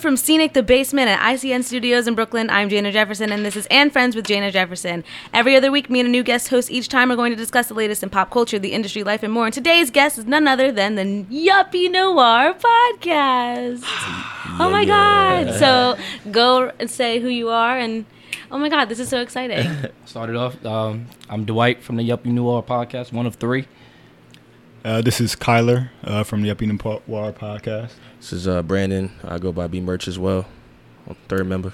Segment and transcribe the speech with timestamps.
[0.00, 3.66] From Scenic the Basement at ICN Studios in Brooklyn, I'm J'na Jefferson, and this is
[3.70, 5.04] And Friends with J'na Jefferson.
[5.34, 7.68] Every other week, me and a new guest host each time are going to discuss
[7.68, 9.44] the latest in pop culture, the industry, life, and more.
[9.44, 13.82] And today's guest is none other than the Yuppie Noir podcast.
[14.58, 15.54] oh my God.
[15.58, 15.98] So
[16.30, 18.06] go and say who you are, and
[18.50, 19.70] oh my God, this is so exciting.
[20.06, 20.64] Started off.
[20.64, 23.66] Um, I'm Dwight from the Yuppie Noir podcast, one of three.
[24.84, 27.90] Uh, this is Kyler uh, from the Up Yuppie Noir podcast.
[28.18, 29.12] This is uh, Brandan.
[29.24, 30.46] I go by B Merch as well.
[31.06, 31.72] I'm third member.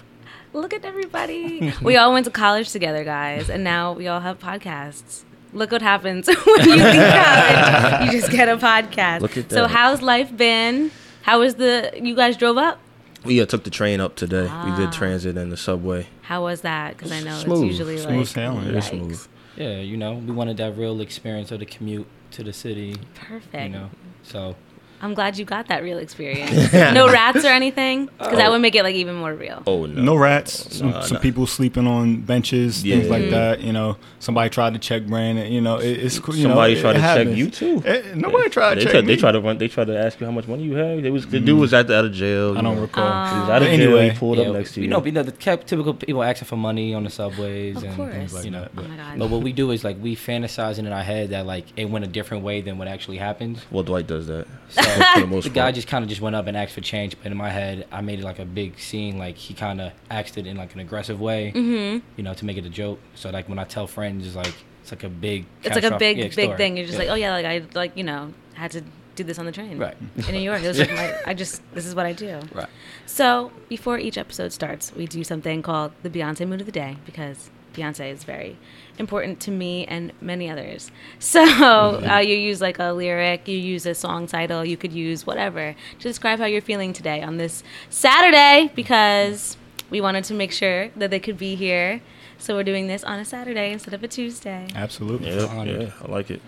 [0.53, 1.73] Look at everybody.
[1.83, 5.23] we all went to college together, guys, and now we all have podcasts.
[5.53, 8.07] Look what happens when you leave college.
[8.13, 9.21] You just get a podcast.
[9.21, 9.55] Look at that.
[9.55, 10.91] So how's life been?
[11.23, 12.81] How was the you guys drove up?
[13.25, 14.43] We uh, took the train up today.
[14.43, 14.77] We Ah.
[14.77, 16.09] did transit and the subway.
[16.23, 16.97] How was that?
[16.97, 17.59] Because I know Smooth.
[17.65, 18.65] it's usually Smooth like sailing.
[18.65, 18.91] Very yikes.
[18.91, 19.27] smooth.
[19.57, 22.97] Yeah, you know, we wanted that real experience of the commute to the city.
[23.15, 23.55] Perfect.
[23.55, 23.91] You know,
[24.23, 24.57] so
[25.01, 26.73] I'm glad you got that real experience.
[26.73, 29.63] no rats or anything, because that would make it like even more real.
[29.67, 30.03] Oh no.
[30.03, 30.77] No rats.
[30.79, 31.21] Some, Nah, some nah.
[31.21, 33.11] people sleeping on benches, things Yeah.
[33.11, 33.61] like that.
[33.61, 35.53] You know, somebody tried to check Brandan.
[35.53, 36.35] You know, it, it's cool.
[36.35, 37.83] You Somebody know, tried it to check you too.
[37.85, 39.15] Eh, nobody tried to they check tried, me.
[39.15, 39.59] They tried to run.
[39.59, 41.05] They tried to ask you how much money you had.
[41.05, 42.57] It was the dude was at the, out of jail.
[42.57, 42.81] I don't know.
[42.83, 43.05] recall.
[43.07, 43.89] Uh, He was out of But jail.
[43.89, 44.11] anyway.
[44.11, 44.85] he pulled yeah, up next to you.
[44.85, 47.85] you know, you know the kept typical people asking for money on the subways Of
[47.85, 48.13] and course.
[48.15, 48.63] things like you know.
[48.63, 49.19] that, Oh.
[49.19, 52.05] But what we do is like we fantasizing in our head that like it went
[52.05, 53.61] a different way than what actually happened.
[53.71, 54.47] well, Dwight does that.
[54.87, 57.31] So the the guy just kind of just went up and asked for change, but
[57.31, 59.19] in my head, I made it like a big scene.
[59.19, 62.07] Like he kind of asked it in like an aggressive way, mm-hmm.
[62.17, 62.99] you know, to make it a joke.
[63.15, 65.47] So like when I tell friends, it's like it's like a big.
[65.63, 66.57] It's like a big, yeah, big story.
[66.57, 66.77] thing.
[66.77, 67.05] You're just Yeah.
[67.05, 68.83] like, oh yeah, like I like you know had to
[69.17, 69.97] do this on the train Right.
[70.29, 70.63] in New York.
[70.63, 72.41] It was like my, I just this is what I do.
[72.53, 72.69] Right.
[73.07, 76.99] So before each episode starts, we do something called the Beyonce Mood of the Day
[77.07, 78.57] because Beyonce is very
[78.99, 80.91] important to me and many others.
[81.19, 85.27] So uh, you use like a lyric, you use a song title, you could use
[85.27, 89.57] whatever to describe how you're feeling today on this Saturday because
[89.91, 92.01] we wanted to make sure that they could be here.
[92.39, 94.69] So we're doing this on a Saturday instead of a Tuesday.
[94.75, 95.29] Absolutely.
[95.29, 96.41] Yeah, yeah, I like it.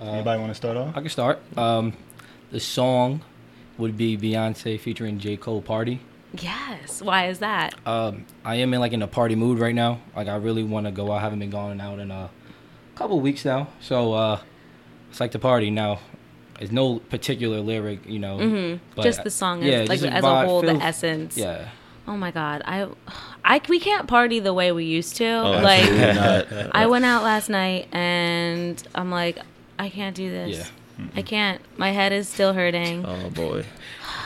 [0.00, 0.96] Anybody want to start off?
[0.96, 1.40] I can start.
[1.56, 1.92] Um,
[2.50, 3.22] the song
[3.78, 6.00] would be Beyonce featuring J Cole "Party."
[6.40, 7.00] Yes.
[7.02, 7.74] Why is that?
[7.86, 10.00] Um, I am in like in a party mood right now.
[10.16, 11.18] Like I really want to go out.
[11.18, 12.30] I haven't been going out in a
[12.96, 14.40] couple weeks now, so uh,
[15.10, 16.00] it's like the party now.
[16.58, 18.38] There's no particular lyric, you know.
[18.38, 18.84] Mm-hmm.
[18.94, 21.36] but- Just the song, yeah, is, like just a as a vibe, whole, the essence.
[21.36, 21.68] Yeah.
[22.06, 22.86] Oh my god, I,
[23.44, 25.24] I we can't party the way we used to.
[25.26, 26.76] Oh, like absolutely not.
[26.76, 29.38] I went out last night and I'm like,
[29.78, 30.58] I can't do this.
[30.58, 31.06] Yeah.
[31.16, 31.60] I can't.
[31.78, 33.04] My head is still hurting.
[33.06, 33.64] Oh boy.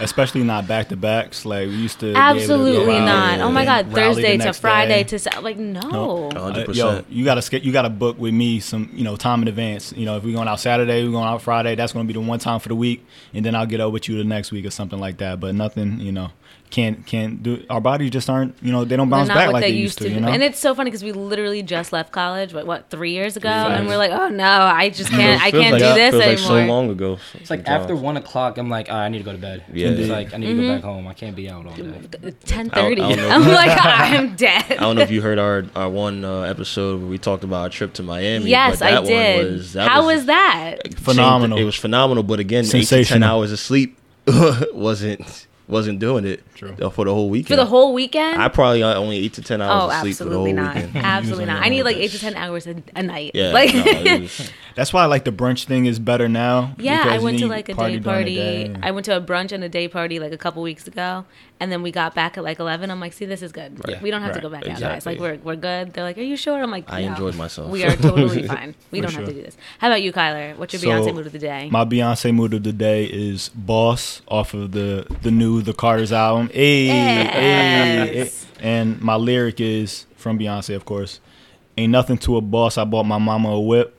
[0.00, 1.44] Especially not back to backs.
[1.44, 2.06] Like we used to.
[2.06, 3.40] be able to Absolutely not.
[3.40, 5.04] Oh my god, Thursday to Friday day.
[5.04, 5.80] to Sa- like no.
[5.80, 6.28] No.
[6.28, 6.74] Uh, 100%.
[6.76, 9.92] yo, you gotta sk- you gotta book with me some you know time in advance.
[9.92, 11.74] You know, if we're going out Saturday, we're going out Friday.
[11.74, 13.04] That's gonna be the one time for the week,
[13.34, 15.40] and then I'll get up with you the next week or something like that.
[15.40, 16.30] But nothing, you know,
[16.70, 17.64] can't can't do.
[17.70, 18.54] Our bodies just aren't.
[18.62, 20.08] You know, they don't bounce back like they they used to.
[20.08, 23.12] You know, And it's so funny because we literally just left college, what, what three
[23.12, 26.10] years ago, and we're like, oh no, I just can't, I can't like- do this
[26.12, 26.30] feels anymore.
[26.56, 27.18] like so long ago.
[27.34, 29.64] It's like after one o'clock, I'm like, "Ah, I need to go to bed.
[29.72, 29.88] Yeah.
[29.88, 30.62] It's like I need to Mm-hmm.
[30.62, 31.06] go back home.
[31.08, 32.32] I can't be out all day.
[32.44, 33.02] Ten thirty.
[33.02, 33.28] I don't know.
[33.30, 34.64] I'm like, I'm dead.
[34.72, 37.62] I don't know if you heard our our one uh, episode where we talked about
[37.62, 38.46] our trip to Miami.
[38.50, 39.44] Yes, but that I did.
[39.46, 40.94] One was, that How was, was that?
[40.94, 41.58] Phenomenal.
[41.58, 43.98] It was phenomenal, but again, eight to ten hours of sleep
[44.72, 46.74] wasn't wasn't doing it True.
[46.80, 47.48] uh, for the whole weekend.
[47.48, 48.40] For the whole weekend?
[48.40, 50.64] I probably got only eight to ten hours oh, of sleep for the absolutely whole
[50.64, 50.74] not.
[50.74, 50.96] weekend.
[51.04, 51.66] Absolutely Usually not.
[51.66, 53.32] I need like eight to ten hours a, a night.
[53.34, 56.72] Yeah, like, no, was- that's why I like the brunch thing is better now.
[56.78, 58.34] yeah, I went to like a party day party.
[58.36, 58.74] day.
[58.80, 61.24] I went to a brunch and a day party like a couple weeks ago,
[61.58, 62.88] and then we got back at like eleven.
[62.90, 63.84] I'm like, see, this is good.
[63.86, 64.00] Right.
[64.00, 65.04] We don't have to go back out, guys.
[65.04, 65.92] Like we're we're good.
[65.94, 66.62] They're like, are you sure?
[66.62, 67.70] I'm like, I enjoyed myself.
[67.70, 68.76] We are totally fine.
[68.92, 69.56] We For don't have to do this.
[69.78, 70.56] How about you, Kyler?
[70.56, 71.68] What's your So, Beyonce mood of the day?
[71.72, 76.12] My Beyonce mood of the day is "Boss" off of the the new The Carter's
[76.12, 76.50] album.
[76.52, 78.46] Hey, hey, Yes.
[78.60, 78.60] hey.
[78.80, 81.18] and my lyric is from Beyonce, of course.
[81.76, 82.76] Ain't nothing to a boss.
[82.78, 83.94] I bought my mama a whip.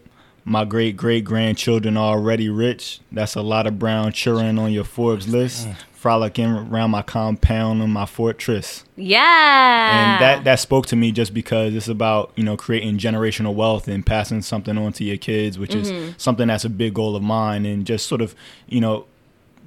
[0.50, 3.00] My great great grandchildren are already rich.
[3.12, 5.68] That's a lot of brown children on your Forbes list.
[5.94, 8.86] Frolicking around my compound and my fortress.
[8.96, 10.14] yeah.
[10.14, 13.88] And that that spoke to me just because it's about you know creating generational wealth
[13.90, 16.10] and passing something on to your kids, which Mm-hmm.
[16.10, 18.34] is something that's a big goal of mine, and just sort of
[18.68, 19.06] you know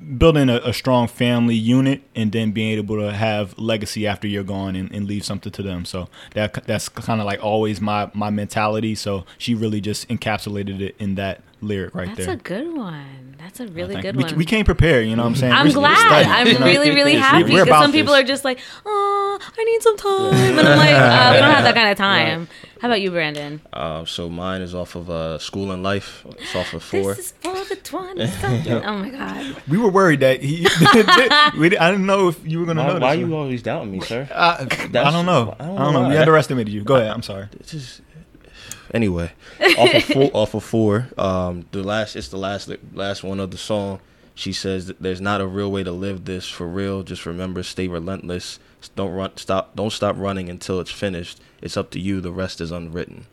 [0.03, 4.43] building a, a strong family unit and then being able to have legacy after you're
[4.45, 5.85] gone and, and leave something to them.
[5.85, 8.95] So that that's kind of like always my my mentality.
[8.95, 12.37] So she really just encapsulated it in that lyric right That's there.
[12.37, 13.22] That's a good one.
[13.43, 14.37] That's a really good we, one.
[14.37, 15.53] we came prepared, you know what I'm saying?
[15.53, 15.99] I'm We're- we're glad.
[15.99, 16.67] studying, I'm you know?
[16.67, 20.59] really, really happy because about some people are just like, "Oh, I need some time,"
[20.59, 22.47] and I'm like, uh, "We don't have that kind of time."
[22.81, 23.61] How about you, Brandan?
[23.73, 26.25] Uh, so mine is off of uh, Schoolin' Life.
[26.39, 27.15] It's off of four.
[27.15, 28.73] This is for the twenty something.
[28.73, 29.57] Oh my god.
[29.69, 30.61] We were worried that he.
[31.59, 32.95] we, di- I didn't know if you were gonna know.
[32.95, 34.29] Why, why you always doubting me, sir?
[34.33, 35.57] I, I don't know.
[35.59, 36.09] I don't, know.
[36.09, 36.21] We why.
[36.21, 36.85] underestimated you.
[36.85, 37.11] Go ahead.
[37.11, 37.49] I'm sorry.
[37.59, 38.03] It's just
[38.93, 39.33] anyway
[39.79, 41.09] off of four, off of four.
[41.19, 44.01] Um, the last it's the last last one of the song.
[44.35, 47.03] She says that there's not a real way to live this for real.
[47.03, 48.59] Just remember, stay relentless.
[48.97, 49.37] Don't run.
[49.37, 49.77] Stop.
[49.77, 51.39] Don't stop running until it's finished.
[51.61, 52.21] It's up to you.
[52.21, 53.27] The rest is unwritten.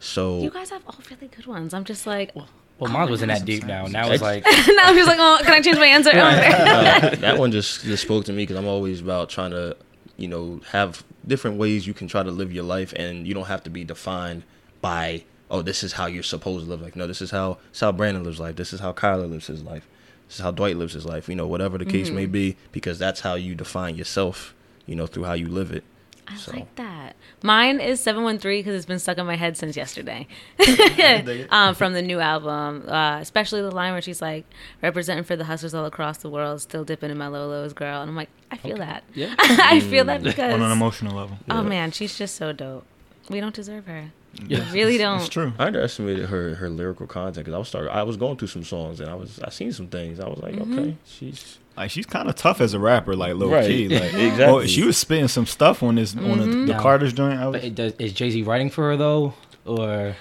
[0.00, 1.72] So You guys have all really good ones.
[1.72, 2.48] I'm just like, Well,
[2.80, 3.84] Oh mine my wasn't that deep now.
[3.84, 4.08] sometimes.
[4.08, 6.10] Now it's like now I'm just like, oh, can I change my answer?
[6.14, 9.76] uh, that one just just spoke to me because I'm always about trying to,
[10.16, 13.46] you know, have different ways you can try to live your life, and you don't
[13.46, 14.44] have to be defined
[14.80, 16.80] by oh, this is how you're supposed to live.
[16.80, 18.56] Like no, this is how this is how Brandan lives life.
[18.56, 19.88] This is how Kyler lives his life.
[20.28, 21.28] This is how Dwight lives his life.
[21.28, 24.54] You know, whatever the case may be, because that's how you define yourself.
[24.86, 25.84] You know, through how you live it.
[26.28, 26.52] I So.
[26.52, 27.16] like that.
[27.42, 30.28] Mine is 713 because it's been stuck in my head since yesterday.
[31.50, 34.44] um, from the new album, uh, especially the line where she's like,
[34.82, 38.00] representing for the hustlers all across the world, still dipping in my Lolos, girl.
[38.00, 39.02] And I'm like, I feel that.
[39.14, 39.34] yeah.
[39.38, 41.38] I feel that because, On an emotional level.
[41.50, 42.84] oh man, she's just so dope.
[43.28, 44.12] We don't deserve her.
[44.46, 44.64] Yeah.
[44.72, 45.20] We really don't.
[45.20, 45.52] It's true.
[45.58, 48.64] I underestimated her her lyrical content because I was start I was going through some
[48.64, 50.20] songs and I was I seen some things.
[50.20, 50.78] I was like, Mm-hmm.
[50.78, 53.66] okay, she's Like she's kind of tough as a rapper, like low Right.
[53.66, 53.88] key.
[53.88, 54.44] Like, Exactly.
[54.46, 56.66] well, she was spitting some stuff on this on the, Mm-hmm.
[56.66, 57.40] the Now- Carter's joint.
[57.40, 59.34] I was, But it does, is Jay Z writing for her though,
[59.64, 60.14] or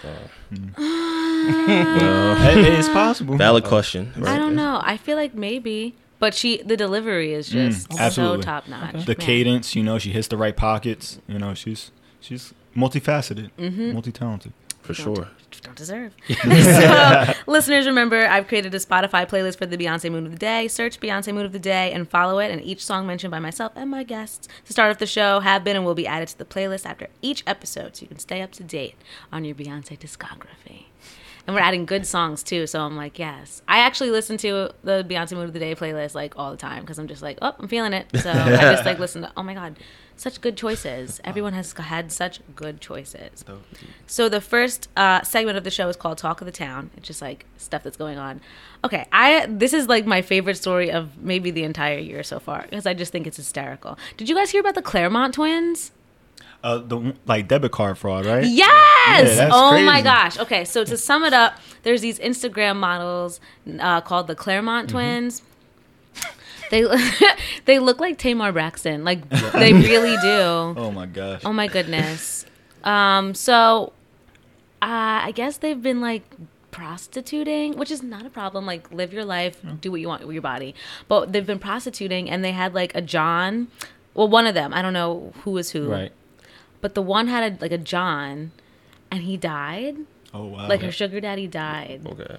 [0.51, 3.37] it- it's possible.
[3.37, 4.11] valid question.
[4.17, 4.37] I right?
[4.37, 4.81] don't know.
[4.83, 5.95] I feel like maybe.
[6.19, 8.43] But she, the delivery is just Mm, absolutely.
[8.43, 9.05] top notch.
[9.05, 11.17] the cadence, you know, she hits the right pockets.
[11.29, 13.93] You know, she's she's multifaceted, Mm-hmm.
[13.93, 14.53] multi-talented.
[14.81, 15.27] for sure.
[15.61, 16.13] don't deserve.
[16.43, 20.67] so, listeners, remember I've created a Spotify playlist for the Beyonce Mood of the Day.
[20.67, 22.49] Search Beyonce Mood of the Day and follow it.
[22.51, 25.63] And each song mentioned by myself and my guests to start off the show have
[25.63, 28.41] been and will be added to the playlist after each episode, so you can stay
[28.41, 28.95] up to date
[29.31, 30.85] on your Beyonce discography.
[31.47, 33.63] And we're adding good songs too, so I'm like, yes.
[33.67, 36.81] I actually listen to the Beyonce Mood of the Day playlist like all the time
[36.81, 38.05] because I'm just like, oh, I'm feeling it.
[38.21, 39.31] So I just like listen to.
[39.35, 39.77] Oh my god,
[40.19, 41.21] such good choices.
[41.23, 43.45] Everyone has had such good choices.
[44.05, 46.89] So the first uh, segment of the show is called Talk of the Town.
[46.97, 48.41] It's just like stuff that's going on.
[48.83, 52.63] Okay, I this is like my favorite story of maybe the entire year so far
[52.69, 53.97] because I just think it's hysterical.
[54.17, 55.91] Did you guys hear about the Clermont twins?
[56.61, 58.43] Uh, the like debit card fraud, right?
[58.45, 59.37] Yes.
[59.37, 60.37] that's oh my gosh.
[60.37, 63.39] Okay, so to sum it up, there's these Instagram models
[63.79, 64.97] uh, called the Clermont Mm-hmm.
[64.97, 65.41] twins.
[66.69, 66.85] They
[67.65, 69.03] they look like Tamar Braxton.
[69.03, 70.29] Like they really do.
[70.77, 71.41] Oh my gosh.
[71.45, 72.45] Oh my goodness.
[72.83, 73.93] Um, so
[74.81, 76.23] uh, I guess they've been like
[76.71, 78.65] prostituting, which is not a problem.
[78.65, 80.73] Like live your life, do what you want with your body.
[81.07, 83.67] But they've been prostituting and they had like a John.
[84.13, 85.89] Well, one of them, I don't know who was who.
[85.89, 86.11] right?
[86.81, 88.51] But the one had a, like a John
[89.11, 89.97] and he died.
[90.33, 90.67] Oh wow.
[90.67, 92.01] Like her sugar daddy died.
[92.05, 92.37] Okay.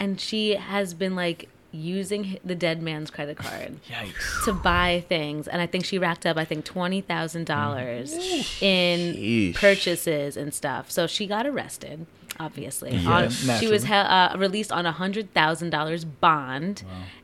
[0.00, 4.44] And she has been like using the dead man's credit card Yikes.
[4.44, 9.54] to buy things and i think she racked up i think $20000 in Sheesh.
[9.54, 12.06] purchases and stuff so she got arrested
[12.38, 16.82] obviously Yeah, on, she was uh, released on a $100000 bond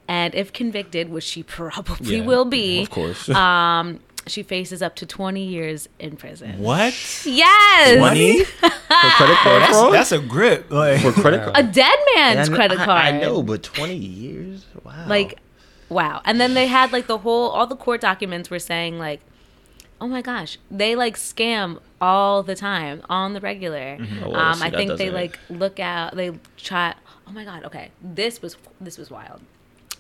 [0.09, 3.29] and if convicted which she probably Yeah, will be Of course.
[3.29, 6.95] um, she faces up to 20 years in prison What?
[7.25, 9.95] yes Money for credit card That's, fraud.
[9.95, 10.71] that's a grip.
[10.71, 11.57] Like, for credit card.
[11.57, 14.65] a dead man's I- credit card I, know, but twenty years.
[14.85, 15.07] Wow.
[15.09, 15.39] like
[15.89, 19.21] wow and then they had like the whole all the court documents were saying like
[20.01, 24.55] oh my gosh they like scam all the time on the regular Oh, well, um
[24.55, 26.95] see, i think they doesn't- like look out they try
[27.27, 29.41] oh my god okay this was this was wild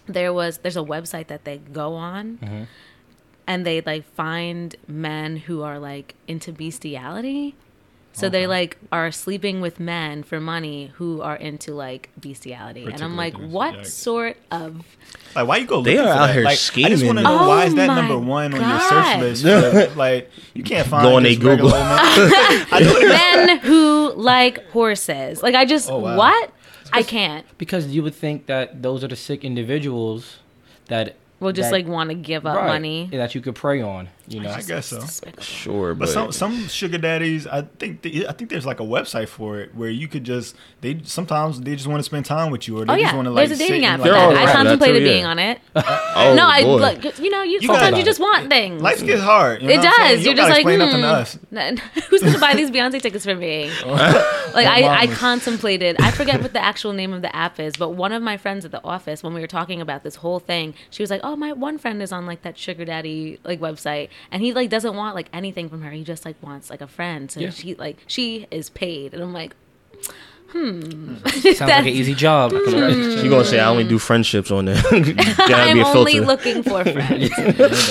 [0.06, 2.66] there was there's a website that they go on
[3.52, 7.54] and they like find men who are like into bestiality
[8.14, 13.00] so they like are sleeping with men for money who are into like bestiality and
[13.02, 13.86] i'm like what yikes.
[13.86, 14.84] sort of
[15.34, 15.82] like, why you go?
[15.82, 16.34] They are for out that?
[16.34, 18.52] here like, I just want to know why oh is Oh that my number one
[18.52, 18.88] on your God.
[18.90, 19.42] search list?
[19.44, 21.70] for, like, you can't find Go on a Google.
[21.70, 22.68] men.
[23.08, 25.42] Men who like horses.
[25.42, 26.18] Like I just Oh, wow.
[26.18, 26.50] what?
[26.92, 27.46] I can't.
[27.56, 30.36] Because you would think that those are the sick individuals
[30.88, 33.08] that will just that- like want to give up right, money.
[33.12, 34.08] that you could prey on.
[34.28, 35.00] You know, I guess so.
[35.40, 38.84] Sure, But but, some some sugar daddies, I think th- I think there's like a
[38.84, 42.50] website for it where you could just they sometimes they just want to spend time
[42.50, 44.12] with you or they Oh just want to like there's a dating app like, for
[44.12, 44.24] They're that.
[44.24, 45.12] all I right for that contemplated too, yeah.
[45.12, 45.60] being on it.
[45.76, 46.80] oh, no, I look.
[46.80, 48.80] like you know you, You sometimes you just want things.
[48.80, 49.62] Life gets hard.
[49.62, 50.16] You know it what I'm saying?
[50.16, 50.20] does.
[50.20, 51.38] You You're just like, explain to hmm, us.
[52.08, 53.70] who's gonna buy these Beyonce tickets for me?
[53.86, 55.96] like I, I contemplated.
[56.00, 58.64] I forget what the actual name of the app is, but one of my friends
[58.64, 61.36] at the office, when we were talking about this whole thing, she was like, "Oh,
[61.36, 64.94] my one friend is on like that sugar daddy like website, and he like doesn't
[64.96, 65.90] want like anything from her.
[65.90, 67.30] He just like wants like a friend.
[67.30, 67.50] So Yeah.
[67.50, 69.54] she like she is paid, and I'm like,
[70.50, 71.16] hmm.
[71.26, 72.52] sounds like an easy job.
[72.52, 74.82] you gonna say I only do friendships on there?
[74.90, 77.30] Gotta I'm only looking for friends.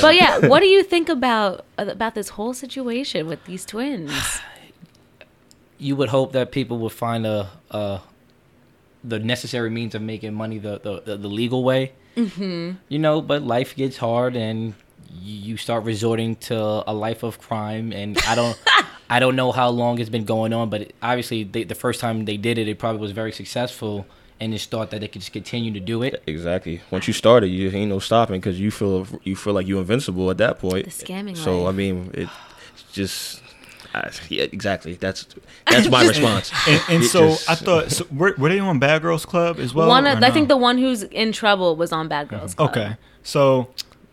[0.02, 4.12] but yeah, what do you think about about this whole situation with these twins?
[5.78, 8.02] you would hope that people would find a, a
[9.04, 11.94] the necessary means of making money the the, the, the legal way.
[12.16, 12.72] Mm-hmm.
[12.90, 14.74] You know, but life gets hard, and
[15.22, 16.58] you start resorting to
[16.90, 17.92] a life of crime.
[17.92, 18.58] And I don't,
[19.10, 22.26] I don't know how long it's been going on, but obviously, they, the first time
[22.26, 24.06] they did it, it probably was very successful,
[24.40, 26.24] and it's thought that they could just continue to do it.
[26.28, 26.82] Exactly.
[26.92, 30.30] Once you started, you ain't no stopping because you feel you feel like you're invincible
[30.32, 30.86] at that point.
[30.86, 31.74] The scamming So life.
[31.74, 32.30] I mean, it
[32.74, 33.42] it's just
[33.94, 34.94] uh, yeah, exactly.
[34.94, 35.28] That's
[35.70, 36.52] that's my response.
[36.68, 39.74] And, and so just- I thought, so were, were they on Bad Girls Club as
[39.74, 39.90] well?
[39.90, 42.70] one, or of, I think the one who's in trouble was on Bad Girls Club.
[42.70, 43.68] Okay, so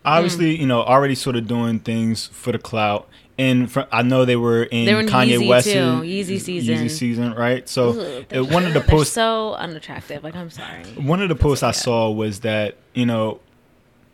[0.05, 3.07] obviously, you know, already sort of doing things for the clout.
[3.37, 5.73] And fr I know they were in, They were in Kanye West's.
[5.73, 6.75] Yeezy season.
[6.75, 7.67] Yeezy season, right?
[7.69, 10.23] So uh, one of the posts, so unattractive.
[10.25, 10.83] Like I'm sorry.
[10.97, 11.77] one of the posts I okay.
[11.77, 13.39] saw was that you know,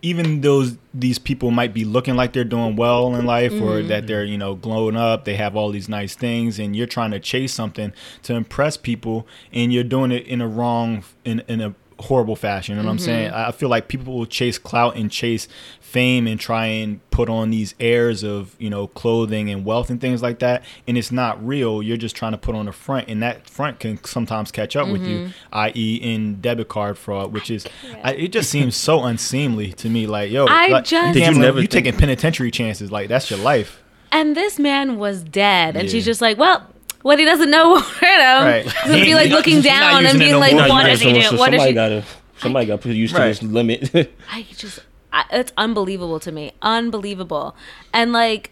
[0.04, 3.88] even those these people might be looking like they're doing well in life, or Mm-hmm.
[3.88, 7.10] that they're you know glowing up, they have all these nice things, and you're trying
[7.10, 11.62] to chase something to impress people, and you're doing it in a wrong in in
[11.62, 12.76] a horrible fashion.
[12.76, 13.30] You know what I'm saying?
[13.30, 13.36] Mm-hmm.
[13.38, 15.48] I I feel like people will chase clout and chase
[15.80, 20.02] fame and try and put on these airs of you know clothing and wealth and
[20.02, 23.08] things like that and it's not real you're just trying to put on a front
[23.08, 25.32] and that front can sometimes catch up with you Mm-hmm.
[25.54, 27.66] i.e in debit card fraud which is
[28.04, 31.34] I, it just seems so unseemly to me like yo I like, just- you Did
[31.36, 35.24] you never you think- taking penitentiary chances like that's your life And this man was
[35.24, 35.92] dead, and Yeah.
[35.92, 36.68] she's just like, well.
[37.06, 38.44] What he doesn't know hurt him.
[38.48, 38.64] Right.
[38.64, 40.62] He's gonna be like He's looking down and being no like, more.
[40.62, 41.22] No, you "What does he do?
[41.22, 42.04] so What does somebody she?" gotta
[42.40, 43.36] somebody got put used Right.
[43.36, 43.92] to this limit.
[44.32, 44.80] I just,
[45.14, 47.56] I, it's unbelievable to me, unbelievable.
[47.94, 48.50] And like,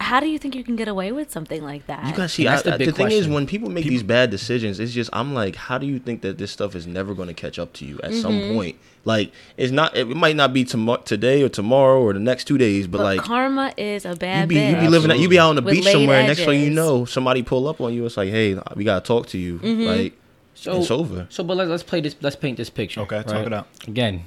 [0.00, 2.06] how do you think you can get away with something like that?
[2.06, 4.30] You guys see, That's I, the I- the thing is, when people make these bad
[4.30, 7.28] decisions, it's just I'm like, how do you think that this stuff is never going
[7.28, 8.54] to catch up to you at some Mm-hmm.
[8.54, 8.76] point?
[9.04, 9.96] Like, it's not.
[9.96, 13.04] It might not be tomo- today or tomorrow or the next two days, but, but
[13.04, 13.20] like.
[13.20, 15.62] karma is a You bad be, you be living that you be out on the
[15.62, 18.16] With beach laid somewhere and next thing you know somebody pull up on you it's
[18.16, 19.82] like hey we gotta talk to you Mm-hmm.
[19.86, 20.12] like
[20.54, 22.16] So it's over So, but let's, let's play this.
[22.20, 23.00] Let's paint this picture.
[23.02, 23.46] Okay, talk right?
[23.46, 23.68] it out.
[23.86, 24.24] Again,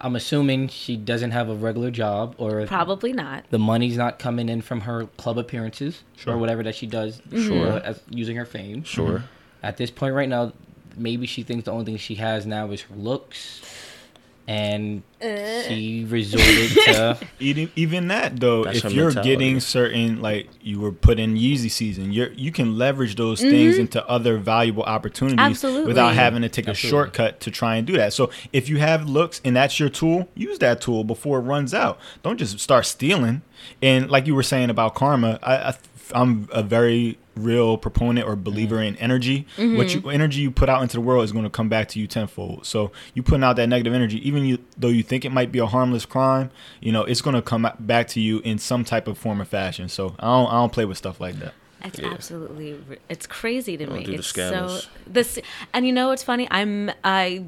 [0.00, 3.44] I'm assuming she doesn't have a regular job, or Probably not.
[3.50, 6.34] the money's not coming in from her club appearances Sure.
[6.34, 7.20] or whatever that she does.
[7.32, 7.68] Sure.
[7.72, 8.84] uh, as, using her fame.
[8.84, 9.24] sure
[9.62, 10.52] At this point right now,
[10.96, 13.62] maybe she thinks the only thing she has now is her looks,
[14.46, 15.62] and Uh.
[15.62, 17.18] she resorted to.
[17.40, 19.30] even even that though That's if you're mentality.
[19.30, 23.78] getting certain like you were put in Yeezy season you're you can leverage those things
[23.78, 25.50] into other valuable opportunities Mm-hmm.
[25.50, 25.86] Absolutely.
[25.86, 29.08] without having to take a shortcut to try and do that so if you have
[29.08, 32.84] looks and that's your tool use that tool before it runs out don't just start
[32.84, 33.40] stealing
[33.80, 35.72] and like you were saying about karma I, I
[36.14, 38.94] I'm a very real proponent or believer mm-hmm.
[38.94, 39.46] in energy.
[39.56, 39.76] Mm-hmm.
[39.76, 42.00] What you energy you put out into the world is going to come back to
[42.00, 42.66] you tenfold.
[42.66, 45.58] So you putting out that negative energy, even you though you think it might be
[45.58, 49.08] a harmless crime, you know it's going to come back to you in some type
[49.08, 49.88] of form or fashion.
[49.88, 51.54] So I don't I don't play with stuff like that.
[51.84, 52.80] It's absolutely
[53.10, 54.04] it's crazy to Don't me.
[54.04, 55.38] do the so this
[55.74, 56.48] and you know what's funny?
[56.50, 57.44] I'm I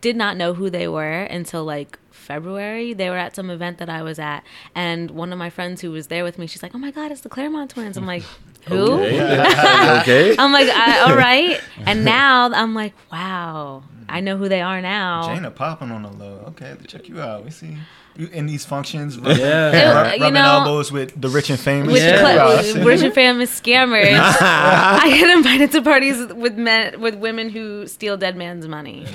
[0.00, 2.92] did not know who they were until like February.
[2.94, 5.90] They were at some event that I was at and one of my friends who
[5.90, 8.22] was there with me, she's like, "Oh my god, it's the Clermont twins." I'm like,
[8.68, 14.36] "Who?" okay okay I'm like, I, "All right." And now I'm like, "Wow, I know
[14.36, 16.44] who they are now." J'na popping on the low.
[16.48, 17.44] Okay, check you out.
[17.44, 17.76] We see
[18.16, 19.16] you in these functions.
[19.16, 19.30] Yeah.
[20.12, 21.92] Ew, you rubbing know- elbows with the rich and famous.
[21.92, 22.20] with Yeah.
[22.20, 22.58] Check you out.
[22.58, 24.18] I cl- rich and famous scammers.
[24.40, 29.06] I get invited to parties with men with women who steal dead man's money.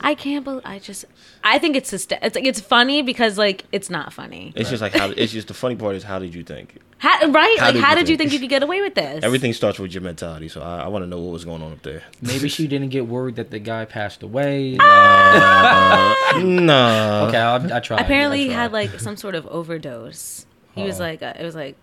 [0.00, 0.62] I can't believe.
[0.66, 1.06] I just.
[1.42, 2.12] I think it's just.
[2.12, 4.52] It's like it's funny because like it's not funny.
[4.54, 7.30] it's just like how it's just the funny part is how did you think How,
[7.30, 7.56] right?
[7.58, 8.30] How like did how you did you think?
[8.30, 9.24] think you could get away with this?
[9.24, 11.72] everything starts with your mentality so I, I want to know what was going on
[11.72, 14.33] up there Maybe she didn't get word that the guy passed away.
[14.34, 18.00] Uh, no okay, I, I tried.
[18.00, 20.46] Apparently, I he had like some sort of overdose.
[20.74, 21.04] He was Oh.
[21.04, 21.76] like, uh, it was like,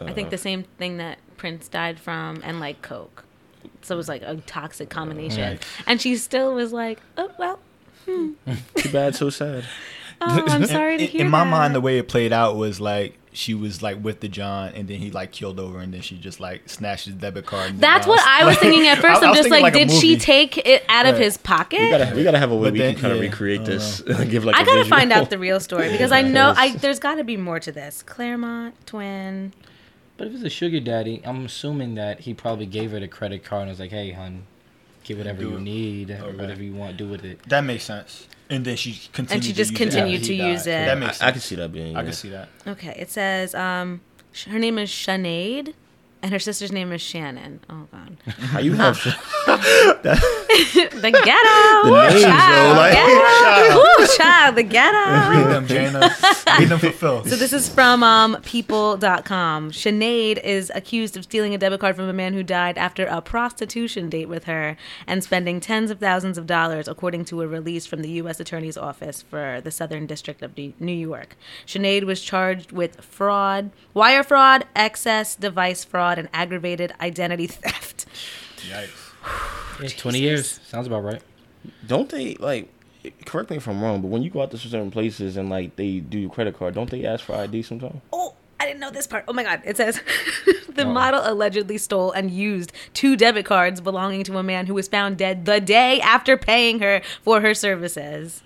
[0.00, 0.30] I think Uh.
[0.30, 3.24] the same thing that Prince died from, and like coke.
[3.82, 5.42] So it was like a toxic combination.
[5.42, 5.66] Right.
[5.86, 7.58] And she still was like, oh well.
[8.06, 8.36] too
[8.92, 9.64] bad so sad
[10.22, 11.50] Oh, I'm sorry to in, hear in my that.
[11.50, 14.88] mind, the way it played out was like she was like with the John, and
[14.88, 17.70] then he like killed over, and then she just like snatched his debit card.
[17.70, 18.20] and That's what.
[18.26, 19.22] I was thinking at first.
[19.22, 21.80] I- I I'm was just thinking like, did she take it out of his pocket?
[21.80, 24.00] We gotta we gotta have a way But we then- can kind of recreate this.
[24.02, 24.24] Uh-huh.
[24.30, 24.98] Give like I a gotta visual.
[24.98, 27.70] find out the real story because I know I there's got to be more to
[27.72, 28.02] this.
[28.02, 29.52] Clermont twin.
[30.16, 33.42] But if it's a sugar daddy, I'm assuming that he probably gave her the credit
[33.44, 34.42] card and was like, "Hey, hon,
[35.10, 35.60] get whatever Do you it.
[35.72, 36.36] need, or Okay.
[36.42, 38.26] whatever you want, do with it." That makes sense.
[38.48, 39.30] And then she continued.
[39.36, 40.50] And she to just use continued after to he died.
[40.52, 40.84] use it.
[40.88, 41.94] That makes I, I can see that being.
[41.96, 42.04] I yeah.
[42.08, 42.48] can see that.
[42.66, 44.00] Okay, it says um,
[44.48, 45.74] her name is Sinead,
[46.22, 47.60] and her sister's name is Shannon.
[47.70, 48.96] Oh God, How you have
[49.46, 51.90] the ghetto.
[51.90, 53.76] The names, child, though, like- ghetto.
[53.76, 55.30] Woo, child, the ghetto.
[55.30, 56.58] Read them, J'na.
[56.58, 57.24] Read them for Phil.
[57.24, 59.70] So this is from um, people.com.
[59.70, 63.20] Sinead is accused of stealing a debit card from a man who died after a
[63.20, 67.86] prostitution date with her and spending tens of thousands of dollars, according to a release
[67.86, 68.40] from the U.S.
[68.40, 71.36] Attorney's Office for the Southern District of New New York.
[71.66, 78.06] Sinead was charged with fraud, wire fraud, access device fraud, and aggravated identity theft.
[78.68, 78.88] Yikes.
[79.82, 81.22] Yeah, Twenty years sounds about right.
[81.86, 82.68] don't they like?
[83.24, 85.76] Correct me if I'm wrong, but when you go out to certain places and like
[85.76, 88.00] they do your credit card, don't they ask for ID sometimes?
[88.12, 89.24] Oh, I didn't know this part.
[89.26, 89.62] Oh my God.
[89.64, 90.00] It says
[90.68, 90.92] the Oh.
[90.92, 95.16] model allegedly stole and used two debit cards belonging to a man who was found
[95.16, 98.42] dead the day after paying her for her services.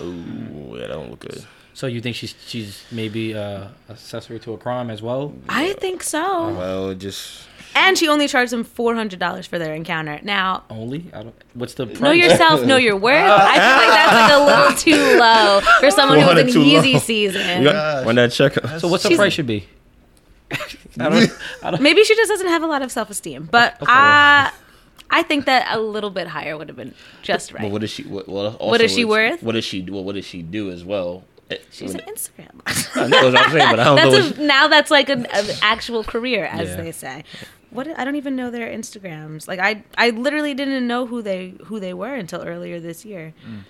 [0.00, 1.44] Ooh, yeah, that don't look good.
[1.74, 5.34] So you think she's she's maybe uh, accessory to a crime as well?
[5.48, 6.52] I think so.
[6.54, 10.20] Well, just And she only charged him $400 for their encounter.
[10.22, 11.10] Now, Only?
[11.14, 11.34] I don't.
[11.54, 12.00] What's the price?
[12.00, 13.14] know yourself, know your worth.
[13.14, 14.76] I feel like that's like a little
[15.12, 16.82] too low for someone who was in 400 too low.
[16.82, 17.62] Yeezy season.
[17.62, 18.52] you got, that check.
[18.78, 19.66] So what's the She's- price should be?
[21.00, 21.38] I don't.
[21.62, 21.80] I don't.
[21.82, 23.48] Maybe she just doesn't have a lot of self esteem.
[23.50, 24.52] But I,
[25.10, 27.62] I think that a little bit higher would have been just right.
[27.62, 28.02] But what is she?
[28.02, 29.42] What, well, also What is she worth?
[29.42, 29.82] What does she?
[29.82, 31.24] Well, what does she do as well?
[31.52, 32.60] It- She's an Instagram.
[32.96, 35.46] I know what I'm saying, but I don't that's a, now that's like an, an
[35.62, 36.76] actual career, as Yeah.
[36.76, 37.24] they say.
[37.70, 39.48] What I don't even know their Instagrams.
[39.48, 43.32] Like I, I literally didn't know who they who they were until earlier this year,
[43.48, 43.60] Mm.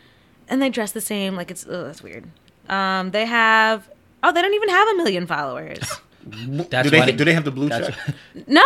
[0.48, 1.36] and they dress the same.
[1.36, 2.24] Like it's ugh, that's weird.
[2.68, 3.88] Um, they have
[4.24, 5.78] oh, they don't even have a million followers.
[6.24, 8.14] That's do why they, do they have the blue that's, check?
[8.46, 8.62] No.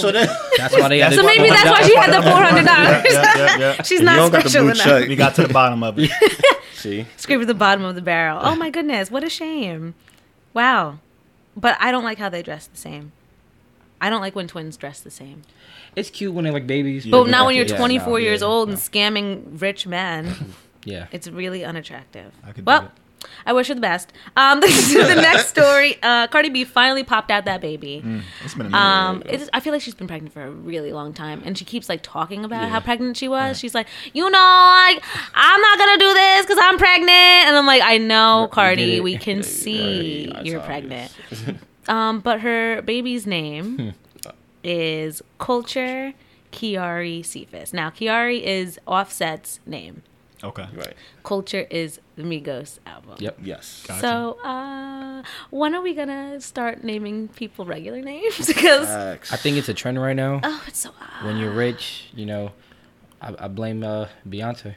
[0.00, 0.98] So then, that's why they.
[0.98, 3.04] had So the- maybe that's why she had the four hundred dollars.
[3.12, 3.82] Yeah, yeah, yeah.
[3.82, 4.86] She's you not don't got the special blue enough.
[4.86, 5.08] check.
[5.08, 6.10] We got to the bottom of it.
[6.74, 8.38] See, Scrape at the bottom of the barrel.
[8.42, 9.94] Oh my goodness, what a shame.
[10.54, 10.98] Wow.
[11.56, 13.12] But I don't like how they dress the same.
[14.00, 15.42] I don't like when twins dress the same.
[15.96, 17.04] It's cute when they're like babies.
[17.04, 18.72] Yeah, But but now when you're no, 24 years yeah, old no.
[18.74, 21.06] and scamming rich men, Yeah.
[21.10, 22.32] it's really unattractive.
[22.44, 22.90] I could do well, it.
[23.46, 24.12] I wish her the best.
[24.36, 28.02] Um, the next story, uh, Cardi B finally popped out that baby.
[28.04, 28.78] Mm, it's been a minute.
[28.78, 31.64] Um, it's, I feel like she's been pregnant for a really long time, and she
[31.64, 33.58] keeps like talking about how pregnant she was.
[33.58, 35.02] She's like, you know, like
[35.34, 38.96] I'm not gonna do this because I'm pregnant, and I'm like, I know, did Cardi,
[38.96, 39.02] it.
[39.02, 41.12] we can see Right, you're pregnant.
[41.88, 43.94] um, but her baby's name
[44.64, 46.12] is Culture
[46.52, 47.72] Kiari Cephas.
[47.72, 50.02] Now, Kiari is Offset's name.
[50.44, 50.66] Okay.
[50.74, 50.94] right?
[51.24, 53.16] Culture is the Migos album.
[53.18, 53.38] Yep.
[53.42, 53.84] Yes.
[53.86, 54.00] Gotcha.
[54.00, 58.46] So, uh, when are we gonna start naming people regular names?
[58.46, 60.40] because I think it's a trend right now.
[60.42, 61.26] oh, it's so odd.
[61.26, 62.52] When you're rich, you know,
[63.20, 64.74] I, I blame uh, Beyonce.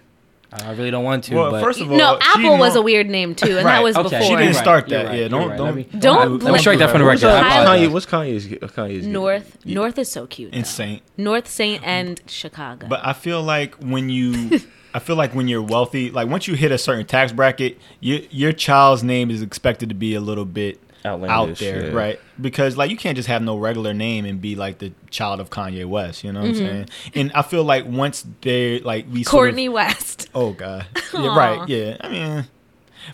[0.54, 1.36] I I really don't want to.
[1.36, 3.95] Well, but first of all, no, Apple was a weird name too, and that was
[3.95, 4.19] okay.
[4.19, 4.21] before.
[4.21, 5.06] She didn't start that.
[5.06, 5.58] right, yeah, you're don't right.
[5.58, 7.24] don't Let me- Don't Let me strike that from the record.
[7.26, 7.91] I I- Kanye?
[7.91, 8.47] What's Kanye's?
[8.47, 9.76] Kanye's North, Yeah.
[9.76, 10.52] North is so cute.
[10.52, 10.58] though.
[10.58, 11.00] insane.
[11.15, 12.88] North Saint and Chicago.
[12.88, 14.60] But I feel like when you,
[14.93, 18.19] I feel like when you're wealthy, like once you hit a certain tax bracket, your
[18.30, 21.93] your child's name is expected to be a little bit out there, yeah.
[21.93, 22.19] right?
[22.39, 25.49] Because like you can't just have no regular name and be like the child of
[25.49, 26.23] Kanye West.
[26.23, 26.89] You know what I'm saying?
[27.15, 30.30] And I feel like once they like we sort of- Courtney West.
[30.36, 30.86] Oh God.
[31.13, 31.67] Yeah, right.
[31.69, 31.97] Yeah.
[32.01, 32.47] I mean,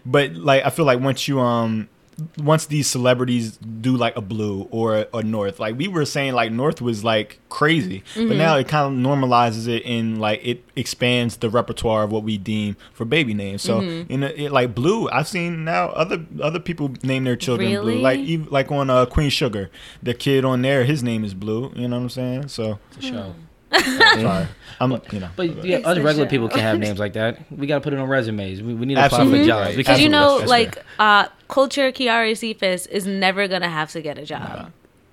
[0.06, 1.90] but like I feel like once you um
[2.38, 6.52] once these celebrities do like a blue or a, north, like we were saying, like
[6.52, 11.38] north was like crazy, but now it kind of normalizes it and like it expands
[11.38, 13.62] the repertoire of what we deem for baby names.
[13.62, 17.72] So in a, it, like blue, I've seen now other other people name their children
[17.72, 17.94] Really?
[17.94, 19.70] blue, like even, like on uh, Queen Sugar,
[20.02, 21.72] the kid on there, his name is blue.
[21.76, 22.48] You know what I'm saying?
[22.48, 23.36] So It's a show.
[23.74, 24.48] Sorry,
[24.80, 25.30] I'm you know.
[25.36, 27.40] But yeah, other a regular people can have names like that.
[27.52, 28.62] We got to put it on resumes.
[28.62, 29.40] We, we need to apply Absolutely.
[29.40, 29.48] for Mhm.
[29.48, 29.76] jobs.
[29.76, 34.02] Because can't- you know, That's like uh, Culture Kiari Cephas is never gonna have to
[34.02, 34.72] get a job.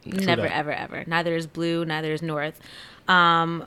[0.09, 0.53] True never, that.
[0.53, 1.05] ever, ever.
[1.07, 1.85] Neither is Blue.
[1.85, 2.61] Neither is North.
[3.09, 3.67] Um,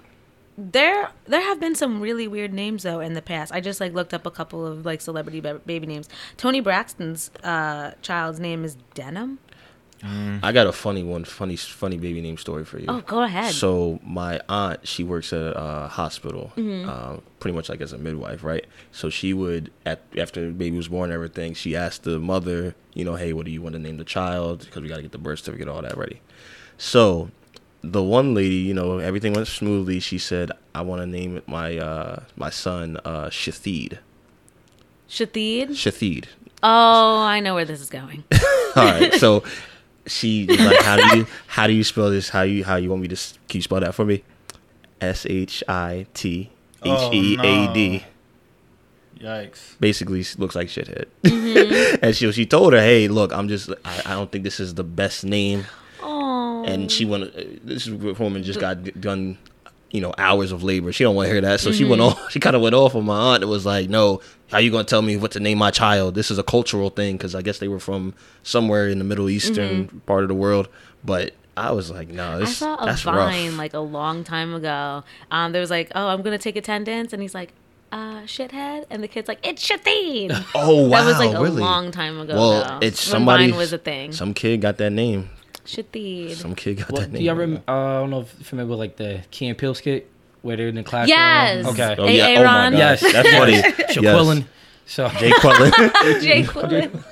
[0.58, 3.52] there, there have been some really weird names though in the past.
[3.54, 6.10] I just like looked up a couple of like celebrity ba- baby names.
[6.38, 9.40] Toni Braxton's uh, child's name is Denim.
[10.04, 12.86] I got a funny one, funny funny baby name story for you.
[12.88, 13.54] Oh, go ahead.
[13.54, 16.88] So my aunt, she works at a hospital, Mm-hmm.
[16.90, 18.66] uh, pretty much like as a midwife, right?
[18.92, 22.76] So she would, at after the baby was born, and everything, she asked the mother,
[22.94, 24.60] you know, hey, what do you want to name the child?
[24.66, 26.22] Because we got to get the birth certificate, all that ready.
[26.78, 27.32] So
[27.82, 30.00] the one lady, you know, everything went smoothly.
[30.00, 33.98] She said, I want to name my uh, my son uh, Shathid.
[35.10, 35.70] Shathid?
[35.70, 36.26] Shathid.
[36.64, 38.24] Oh, I know where this is going.
[38.76, 39.14] All right.
[39.14, 39.44] So
[40.08, 42.30] she was like, "How do you how do you spell this?
[42.30, 44.24] How you how you want me to s- can you spell that for me?
[45.02, 46.50] S H I T
[46.84, 48.04] H E A D.
[49.20, 49.80] Yikes.
[49.80, 51.06] Basically, s- looks like shithead.
[51.24, 51.96] Mm-hmm.
[52.04, 54.76] and she she told her, "Hey, look, I'm just I, I don't think this is
[54.76, 55.66] the best name."
[56.02, 56.64] Oh.
[56.66, 57.24] And she went.
[57.36, 59.38] uh, This woman just got d- done.
[59.92, 60.92] You know, hours of labor.
[60.92, 61.90] She don't want to hear that, so she Mm-hmm.
[61.92, 62.32] went off.
[62.32, 63.44] She kind of went off on my aunt.
[63.44, 64.22] It was like, "No,
[64.52, 66.14] how you gonna tell me what to name my child?
[66.16, 69.30] This is a cultural thing because I guess they were from somewhere in the Middle
[69.30, 70.68] Eastern part of the world."
[71.06, 72.44] But I was like, "No, Mm-hmm.
[72.44, 75.04] I saw a that's vine rough." like a long time ago.
[75.32, 77.54] Um, there was like, oh, I'm gonna take attendance, and he's like,
[77.94, 80.32] uh, shithead, and the kid's like, it's Shathid.
[80.56, 81.62] oh wow, that was like a really?
[81.62, 82.36] long time ago.
[82.36, 83.54] Well, though, it's somebody.
[83.54, 84.12] Was a thing.
[84.12, 85.30] Some kid got that name.
[85.68, 86.36] Shathid.
[86.36, 87.24] Some kid got Well, that do name.
[87.26, 89.76] y'all rem- uh, I don't know if you're familiar with like the Key and Peele
[89.76, 90.10] skit
[90.42, 91.10] where they're in the classroom.
[91.18, 91.66] Yes.
[91.68, 91.96] Okay.
[91.98, 92.28] Oh A- yeah.
[92.28, 92.72] A- Oh my Ron?
[92.72, 92.78] god.
[92.80, 93.02] Yes.
[93.02, 93.62] That's funny.
[93.94, 94.46] Shaquillin.
[94.86, 95.72] So Jay Quellen.
[96.22, 97.04] Jay Quillen.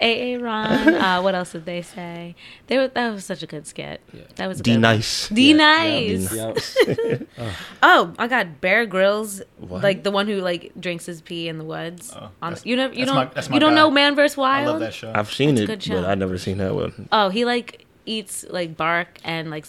[0.00, 0.32] A.
[0.34, 0.38] A.
[0.40, 0.94] Ron.
[0.94, 2.34] Uh, what else did they say?
[2.68, 4.00] They were, that was such a good skit.
[4.36, 4.80] That was a D good one.
[4.80, 5.28] nice.
[5.28, 6.34] D nice.
[6.34, 7.18] yeah.
[7.82, 9.82] Oh, I got Bear Grylls, What?
[9.82, 12.12] like the one who like drinks his pee in the woods.
[12.16, 14.68] Oh, on, you know, you don't, my- my you don't know Man vs Wild.
[14.68, 15.12] I love that show.
[15.14, 16.00] I've seen That's it, good show.
[16.00, 17.08] but I've never seen that one.
[17.12, 19.64] Oh, he like eats like bark and like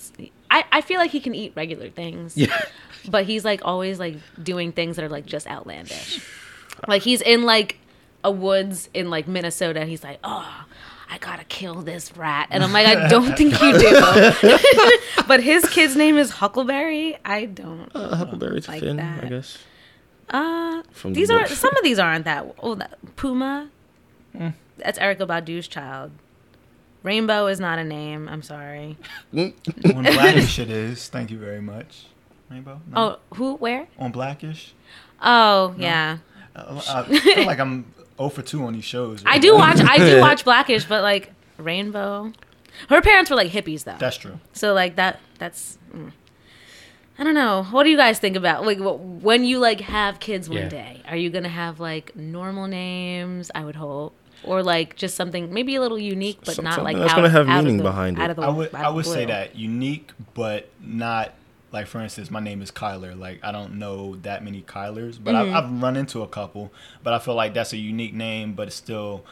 [0.50, 2.36] I, I feel like he can eat regular things.
[2.36, 2.60] Yeah.
[3.10, 6.22] But he's like always like doing things that are like just outlandish.
[6.88, 7.78] Like he's in like
[8.24, 10.66] a woods in like Minnesota and he's like, "Oh,
[11.10, 15.42] I got to kill this rat." And I'm like, "I don't think you do." but
[15.42, 17.18] his kid's name is Huckleberry.
[17.26, 17.90] I don't.
[17.96, 19.24] Uh, Huckleberry Like Finn, that.
[19.24, 19.58] I guess.
[20.30, 22.54] Uh, From these the are some of these aren't that.
[22.60, 23.70] Oh, that Puma.
[24.78, 26.12] That's Erykah Badu's child.
[27.04, 28.28] Rainbow is not a name.
[28.30, 28.98] I'm sorry.
[29.36, 29.54] On
[30.04, 31.08] Blackish it is.
[31.10, 32.06] Thank you very much.
[32.50, 32.82] Rainbow?
[32.88, 32.98] No?
[33.32, 33.56] Oh, who?
[33.56, 33.88] Where?
[33.98, 34.74] On Blackish?
[35.22, 36.18] Oh, yeah.
[36.56, 39.24] Uh, I feel like I'm 0 for 2 on these shows.
[39.26, 39.80] I do watch.
[39.80, 42.34] I do watch Blackish, but like Rainbow.
[42.90, 44.40] Her parents were like hippies though, That's true.
[44.54, 45.20] so like that.
[45.40, 45.78] That's.
[45.96, 46.12] mm.
[47.20, 47.64] I don't know.
[47.70, 50.70] What do you guys think about like when you like have kids one Yeah.
[50.70, 51.02] day?
[51.08, 53.52] Are you gonna have like normal names?
[53.54, 56.98] I would hope, or like just something maybe a little unique, but Some- not like
[56.98, 58.22] that's out, gonna have out of meaning the- behind it.
[58.22, 61.34] out of the- I would I would say that unique, but not
[61.72, 63.18] like for instance, my name is Kyler.
[63.18, 65.56] Like I don't know that many Kylers, but Mm-hmm.
[65.56, 66.72] I've, I've run into a couple.
[67.04, 69.24] But I feel like that's a unique name, but it's still.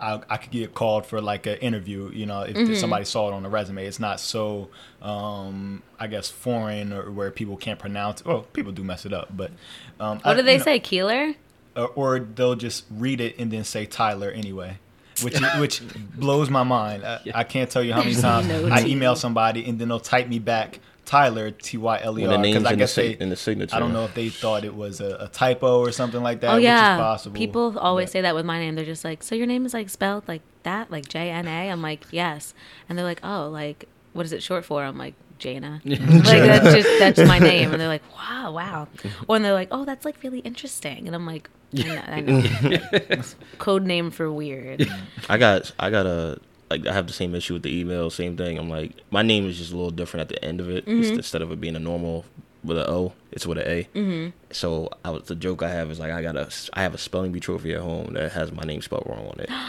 [0.00, 2.74] I, I could get called for like an interview, you know, if Mm-hmm.
[2.74, 3.86] somebody saw it on the resume.
[3.86, 4.68] It's not so,
[5.00, 8.24] um, I guess, foreign or where people can't pronounce.
[8.24, 9.52] Well, people do mess it up, but
[10.00, 11.34] um, What I- do they you know, say, Keeler?
[11.76, 14.78] Or, or they'll just read it and then say Tyler anyway,
[15.22, 15.82] which which
[16.16, 17.04] blows my mind.
[17.04, 18.92] I, I can't tell you how many times No I T.
[18.92, 22.36] email somebody and then they'll type me back Tyler T Y L E When the
[22.36, 23.76] R name's because I in the, guess they in the signature.
[23.76, 26.54] I don't know if they thought it was a, a typo or something like that,
[26.54, 27.36] oh yeah, which is possible.
[27.36, 28.74] people always But- say that with my name.
[28.74, 31.70] They're just like, "So your name is like spelled like that, like J N A?"
[31.70, 32.54] I'm like, "Yes,"
[32.88, 36.74] and they're like, "Oh, like what is it short for?" I'm like, "J'na." like that's
[36.74, 38.88] just that's my name, and they're like, "Wow, wow,"
[39.28, 42.20] or and they're like, "Oh, that's like really interesting," and I'm like, "I know, I
[42.20, 43.22] know.
[43.58, 44.88] code name for weird."
[45.28, 46.38] I got I got a
[46.70, 48.58] like I have the same issue with the email, same thing.
[48.58, 50.86] I'm like my name is just a little different at the end of it.
[50.86, 51.14] Mm-hmm.
[51.14, 52.24] instead of it being a normal
[52.62, 53.88] with an O, it's with an A.
[53.94, 54.30] Mm-hmm.
[54.50, 56.98] So I was the joke I have is like I got a I have a
[56.98, 59.50] spelling bee trophy at home that has my name spelled wrong on it.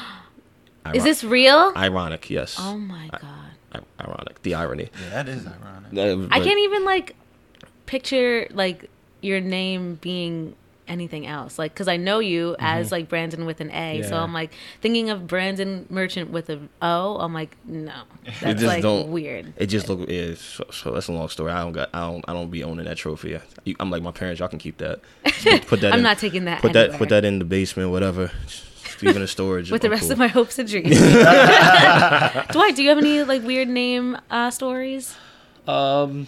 [0.93, 1.73] Is Iron- this real?
[1.75, 2.29] ironic?
[2.29, 2.57] Yes.
[2.59, 3.23] oh my god.
[3.23, 3.44] I-
[3.99, 4.41] ironic.
[4.43, 4.89] The irony.
[5.03, 5.93] Yeah, that is ironic.
[5.97, 7.15] Uh, I can't even like
[7.85, 8.89] picture like
[9.21, 10.55] your name being
[10.87, 14.33] anything else like because i know you as like brandan with an a so i'm
[14.33, 17.91] like thinking of brandon merchant with an o i'm like no
[18.23, 21.51] that's just like don't- weird It just look is so, so that's a long story.
[21.51, 23.39] I don't got I don't I don't be owning that trophy.
[23.79, 24.39] I'm like my parents.
[24.39, 24.99] Y'all can keep that.
[25.67, 25.91] Put that.
[25.93, 26.93] i'm in, not taking that Put that.
[26.93, 27.89] Put that in the basement.
[27.89, 28.31] Whatever.
[28.95, 29.71] Just leave it in storage.
[29.71, 30.13] with the rest cool.
[30.13, 30.97] of my hopes and dreams
[32.51, 35.15] dwight do you have any like weird name uh stories
[35.67, 36.27] Um,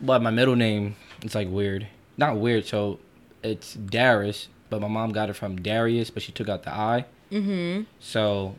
[0.00, 1.86] but my middle name it's like weird.
[2.16, 2.66] Not weird.
[2.66, 2.98] So
[3.44, 7.04] it's Darius, but my mom got it from Darius, but she took out the I.
[7.30, 7.82] Mm-hmm.
[8.00, 8.56] So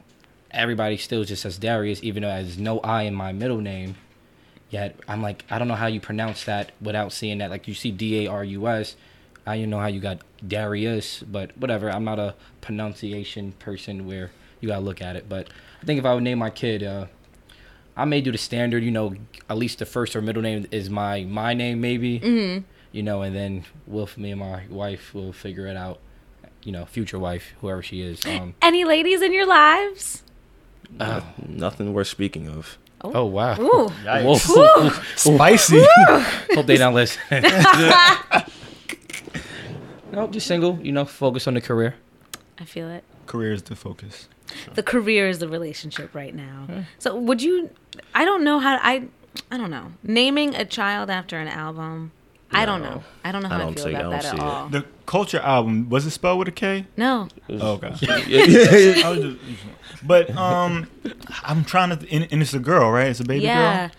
[0.51, 3.95] everybody still just says Darius, even though there's no I in my middle name.
[4.69, 7.49] Yet I'm like, I don't know how you pronounce that without seeing that.
[7.49, 8.95] Like you see D A R U S.
[9.45, 11.89] I don't know how you got Darius, but whatever.
[11.91, 15.27] I'm not a pronunciation person where you gotta look at it.
[15.27, 15.47] But
[15.81, 17.07] I think if I would name my kid, uh,
[17.97, 18.83] I may do the standard.
[18.83, 19.15] You know,
[19.49, 22.19] at least the first or middle name is my my name, maybe.
[22.19, 22.63] Mm-hmm.
[22.93, 25.99] You know, and then we'll me and my wife will figure it out.
[26.63, 28.25] You know, future wife, whoever she is.
[28.25, 30.23] Um, Any ladies in your lives?
[30.99, 32.77] uh, Nothing worth speaking of.
[33.01, 33.59] oh wow.
[33.59, 33.89] Ooh.
[34.05, 34.89] Whoa.
[35.17, 35.85] Spicy.
[36.53, 37.19] Hope they don't listen.
[40.13, 40.79] no, just single.
[40.81, 41.95] You know, focus on the career.
[42.59, 43.03] I feel it.
[43.25, 44.27] Career is the focus.
[44.75, 46.85] The career is the relationship right now.
[46.99, 47.69] So would you?
[48.13, 48.77] I don't know how.
[48.81, 49.07] I
[49.51, 49.91] I don't know.
[50.03, 52.11] Naming a child after an album.
[52.55, 53.03] I don't know.
[53.23, 54.43] I don't know how I, don't feel see- I about don't that at see it.
[54.43, 54.69] all.
[54.69, 56.85] The Culture album was it spelled with a K?
[56.95, 57.27] No.
[57.49, 57.99] Oh, god.
[58.27, 59.01] yeah.
[59.05, 59.37] I was just-
[60.05, 60.87] but um,
[61.43, 63.07] I'm trying to, and, and it's a girl, right?
[63.07, 63.49] It's a baby girl?
[63.55, 63.95] yeah, girl.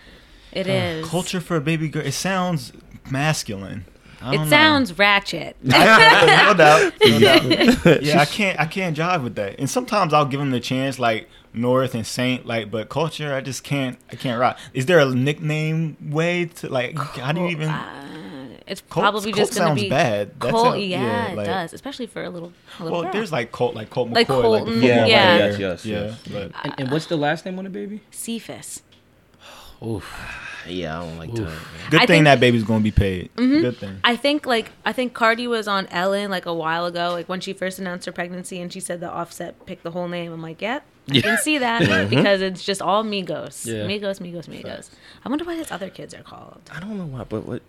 [0.53, 1.07] it is.
[1.07, 2.05] Culture for a baby girl.
[2.05, 2.71] It sounds
[3.11, 3.85] masculine.
[4.21, 4.45] I It know.
[4.47, 5.55] sounds ratchet.
[5.63, 6.17] no doubt.
[6.27, 6.53] No
[7.19, 8.03] doubt.
[8.03, 8.59] Yeah, I can't.
[8.59, 9.59] I can't jive with that.
[9.59, 12.71] And sometimes I'll give them the chance, like North and Saint, like.
[12.71, 13.97] But culture, I just can't.
[14.11, 14.57] I can't rock.
[14.73, 16.97] Is there a nickname way to like?
[16.97, 17.69] How do you even?
[17.69, 20.39] Uh, it's Colt- probably Colt just gonna sounds be bad.
[20.39, 20.65] That Colt.
[20.73, 22.51] sound- yeah, yeah, it does, especially for a little.
[22.79, 23.13] A little Well, girl.
[23.13, 25.05] there's like Colt, like Colt McCoy, Like like, Colton, the football yeah.
[25.37, 25.99] Yes, yes, yeah.
[26.05, 26.19] yes.
[26.31, 28.01] But And, and what's the last name on the baby?
[28.11, 28.81] Cephas.
[29.85, 30.11] Oof.
[30.67, 31.37] Yeah, I don't like that.
[31.91, 33.29] good I thing think- that baby's gonna be paid.
[33.35, 33.61] Mm-hmm.
[33.61, 33.99] Good thing.
[34.03, 37.39] I think like I think Cardi was on Ellen like a while ago, like when
[37.39, 40.31] she first announced her pregnancy, and she said the Offset picked the whole name.
[40.31, 43.85] I'm like, yep, I can see that because it's just all Migos, Yeah.
[43.85, 44.89] Migos, Migos, Migos.
[45.23, 47.61] I wonder what his other kids are called I don't know why, but what?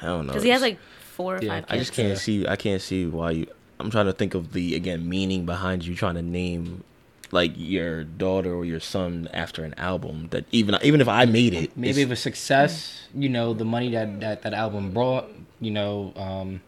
[0.00, 0.32] I don't know.
[0.32, 2.46] because he has like four or Yeah, five I just can't see.
[2.46, 3.46] I can't see why you.
[3.78, 6.82] I'm trying to think of the again meaning behind you trying to name
[7.32, 11.54] like your daughter or your son after an album that even even if I made
[11.54, 15.28] it, Maybe it's- if a success, you know, the money that that, that album brought,
[15.60, 16.60] you know, um,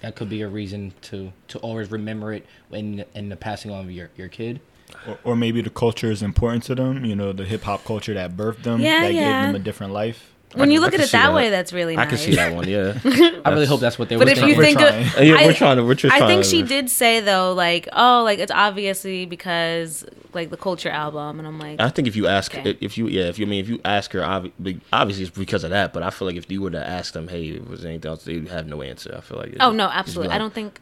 [0.00, 3.84] that could be a reason to to always remember it in in the passing on
[3.84, 4.60] of your your kid.
[5.08, 7.04] Or, or maybe the culture is important to them.
[7.04, 9.32] You know, the hip hop culture that birthed them, Yeah, that yeah.
[9.32, 10.31] gave them a different life.
[10.54, 11.34] When you look at it that, that.
[11.34, 12.06] way, that's really nice.
[12.08, 12.22] I nice.
[12.24, 12.68] can see that one.
[12.68, 13.40] Yeah.
[13.44, 14.50] I really hope that's what they But were if trying.
[14.50, 15.02] you We're think, trying.
[15.06, 15.84] of, Yeah, we're I- trying to.
[15.84, 19.26] We're just I trying think to- she did say though, like, oh, like it's obviously
[19.26, 22.76] because like the culture album, and I'm like, I think if you ask, Okay.
[22.80, 25.36] if you, yeah, if you I mean, if you ask her, obvi- like, obviously it's
[25.36, 25.92] because of that.
[25.92, 28.24] But I feel like if you were to ask them, hey, was there anything else?
[28.24, 29.14] They would have no answer.
[29.16, 29.56] I feel like.
[29.60, 30.28] oh no, Just be absolutely.
[30.28, 30.80] I like- don't think,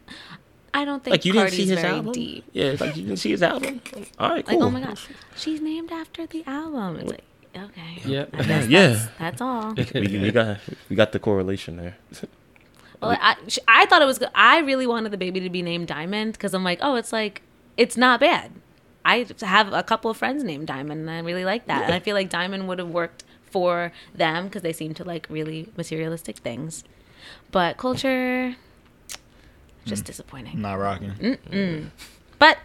[0.72, 2.12] I don't think Like you didn't Cardi's see his very album.
[2.12, 2.44] deep.
[2.52, 3.80] Yeah, it's like you didn't see his album.
[4.20, 4.62] All right, Like, oh cool.
[4.68, 6.96] oh my gosh, she's named after the album.
[7.00, 7.24] It's like,
[7.56, 8.26] okay, Yeah.
[8.32, 8.88] I guess Yeah.
[8.88, 9.74] that's, that's all.
[9.74, 10.58] we, we got
[10.88, 11.96] we got the correlation there.
[13.00, 13.36] Well, I,
[13.66, 14.18] I thought it was.
[14.18, 14.28] good.
[14.34, 17.42] I really wanted the baby to be named Diamond because I'm like, oh, it's like
[17.76, 18.52] it's not bad.
[19.04, 21.84] I have a couple of friends named Diamond, and I really like that.
[21.84, 25.26] And I feel like Diamond would have worked for them because they seem to like
[25.30, 26.84] really materialistic things.
[27.50, 28.56] But culture,
[29.86, 30.06] just hmm.
[30.06, 30.60] disappointing.
[30.60, 31.90] Not rocking.
[32.38, 32.58] But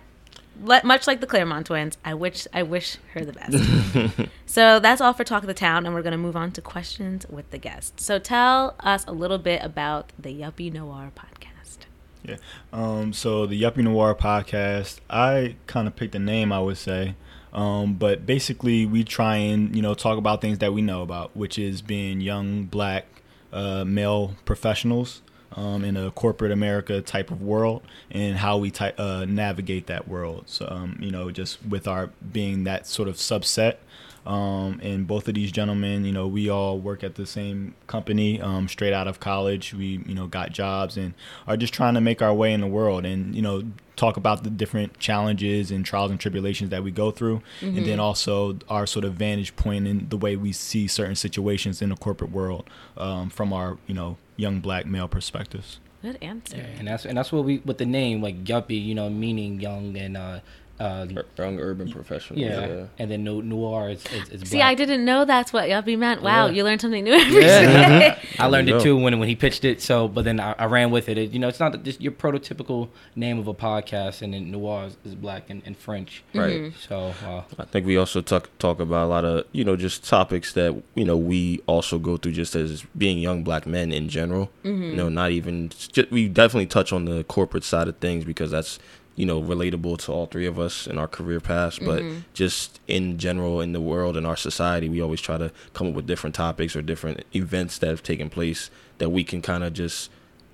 [0.63, 4.29] let, much like the Clermont twins, I wish I wish her the best.
[4.45, 7.25] so that's all for Talk of the Town, and we're gonna move on to questions
[7.27, 8.03] with the guests.
[8.03, 11.79] So tell us a little bit about the Yuppie Noir podcast.
[12.23, 12.37] Yeah.
[12.73, 17.15] Um, so the Yuppie Noir podcast, I kind of picked a name, I would say.
[17.53, 21.35] Um, but basically, we try and you know talk about things that we know about,
[21.35, 23.05] which is being young black
[23.53, 25.21] uh, male professionals
[25.55, 30.07] um, in a corporate America type of world, and how we ty- uh, navigate that
[30.07, 30.43] world.
[30.47, 33.77] So um, you know, just with our being that sort of subset.
[34.25, 38.41] Um, and both of these gentlemen, you know, we all work at the same company,
[38.41, 39.71] um, straight out of college.
[39.71, 41.13] We, you know, got jobs and
[41.45, 43.61] are just trying to make our way in the world and, you know,
[43.95, 47.43] talk about the different challenges and trials and tribulations that we go through.
[47.77, 51.79] And then also our sort of vantage point in the way we see certain situations
[51.79, 55.79] in the corporate world um, from our, you know, young black male perspectives.
[56.01, 56.57] Good answer.
[56.57, 59.59] Yeah, and that's and that's what we with the name like Yuppie, you know, meaning
[59.59, 60.39] young and uh,
[60.79, 61.07] uh,
[61.37, 62.37] Young urban professional.
[62.39, 64.71] yeah, and then no, noir is is, is See, black.
[64.71, 66.21] I didn't know that's what Yuppie meant.
[66.21, 66.51] Wow, Yeah.
[66.51, 67.99] you learned something new every Yeah.
[67.99, 68.19] day.
[68.39, 69.81] I learned it too when when he pitched it.
[69.81, 71.17] So, but then I, I ran with it.
[71.17, 71.31] it.
[71.31, 74.97] You know, it's not just your prototypical name of a podcast, and then noir is,
[75.05, 76.23] is black and, and French.
[76.33, 76.73] Right.
[76.89, 80.03] So, uh, I think we also talk talk about a lot of you know just
[80.07, 84.09] topics that you know we also go through just as being young black men in
[84.09, 84.51] general.
[84.63, 88.51] You know, not even just, we definitely touch on the corporate side of things because
[88.51, 88.79] that's
[89.15, 91.79] you know relatable to all three of us in our career paths.
[91.79, 95.87] But just in general in the world in our society, we always try to come
[95.87, 99.63] up with different topics or different events that have taken place that we can kind
[99.63, 100.09] of just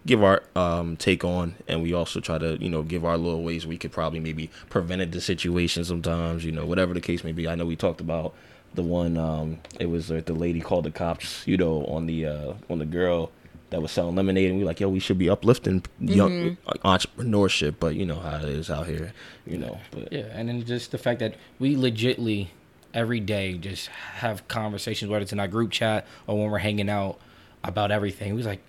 [0.05, 3.43] give our um, take on, and we also try to you know give our little
[3.43, 6.45] ways we could probably maybe prevented the situation sometimes.
[6.45, 7.47] You know, whatever the case may be.
[7.47, 8.33] I know we talked about
[8.73, 9.17] the one.
[9.17, 11.45] Um, it was uh, the lady called the cops.
[11.47, 13.31] You know, on the uh, on the girl
[13.71, 16.83] that was selling lemonade, and we were like, yo, we should be uplifting young like,
[16.83, 19.13] entrepreneurship, but you know how it is out here,
[19.45, 19.79] you know.
[19.89, 22.49] But Yeah, and then just the fact that we legitly
[22.93, 26.89] every day just have conversations, whether it's in our group chat or when we're hanging
[26.89, 27.19] out
[27.63, 28.31] about everything.
[28.31, 28.61] We was like,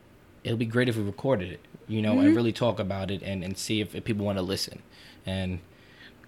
[0.45, 2.37] it'll be great if we recorded it, you know, and mm-hmm.
[2.37, 4.83] really talk about it and, and see if, if people want to listen
[5.27, 5.61] and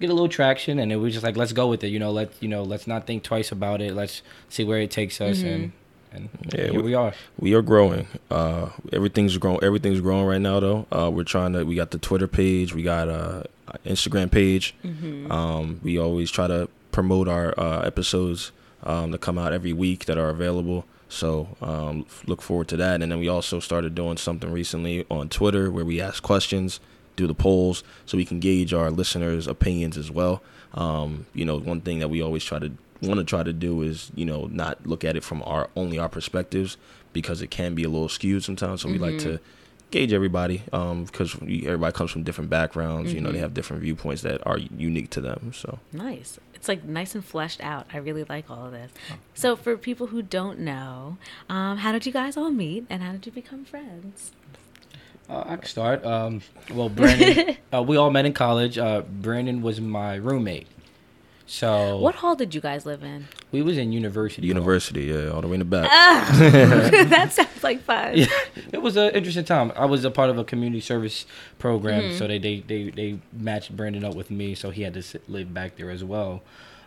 [0.01, 0.79] get a little traction.
[0.79, 2.87] And it was just like, let's go with it, you know, let you know, let's
[2.87, 3.95] not think twice about it.
[3.95, 5.77] Let's see where it takes us, and mm-hmm.
[6.15, 7.13] And Yeah, here we- we are.
[7.39, 8.07] we are growing.
[8.31, 9.59] Uh, everything's growing.
[9.63, 10.87] Everything's growing right now, though.
[10.91, 11.65] Uh, we're trying to.
[11.65, 12.75] We got the Twitter page.
[12.75, 13.47] We got a
[13.87, 14.75] Instagram page.
[15.31, 18.53] Um, we always try to promote our uh, episodes
[18.85, 20.85] um, that come out every week that are available.
[21.09, 23.03] So um, look forward to that.
[23.03, 26.81] And then we also started doing something recently on Twitter where we ask questions,
[27.17, 30.43] do the polls, so we can gauge our listeners' opinions as well.
[30.75, 32.73] Um, you know, one thing that we always try to
[33.07, 35.99] want to try to do is you know not look at it from our only
[35.99, 36.77] our perspectives
[37.13, 38.83] because it can be a little skewed sometimes.
[38.83, 39.39] So we like to
[39.91, 43.13] gauge everybody because everybody comes from different backgrounds.
[43.13, 45.53] You know, they have different viewpoints that are unique to them.
[45.55, 46.39] So Nice.
[46.55, 47.87] It's like nice and fleshed out.
[47.93, 48.91] I really like all of this.
[49.35, 51.19] So, for people who don't know,
[51.51, 54.33] um, how did you guys all meet and how did you become friends?
[55.29, 56.05] Uh, I can start.
[56.07, 56.41] Um,
[56.73, 58.79] well, Brandan, uh, we all met in college.
[58.79, 60.67] Uh, Brandan was my roommate.
[61.47, 63.27] So What hall did you guys live in?
[63.53, 64.43] we was in university.
[64.43, 64.49] hall.
[64.49, 65.91] university, yeah, all the way in the back.
[67.11, 68.17] that sounds like fun.
[68.17, 68.27] Yeah,
[68.73, 69.73] it was an interesting time.
[69.77, 71.27] I was a part of a community service
[71.59, 72.19] program, mm-hmm.
[72.19, 75.29] so they, they they they matched Brandan up with me, so he had to sit,
[75.29, 76.43] live back there as well,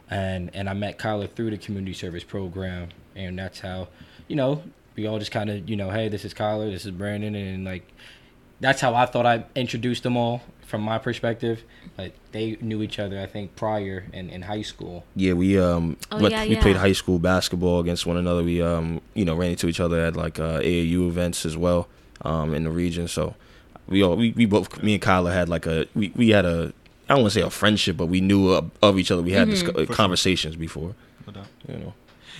[0.09, 3.89] and and I met Kyler through the community service program, and that's how,
[4.27, 4.63] you know,
[4.95, 7.63] we all just kind of you know, hey, this is Kyler, this is Brandan, and
[7.63, 7.87] like,
[8.59, 11.63] that's how I thought I introduced them all from my perspective.
[11.97, 15.03] Like they knew each other, I think, prior in, in high school.
[15.15, 18.43] Yeah, we um Oh, went- yeah, we played high school basketball against one another.
[18.43, 21.87] We um you know ran into each other at like uh, AAU events as well
[22.21, 23.07] um in the region.
[23.07, 23.35] So
[23.87, 26.73] we all we, we both me and Kyler had like a we, we had a
[27.09, 29.21] I don't want to say a friendship, but we knew of, of each other.
[29.21, 29.69] We had Mm-hmm.
[29.69, 30.93] discu- uh, conversations before.
[31.69, 31.93] You know.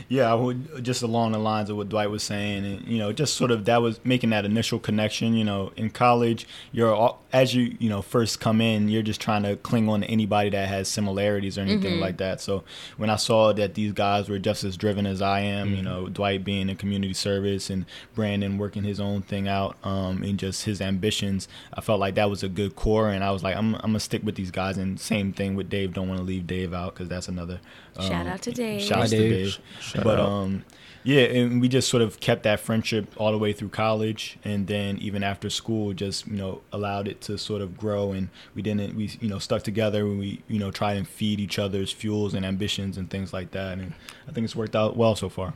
[0.10, 3.12] Yeah, I would just along the lines of what Dwight was saying, and you know,
[3.12, 5.34] just sort of that was making that initial connection.
[5.36, 9.22] You know, in college, you're all, as you you know first come in, you're just
[9.22, 12.42] trying to cling on to anybody that has similarities or anything like that.
[12.42, 12.64] So
[12.98, 16.08] when I saw that these guys were just as driven as I am, you know,
[16.08, 20.66] Dwight being in community service and Brandan working his own thing out, um, and just
[20.66, 23.76] his ambitions, I felt like that was a good core, and I was like, I'm
[23.76, 24.78] I'm gonna stick with these guys.
[24.78, 25.94] And same thing with Dave.
[25.94, 27.60] Don't want to leave Dave out because that's another.
[28.00, 28.82] Shout um, out to Dave.
[28.82, 29.32] Shout out to Dave.
[29.32, 29.60] Dave.
[29.82, 30.30] Shout but out.
[30.30, 30.66] um,
[31.08, 34.68] yeah, and we just sort of kept that friendship all the way through college, and
[34.68, 38.62] then even after school, just you know allowed it to sort of grow, and we
[38.62, 40.02] didn't we you know stuck together.
[40.02, 43.52] and We you know tried and feed each other's fuels and ambitions and things like
[43.52, 43.94] that, and
[44.28, 45.54] I think it's worked out well so far.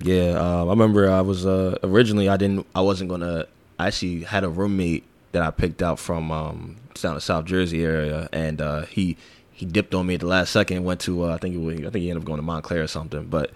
[0.00, 3.46] Yeah, uh, I remember I was uh, originally I didn't I wasn't gonna
[3.78, 7.84] I actually had a roommate that I picked out from um, down the South Jersey
[7.84, 9.18] area, and uh, he
[9.54, 10.84] he dipped on me at the last second.
[10.84, 12.82] Went to uh, I think it was, I think he ended up going to Montclair
[12.82, 13.24] or something.
[13.26, 13.52] But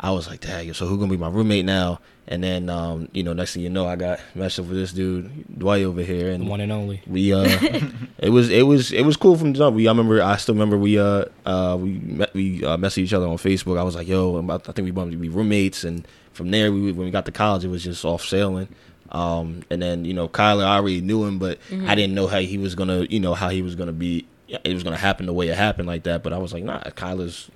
[0.00, 2.00] I was like, dang, so who gonna be my roommate now?
[2.28, 4.92] And then um, you know, next thing you know, I got messed up with this
[4.92, 7.00] dude Dwight over here, The and one and only.
[7.06, 7.44] we uh
[8.18, 9.76] it was it was it was cool from the jump.
[9.76, 13.12] We I remember I still remember we uh uh we met we uh, messaged each
[13.12, 13.78] other on Facebook.
[13.78, 16.50] I was like, yo, I'm about, I think we wanted to be roommates, and from
[16.50, 18.66] there we when we got to college, it was just off sailing.
[19.12, 22.40] Um and then you know Kyler, I already knew him, but I didn't know how
[22.40, 24.26] he was gonna you know how he was gonna be.
[24.48, 26.22] It was gonna happen the way it happened like that.
[26.22, 27.50] But I was like, nah, Kyler's.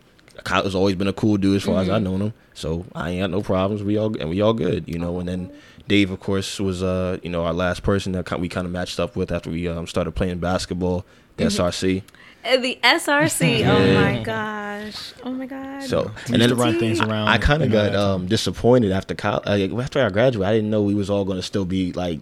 [0.44, 3.20] Kyler's always been a cool dude as far as I've known him, so I ain't
[3.20, 3.83] got no problems.
[3.83, 5.18] We all and we all good, you know.
[5.20, 5.53] And then
[5.87, 8.98] Dave, of course, was uh you know our last person that we kind of matched
[8.98, 11.05] up with after we um, started playing basketball,
[11.37, 12.03] the SRC.
[12.44, 13.66] Uh, The SRC.
[13.66, 15.12] Oh my gosh.
[15.24, 15.83] Oh my god.
[15.83, 17.29] So We and then to then run things around.
[17.29, 19.46] I kind of got um disappointed after college.
[19.46, 22.20] Uh, after I graduated, I didn't know we was all going to still be like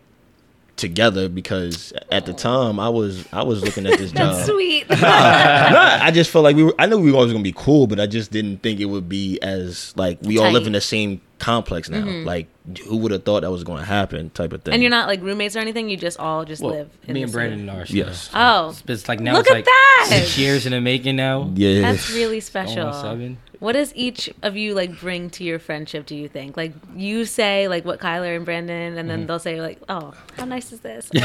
[0.78, 4.32] together because at the time I was I was looking at this job.
[4.34, 4.86] That's sweet.
[4.98, 6.74] Nah, I just felt like we were.
[6.78, 9.08] I knew we were always gonna be cool, but I just didn't think it would
[9.08, 12.02] be as like we all live in the same complex now.
[12.04, 12.26] Mm-hmm.
[12.26, 12.48] Like,
[12.86, 14.30] who would have thought that was gonna happen?
[14.30, 14.74] Type of thing.
[14.74, 15.88] and you're not like roommates or anything.
[15.88, 16.90] You just all just Well, live.
[17.06, 17.86] In me and same- Brandan are.
[17.86, 18.30] so- Yes.
[18.34, 20.06] Oh, It's, it's like now Look it's at like that!
[20.08, 21.50] six years in the making now.
[21.54, 21.80] Yeah.
[21.82, 22.86] that's really special.
[22.88, 23.38] on seven.
[23.60, 26.06] What does each of you like bring to your friendship?
[26.06, 29.60] Do you think like you say like what Kyler and Brandan, and then they'll say
[29.60, 31.10] like, "Oh, how nice is this?"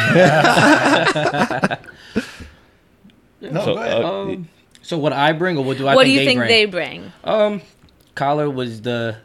[3.41, 4.03] No, So, go ahead.
[4.03, 4.49] uh, Um,
[4.81, 5.95] so what I bring, or what do I?
[5.95, 6.47] what do you they think bring?
[6.49, 7.11] they bring?
[7.23, 7.61] Um,
[8.15, 9.17] Kyler was the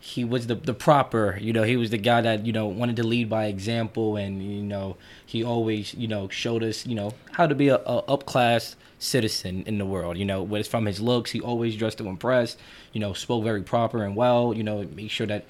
[0.00, 1.38] he was the the proper.
[1.40, 4.42] You know, he was the guy that you know wanted to lead by example, and
[4.42, 7.98] you know he always you know showed us you know how to be a, a
[8.08, 10.16] up class citizen in the world.
[10.16, 12.56] You know, whether it's from his looks, he always dressed to impress.
[12.92, 14.54] You know, spoke very proper and well.
[14.54, 15.44] You know, make sure that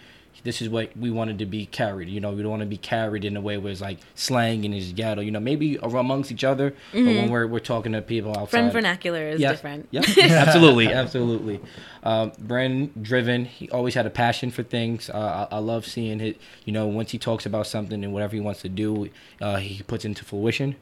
[0.45, 2.09] this is what we wanted to be carried.
[2.09, 4.65] You know, we don't want to be carried in a way where it's like slang
[4.65, 5.21] and it's ghetto.
[5.21, 8.73] You know, maybe amongst each other, but when we're we're talking to people outside, Friend
[8.73, 9.89] vernacular is yeah, different.
[9.91, 11.61] Yeah, absolutely, absolutely.
[12.03, 13.45] Um, Brandan driven.
[13.45, 15.11] He always had a passion for things.
[15.11, 16.41] Uh, I, I love seeing it.
[16.65, 19.11] You know, once he talks about something and whatever he wants to do,
[19.41, 20.77] uh, he puts into fruition.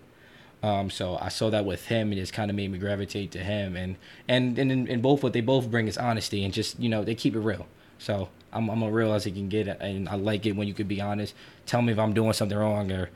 [0.62, 3.38] Um, so I saw that with him, and it's kind of made me gravitate to
[3.38, 3.76] him.
[3.76, 3.96] And
[4.28, 7.04] and and in, in both what they both bring is honesty and just you know
[7.04, 7.66] they keep it real.
[7.98, 10.74] So I'm I'm a real as it can get, and I like it when you
[10.74, 11.34] could be honest.
[11.66, 13.10] Tell me if I'm doing something wrong or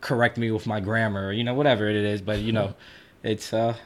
[0.00, 2.20] correct me with my grammar, or, you know whatever it is.
[2.20, 2.74] But you know,
[3.22, 3.76] it's uh,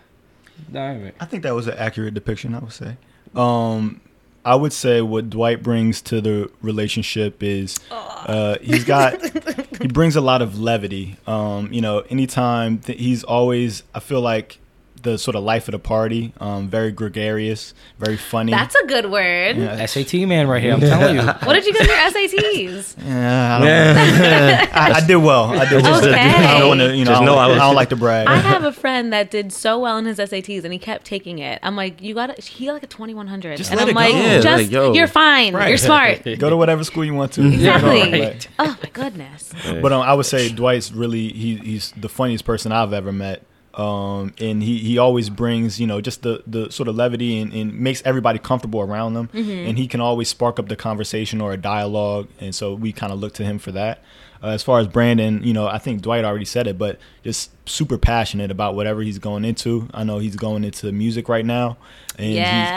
[1.21, 2.55] I think that was an accurate depiction.
[2.55, 2.97] I would say.
[3.35, 4.01] Um,
[4.47, 9.21] I would say what Dwight brings to the relationship is uh, he's got
[9.83, 11.17] he brings a lot of levity.
[11.27, 14.59] Um, you know, anytime th- he's always I feel like
[15.07, 16.33] the sort of life of the party.
[16.39, 18.53] Um, very gregarious, very funny.
[18.53, 19.57] That's a good word.
[19.57, 19.87] Yeah.
[19.87, 20.75] SAT man right here.
[20.75, 21.23] I'm telling you.
[21.23, 22.97] What did you get your SATs?
[23.07, 25.45] Yeah, I, don't I, I did well.
[25.45, 26.05] I did well.
[26.05, 26.19] Okay.
[26.19, 28.27] I don't want to, you know, I, don't, I like, I don't like to brag.
[28.27, 31.39] I have a friend that did so well in his SATs and he kept taking
[31.39, 31.61] it.
[31.63, 33.57] I'm like, you got He got like a 2100.
[33.57, 34.19] Just and let I'm it like, go.
[34.19, 34.93] Yeah, just like, yo.
[34.93, 35.55] you're fine.
[35.55, 35.69] Right.
[35.69, 36.25] You're smart.
[36.25, 37.47] Go to whatever school you want to.
[37.47, 38.11] Exactly.
[38.21, 38.49] Right.
[38.59, 39.53] Oh my goodness.
[39.65, 43.43] But um, I would say Dwight's really he, he's the funniest person I've ever met.
[43.77, 47.53] Um, and he, he always brings you know just the, the sort of levity and,
[47.53, 51.53] and makes everybody comfortable around them and he can always spark up the conversation or
[51.53, 52.29] a dialogue.
[52.41, 54.03] And so we kind of look to him for that.
[54.43, 57.51] Uh, as far as Brandan you know I think Dwight already said it but just
[57.68, 59.89] super passionate about whatever he's going into.
[59.93, 61.77] I know he's going into music right now.
[62.18, 62.33] And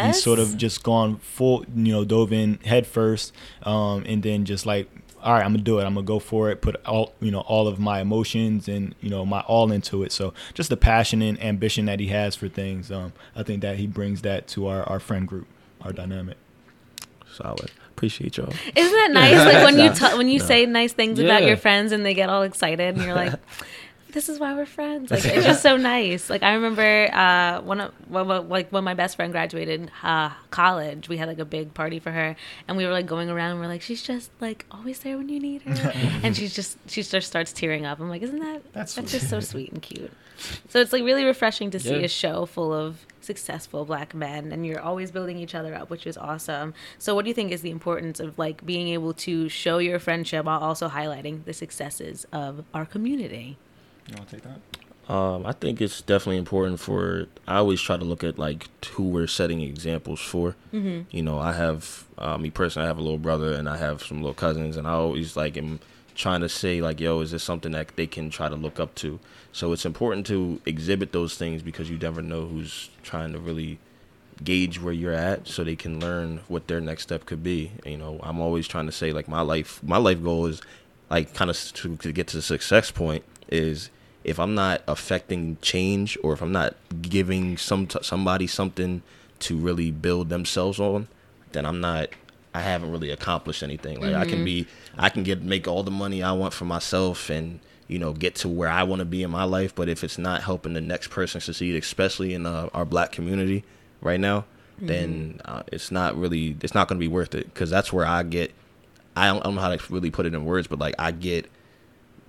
[0.08, 3.32] he's, he's sort of just gone full you know dove in head first
[3.64, 4.90] um, and then just like
[5.24, 5.84] all right, I'm gonna do it.
[5.86, 6.62] I'm gonna go for it.
[6.62, 10.12] Put all you know, all of my emotions and you know my all into it.
[10.12, 12.92] So just the passion and ambition that he has for things.
[12.92, 15.48] Um, I think that he brings that to our, our friend group,
[15.82, 16.38] our dynamic.
[17.32, 17.72] Solid.
[17.92, 18.48] Appreciate y'all.
[18.76, 19.38] Isn't that nice?
[19.38, 20.46] Like when you t- when you No.
[20.46, 23.34] say nice things about your friends and they get all excited and you're like,
[24.12, 25.12] this is why we're friends.
[25.12, 26.30] Like it's just so nice.
[26.30, 31.08] Like I remember uh, one of well, like when my best friend graduated uh, college,
[31.10, 32.36] we had like a big party for her,
[32.68, 33.52] and we were like going around.
[33.52, 35.92] and We're like, she's just like always there when you need her,
[36.24, 38.00] and she's just she just starts tearing up.
[38.00, 40.12] I'm like, isn't that That's that's, just so sweet and cute.
[40.70, 42.06] So it's like really refreshing to see Yeah.
[42.06, 46.08] a show full of successful black men and you're always building each other up which
[46.08, 49.48] is awesome so what do you think is the importance of like being able to
[49.50, 53.58] show your friendship while also highlighting the successes of our community
[54.10, 55.14] You want to take that?
[55.14, 57.28] Um, I think it's definitely important for.
[57.48, 60.56] I always try to look at like who we're setting examples for.
[60.74, 61.02] mm-hmm.
[61.10, 62.86] You know, I have uh, me personally.
[62.86, 65.58] I have a little brother and I have some little cousins, and I always like
[65.58, 65.80] am
[66.16, 68.96] trying to say like, "Yo, is this something that they can try to look up
[68.96, 69.20] to?"
[69.52, 73.80] So it's important to exhibit those things because you never know who's trying to really
[74.44, 77.72] gauge where you're at, so they can learn what their next step could be.
[77.86, 79.82] You know, I'm always trying to say like my life.
[79.84, 80.62] My life goal is
[81.10, 83.90] like kind of to, to get to the success point is
[84.30, 89.02] if I'm not affecting change or if I'm not giving some somebody something
[89.40, 91.08] to really build themselves on,
[91.52, 92.10] then I'm not
[92.54, 94.00] I haven't really accomplished anything.
[94.00, 94.68] Like I can be
[95.00, 98.36] I can get make all the money I want for myself and you know get
[98.36, 100.82] to where I want to be in my life, but if it's not helping the
[100.82, 103.64] next person succeed, especially in uh, our black community
[104.00, 104.46] right now,
[104.78, 108.06] then uh, it's not really it's not going to be worth it because that's where
[108.06, 108.54] I get
[109.16, 111.10] I don't, I don't know how to really put it in words, but like I
[111.10, 111.50] get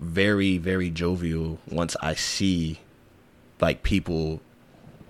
[0.00, 2.80] very very jovial once I see
[3.60, 4.40] like people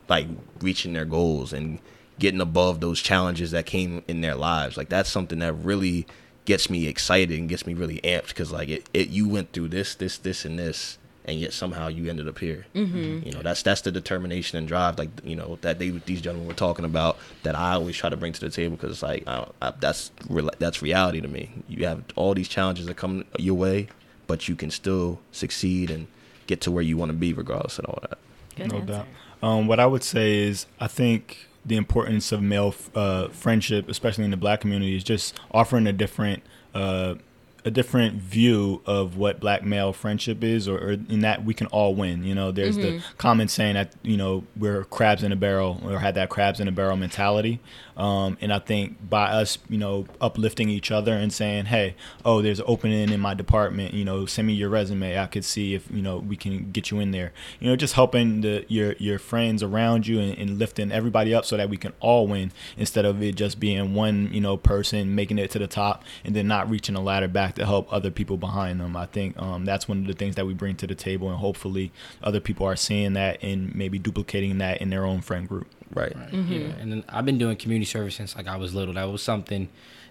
[0.08, 0.26] like
[0.60, 1.78] reaching their goals and
[2.18, 4.76] getting above those challenges that came in their lives.
[4.76, 6.06] Like that's something that really
[6.44, 9.68] gets me excited and gets me really amped because like it, it you went through
[9.68, 12.66] this this this and this and yet somehow you ended up here.
[12.74, 13.26] Mm-hmm.
[13.26, 16.48] You know that's that's the determination and drive like you know that they these gentlemen
[16.48, 19.24] were talking about that I always try to bring to the table because it's like
[19.26, 20.10] I, I, that's
[20.58, 21.50] that's reality to me.
[21.68, 23.88] You have all these challenges that come your way,
[24.30, 26.06] but you can still succeed and
[26.46, 28.16] get to where you want to be regardless of all that.
[28.54, 28.92] Good no answer.
[28.92, 29.06] doubt.
[29.42, 34.24] Um, what I would say is, I think the importance of male uh, friendship, especially
[34.24, 36.44] in the black community, is just offering a different,
[36.76, 37.16] uh,
[37.64, 41.66] a different view of what black male friendship is, or, or in that we can
[41.68, 42.24] all win.
[42.24, 45.98] You know, there's the common saying that you know we're crabs in a barrel, or
[45.98, 47.60] had that crabs in a barrel mentality.
[47.96, 52.42] Um, and I think by us, you know, uplifting each other and saying, "Hey, oh,
[52.42, 53.94] there's an opening in my department.
[53.94, 55.18] You know, send me your resume.
[55.18, 57.32] I could see if you know we can get you in there.
[57.58, 61.44] You know, just helping the your your friends around you and, and lifting everybody up
[61.44, 65.14] so that we can all win instead of it just being one you know person
[65.14, 67.92] making it to the top and then not reaching a ladder back back to help
[67.92, 68.96] other people behind them.
[68.96, 71.38] I think um, that's one of the things that we bring to the table, and
[71.38, 71.92] hopefully
[72.22, 75.66] other people are seeing that and maybe duplicating that in their own friend group.
[75.92, 76.12] Right.
[76.12, 76.52] Mm-hmm.
[76.52, 78.94] Yeah, and then I've been doing community service since like I was little.
[78.94, 79.68] That was something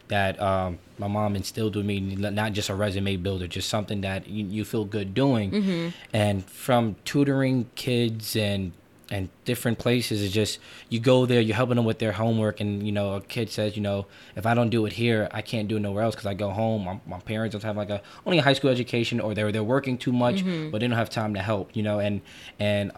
[0.09, 4.27] that um, my mom instilled with me, not just a resume builder, just something that
[4.27, 5.51] you, you feel good doing.
[5.51, 5.89] Mm-hmm.
[6.13, 8.73] And from tutoring kids and
[9.11, 12.85] and different places, it's just you go there, you're helping them with their homework, and
[12.85, 14.05] you know a kid says, you know,
[14.35, 16.51] if I don't do it here, I can't do it nowhere else because I go
[16.51, 16.85] home.
[16.85, 19.63] My, my parents don't have like a only a high school education, or they're they're
[19.63, 20.69] working too much, mm-hmm.
[20.69, 22.21] but they don't have time to help, you know, and
[22.59, 22.91] and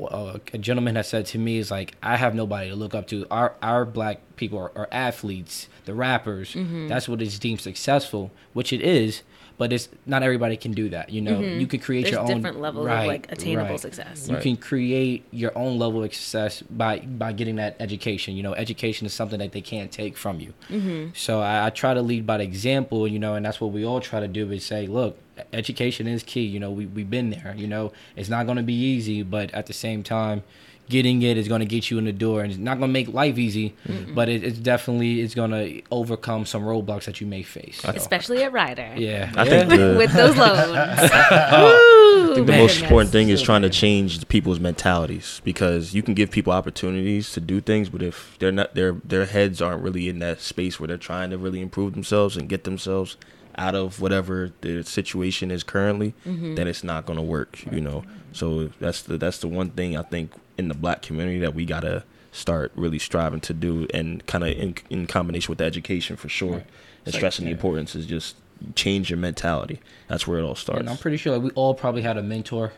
[0.00, 2.94] uh, uh a gentleman has said to me is like I have nobody to look
[2.94, 3.26] up to.
[3.30, 6.54] Our our black people are, are athletes, the rappers.
[6.54, 6.88] Mm-hmm.
[6.88, 9.22] That's what is deemed successful, which it is.
[9.58, 11.10] But it's not everybody can do that.
[11.10, 13.80] You know, you can create There's your own different levels of like attainable right.
[13.80, 14.28] success.
[14.28, 14.42] You Right.
[14.42, 18.36] can create your own level of success by by getting that education.
[18.36, 20.54] You know, education is something that they can't take from you.
[20.70, 21.08] Mm-hmm.
[21.14, 23.08] So I, I try to lead by the example.
[23.08, 25.18] You know, and that's what we all try to do is say, look,
[25.52, 26.42] education is key.
[26.44, 27.52] You know, we we've been there.
[27.56, 30.44] You know, it's not going to be easy, but at the same time.
[30.88, 32.92] Getting it is going to get you in the door, and it's not going to
[32.92, 34.14] make life easy, mm-hmm.
[34.14, 37.80] but it, it's definitely it's going to overcome some roadblocks that you may face.
[37.82, 39.50] So, Especially at Rider yeah, I yeah.
[39.50, 41.10] think the, With those loans.
[41.12, 41.94] Oh,
[42.28, 42.60] Woo, the man.
[42.60, 47.32] most important thing is trying to change people's mentalities because you can give people opportunities
[47.32, 50.78] to do things, but if they're not their their heads aren't really in that space
[50.80, 53.16] where they're trying to really improve themselves and get themselves
[53.56, 56.54] out of whatever the situation is currently, mm-hmm.
[56.54, 57.64] then it's not going to work.
[57.72, 61.38] You know, so that's the that's the one thing I think in the black community
[61.38, 65.58] that we gotta start really striving to do, and kind of in, in combination with
[65.58, 66.60] the education for sure, Right.
[66.60, 66.66] and
[67.06, 68.36] It's like- stressing the importance is just
[68.74, 69.80] change your mentality.
[70.08, 70.80] That's where it all starts.
[70.80, 72.72] And I'm pretty sure like, we all probably had a mentor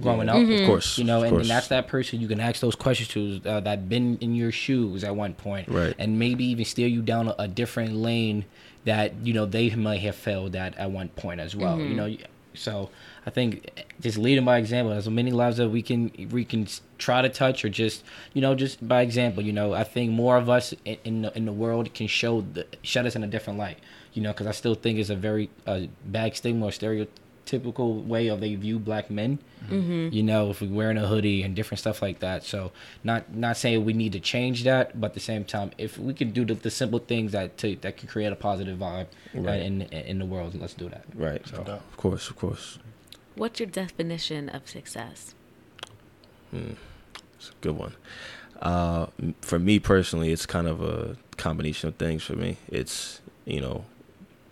[0.00, 0.36] growing up.
[0.36, 0.62] Mm-hmm.
[0.62, 1.42] Of course, You know, and, course.
[1.42, 4.50] and that's that person you can ask those questions to uh, that been in your
[4.52, 5.94] shoes at one point, Right.
[5.98, 8.44] And maybe even steer you down a, a different lane
[8.84, 11.78] that you know they might have failed at at one point as well.
[11.80, 12.16] You know,
[12.56, 12.90] so
[13.26, 14.92] I think just leading by example.
[14.92, 16.66] As many lives that we can we can
[16.98, 19.42] try to touch, or just you know just by example.
[19.42, 22.40] You know, I think more of us in in the, in the world can show
[22.40, 23.78] the shed us in a different light.
[24.12, 26.72] You know, because I still think it's a very uh, bad stigma or
[27.46, 29.38] stereotypical way of they view black men.
[29.68, 30.08] Mm-hmm.
[30.14, 32.44] You know, if we're wearing a hoodie and different stuff like that.
[32.44, 32.72] So
[33.04, 36.14] not not saying we need to change that, but at the same time, if we
[36.14, 39.40] can do the, the simple things that to, that can create a positive vibe uh,
[39.40, 39.60] Right.
[39.62, 41.04] in in the world, let's do that.
[41.14, 41.46] Right.
[41.46, 42.78] So Of course, of course.
[43.34, 45.34] What's your definition of success?
[46.52, 47.94] It's a good one.
[48.62, 49.06] Uh,
[49.42, 52.56] for me personally, it's kind of a combination of things for me.
[52.68, 53.84] It's, you know,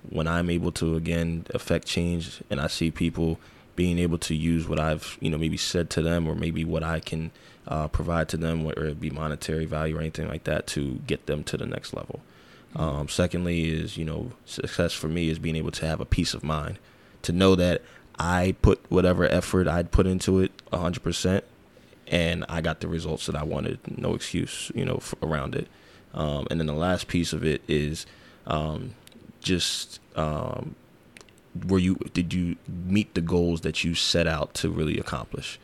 [0.09, 3.39] when I'm able to, again, affect change and I see people
[3.77, 6.83] being able to use what I've, you know, maybe said to them or maybe what
[6.83, 7.31] I can
[7.67, 11.27] uh, provide to them, whether it be monetary value or anything like that, to get
[11.27, 12.21] them to the next level.
[12.77, 16.35] Um, secondly, is, you know, success for me is being able to have a peace
[16.35, 16.79] of mind,
[17.23, 17.83] to know that
[18.19, 21.43] I put whatever effort I'd put into it 100%
[22.07, 23.79] and I got the results that I wanted.
[23.99, 25.69] No excuse, you know, around it.
[26.13, 28.07] Um, and then the last piece of it is
[28.47, 28.95] um,
[29.45, 30.75] just um,
[31.69, 35.61] were you did you meet the goals that you set out to really accomplish?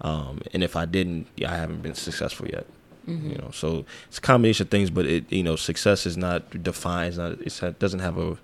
[0.00, 2.66] Um, and if I didn't, yeah, I haven't been successful yet.
[3.06, 6.62] You know, so it's a combination of things, but it you know, success is not
[6.62, 7.08] defined.
[7.08, 8.38] It's not, it's, it doesn't have a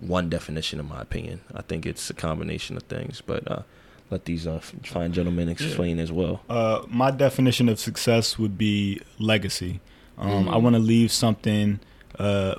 [0.00, 1.40] one definition, in my opinion.
[1.54, 3.62] I think it's a combination of things, but uh,
[4.10, 6.42] let these uh, fine gentlemen explain as well.
[6.50, 9.80] Uh, my definition of success would be legacy.
[10.18, 11.80] Um, I want to leave something
[12.18, 12.56] uh,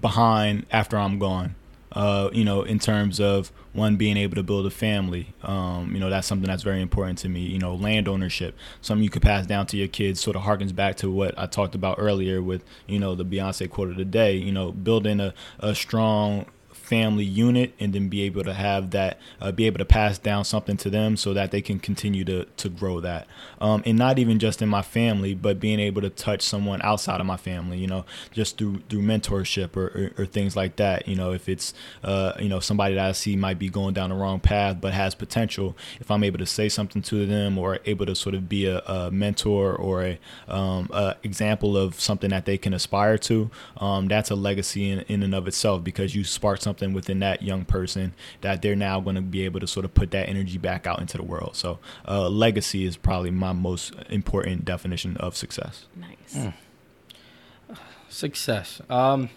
[0.00, 1.54] behind after I'm gone.
[1.90, 5.32] Uh, you know, in terms of one being able to build a family.
[5.42, 7.40] Um, you know, that's something that's very important to me.
[7.40, 10.20] You know, land ownership, something you could pass down to your kids.
[10.20, 13.70] Sort of harkens back to what I talked about earlier with you know the Beyonce
[13.70, 14.34] quote of the day.
[14.36, 16.46] You know, building a, a strong
[16.88, 20.42] family unit and then be able to have that uh, be able to pass down
[20.42, 23.26] something to them so that they can continue to to grow that.
[23.60, 27.20] Um, and not even just in my family but being able to touch someone outside
[27.20, 29.86] of my family you know just through through mentorship or,
[30.16, 31.06] or, or things like that.
[31.06, 34.08] You know if it's uh, you know somebody that I see might be going down
[34.08, 37.80] the wrong path but has potential if I'm able to say something to them or
[37.84, 40.18] able to sort of be a, a mentor or a,
[40.48, 45.00] um, a example of something that they can aspire to um, that's a legacy in,
[45.00, 49.00] in and of itself because you spark something within that young person that they're now
[49.00, 51.54] going to be able to sort of put that energy back out into the world
[51.54, 56.52] so uh, legacy is probably my most important definition of success Nice.
[58.08, 58.80] Success.
[58.88, 59.28] Um,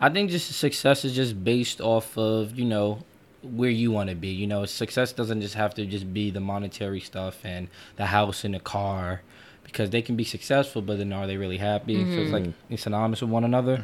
[0.00, 3.04] I think just success is just based off of you know
[3.42, 4.28] where you want to be.
[4.28, 8.44] You know, success doesn't just have to just be the monetary stuff and the house
[8.44, 9.22] and the car,
[9.66, 11.94] because they can be successful, but then are they really happy?
[12.14, 12.72] So it's like Mm-hmm.
[12.72, 13.76] it's synonymous with one another.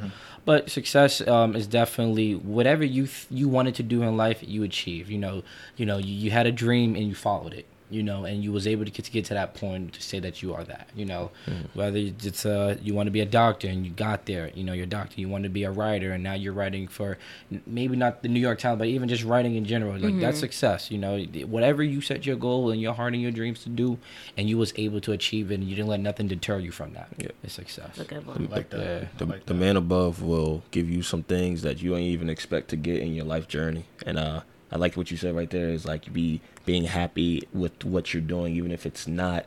[0.44, 4.62] But success um, is definitely whatever you th- you wanted to do in life, you
[4.62, 5.10] achieve.
[5.10, 5.42] You know,
[5.76, 7.66] you know, you, you had a dream and you followed it.
[7.92, 10.18] You know, and you was able to get to get to that point to say
[10.20, 10.88] that you are that.
[10.94, 11.30] You know,
[11.74, 14.50] whether it's uh you want to be a doctor and you got there.
[14.54, 15.20] You know, you're a doctor.
[15.20, 17.18] You want to be a writer and now you're writing for
[17.66, 19.98] maybe not the New York Times, but even just writing in general.
[19.98, 20.90] Like that's success.
[20.90, 23.98] You know, whatever you set your goal and your heart and your dreams to do,
[24.36, 26.94] and you was able to achieve it, and you didn't let nothing deter you from
[26.94, 27.08] that.
[27.18, 27.28] Yeah.
[27.42, 27.96] It's success.
[27.96, 28.48] That's a one.
[28.50, 29.18] like that.
[29.18, 29.60] The, like the that.
[29.60, 33.14] man above will give you some things that you ain't even expect to get in
[33.14, 34.40] your life journey and uh
[34.70, 38.20] i like what you said right there is like be being happy with what you're
[38.22, 39.46] doing even if it's not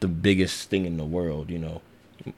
[0.00, 1.80] the biggest thing in the world you know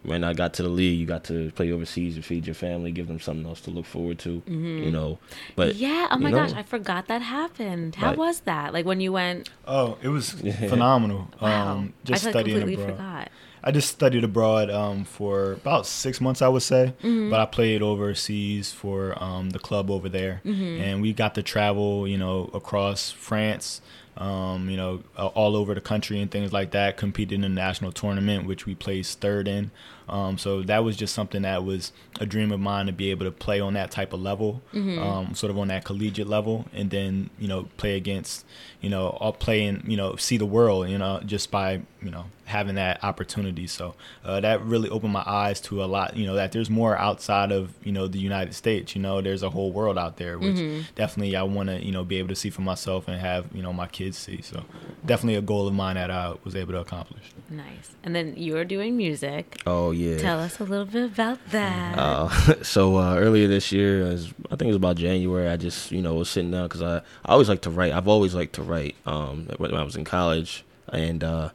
[0.02, 2.90] when i got to the league you got to play overseas and feed your family
[2.92, 5.18] give them something else to look forward to you know
[5.56, 6.08] but yeah.
[6.10, 7.94] Oh you my know, gosh, I forgot that happened.
[7.96, 8.18] How Right.
[8.18, 8.72] was that?
[8.72, 9.50] Like when you went?
[9.66, 10.30] Oh, it was
[10.72, 11.28] phenomenal.
[11.40, 11.72] Wow.
[11.76, 12.96] Um, just I like, studying completely abroad.
[12.96, 13.28] forgot.
[13.64, 16.94] I just studied abroad um, for about six months, I would say.
[17.02, 17.30] Mm-hmm.
[17.30, 20.80] But I played overseas for um, the club over there, Mm-hmm.
[20.82, 23.80] and we got to travel, you know, across France,
[24.18, 26.96] um, you know, all over the country and things like that.
[26.96, 29.70] Competed in a national tournament, which we placed third in.
[30.08, 33.26] Um, so that was just something that was a dream of mine to be able
[33.26, 34.98] to play on that type of level, Mm-hmm.
[35.02, 38.44] um, sort of on that collegiate level, and then you know play against,
[38.80, 42.10] you know, all play and you know see the world, you know, just by you
[42.10, 43.66] know having that opportunity.
[43.66, 46.96] So uh, that really opened my eyes to a lot, you know, that there's more
[46.96, 48.94] outside of you know the United States.
[48.94, 50.58] You know, there's a whole world out there, which
[50.94, 53.62] definitely I want to you know be able to see for myself and have you
[53.62, 54.42] know my kids see.
[54.42, 54.64] So
[55.04, 57.24] definitely a goal of mine that I was able to accomplish.
[57.50, 57.96] Nice.
[58.04, 59.60] And then you were doing music.
[59.66, 61.98] oh yeah Tell us a little bit about that.
[61.98, 62.28] Uh,
[62.62, 66.00] so uh, earlier this year, as I think it was about January, I just you
[66.02, 67.92] know was sitting down because I, I always like to write.
[67.92, 68.96] I've always liked to write.
[69.06, 71.50] Um, when I was in college, and uh,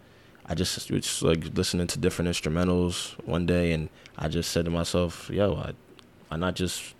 [0.45, 4.72] I just was like listening to different instrumentals one day, and I just said to
[4.72, 5.72] myself, "Yo, I,
[6.28, 6.95] why not just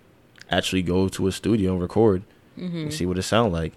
[0.50, 2.22] actually go to a studio and record
[2.56, 3.72] and see what it sound like?"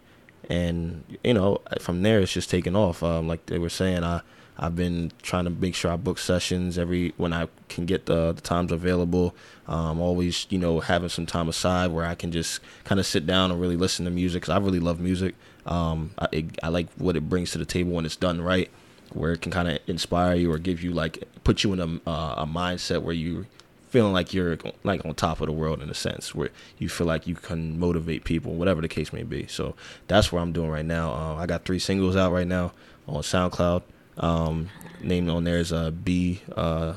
[0.50, 3.04] And you know, from there, it's just taken off.
[3.04, 4.22] Um, like they were saying, I
[4.60, 8.34] I've been trying to make sure I book sessions every when I can get the,
[8.34, 9.36] the times available.
[9.68, 13.28] Um, always, you know, having some time aside where I can just kind of sit
[13.28, 15.36] down and really listen to music because I really love music.
[15.68, 18.70] Um, I, it, I like what it brings to the table when it's done right,
[19.14, 22.10] where it can kind of inspire you or give you like put you in a
[22.10, 23.46] uh, a mindset where you
[23.90, 27.08] feeling like you're like on top of the world in a sense where you feel
[27.08, 29.48] like you can motivate people whatever the case may be.
[29.48, 29.76] So
[30.08, 31.14] that's what i'm doing right now.
[31.14, 32.74] Uh, i got three singles out right now
[33.08, 33.84] on soundcloud.
[34.18, 34.70] Um
[35.02, 36.96] named on there is a b uh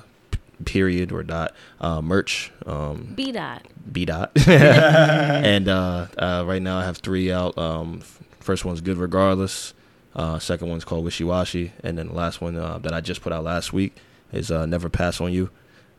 [0.65, 2.51] period or dot uh merch.
[2.67, 3.67] Um B dot.
[3.91, 4.33] b dot.
[4.47, 8.03] And uh uh right now i have three out um
[8.51, 9.75] first one's good regardless
[10.17, 13.21] uh second one's called wishy washy and then the last one uh, that i just
[13.23, 13.97] put out last week
[14.33, 15.51] is uh never pass on you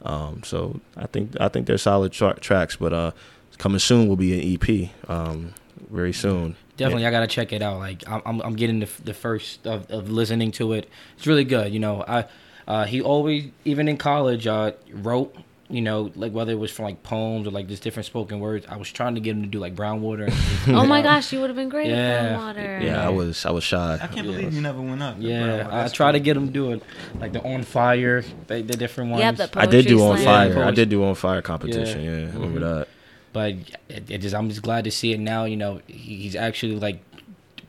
[0.04, 3.12] um, so I think I think they're solid tra- tracks, but uh,
[3.58, 4.90] coming soon will be an EP.
[5.10, 5.54] Um,
[5.90, 6.56] very soon.
[6.78, 7.80] Definitely, I gotta check it out.
[7.80, 10.90] Like I'm, I'm, I'm getting the, the first of, of listening to it.
[11.18, 11.74] It's really good.
[11.74, 12.26] You know, I,
[12.68, 15.36] uh, he always, even in college, uh, wrote.
[15.72, 18.66] You know, like whether it was from like poems or like just different spoken words.
[18.68, 20.26] I was trying to get him to do like brown water.
[20.26, 20.36] And,
[20.76, 21.96] Oh my gosh, you would have been great Yeah.
[22.36, 22.80] at water.
[22.84, 23.96] Yeah, I was I was shy.
[23.96, 24.34] I can't Yeah.
[24.34, 25.16] believe you never went up.
[25.20, 26.84] Yeah, I tried to get him to do it,
[27.20, 29.22] like the on fire, the, the different ones.
[29.22, 30.26] Yep, the I did do on slam.
[30.52, 30.60] fire.
[30.60, 32.02] Yeah, I did do on fire competition.
[32.04, 32.12] Yeah.
[32.12, 32.80] Yeah, I remember mm-hmm.
[32.80, 32.88] that.
[33.34, 33.54] but
[33.88, 35.46] it, it just I'm just glad to see it now.
[35.46, 37.00] You know, he- he's actually like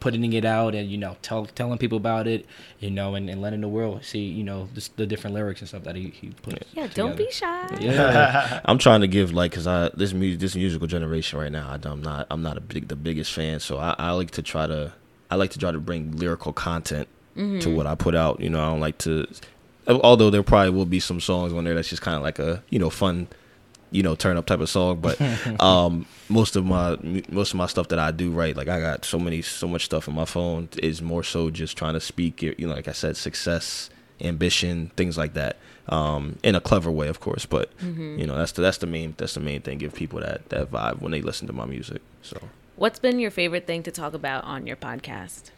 [0.02, 2.44] putting it out and you know tell, telling people about it.
[2.80, 5.68] You know, and, and letting the world see you know the, the different lyrics and
[5.68, 6.66] stuff that he he put.
[6.72, 7.78] Yeah, don't be shy.
[7.80, 11.68] Yeah, I'm trying to give like because I this music this musical generation right now.
[11.70, 14.42] I, am not I'm not a big the biggest fan, so I, I like to
[14.42, 14.92] try to
[15.30, 17.76] I like to try to bring lyrical content to mm-hmm.
[17.76, 18.40] what I put out.
[18.40, 19.26] You know, I don't like to.
[19.86, 22.62] Although there probably will be some songs on there that's just kind of like a
[22.70, 23.28] you know fun,
[23.92, 25.20] you know turn up type of song, but
[25.60, 26.96] um most of my
[27.28, 29.84] most of my stuff that I do write like I got so many so much
[29.84, 32.92] stuff in my phone is more so just trying to speak you know like I
[32.92, 33.90] said success
[34.20, 35.56] ambition things like that
[35.88, 39.14] um in a clever way of course but you know that's the that's the main
[39.18, 42.00] that's the main thing give people that that vibe when they listen to my music
[42.22, 42.38] so
[42.76, 45.50] What's been your favorite thing to talk about on your podcast?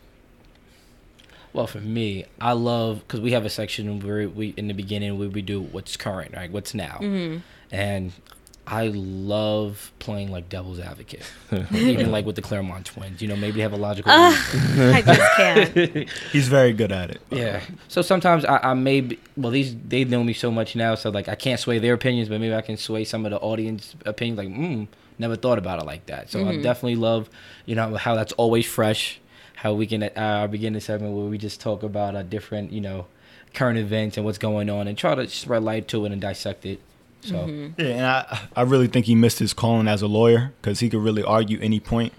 [1.52, 5.16] Well, for me, I love because we have a section where we in the beginning
[5.18, 6.50] where we do what's current, right?
[6.50, 6.98] What's now,
[7.74, 8.12] and
[8.66, 11.24] I love playing like devil's advocate,
[11.72, 13.20] even like with the Clermont twins.
[13.20, 14.10] You know, maybe they have a logical.
[14.10, 14.94] reason.
[14.94, 16.08] I just can't.
[16.32, 17.20] He's very good at it.
[17.30, 17.62] Yeah.
[17.88, 21.10] So sometimes I, I may be, well these they know me so much now, so
[21.10, 23.94] like I can't sway their opinions, but maybe I can sway some of the audience
[24.06, 24.38] opinions.
[24.38, 26.30] Like, mm, never thought about it like that.
[26.30, 27.28] So I definitely love,
[27.66, 29.20] you know, how that's always fresh.
[29.56, 32.80] How we can uh, our beginning segment where we just talk about a different, you
[32.80, 33.06] know,
[33.52, 36.64] current events and what's going on, and try to spread light to it and dissect
[36.64, 36.80] it.
[37.24, 37.80] So Mm-hmm.
[37.80, 40.88] Yeah, and I I really think he missed his calling as a lawyer because he
[40.90, 42.12] could really argue any point.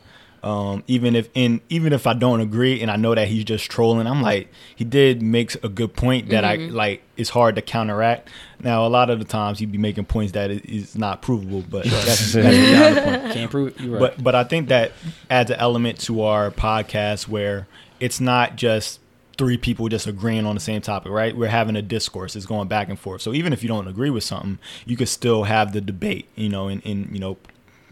[0.43, 3.69] Um, even if in even if I don't agree and I know that he's just
[3.71, 7.01] trolling, I'm like he did makes a good point that I like.
[7.17, 8.29] It's hard to counteract.
[8.59, 11.63] Now a lot of the times he'd be making points that is- is not provable,
[11.67, 13.33] but that's, that's beyond the point.
[13.33, 13.79] can't prove it.
[13.81, 13.99] You're right.
[14.15, 14.91] But but I think that
[15.31, 17.65] adds an element to our podcast where
[17.99, 18.99] it's not just
[19.37, 21.35] three people just agreeing on the same topic, right?
[21.35, 22.35] We're having a discourse.
[22.35, 23.21] It's going back and forth.
[23.21, 26.49] So even if you don't agree with something, you could still have the debate, you
[26.49, 27.37] know, and, and you know,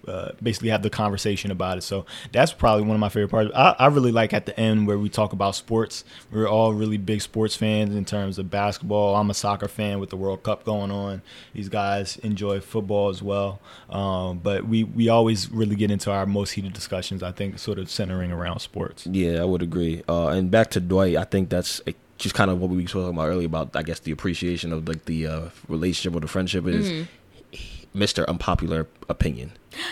[0.08, 1.82] uh, basically have the conversation about it.
[1.82, 3.52] So that's probably one of my favorite parts.
[3.56, 6.04] I, I really like at the end where we talk about sports.
[6.32, 9.16] We're all really big sports fans in terms of basketball.
[9.16, 11.22] I'm a soccer fan with the World Cup going on.
[11.54, 13.60] These guys enjoy football as well.
[13.90, 17.80] Um, but we, we always really get into our most heated discussions, I think, sort
[17.80, 19.08] of centering around sports.
[19.08, 20.04] Yeah, I would agree.
[20.08, 22.84] Uh, and back to Dwight, I think that's uh, just kind of what we were
[22.84, 26.28] talking about earlier about, I guess, the appreciation of like the uh, relationship or the
[26.28, 27.08] friendship is
[27.96, 28.28] Mr.
[28.28, 29.52] Unpopular Opinion.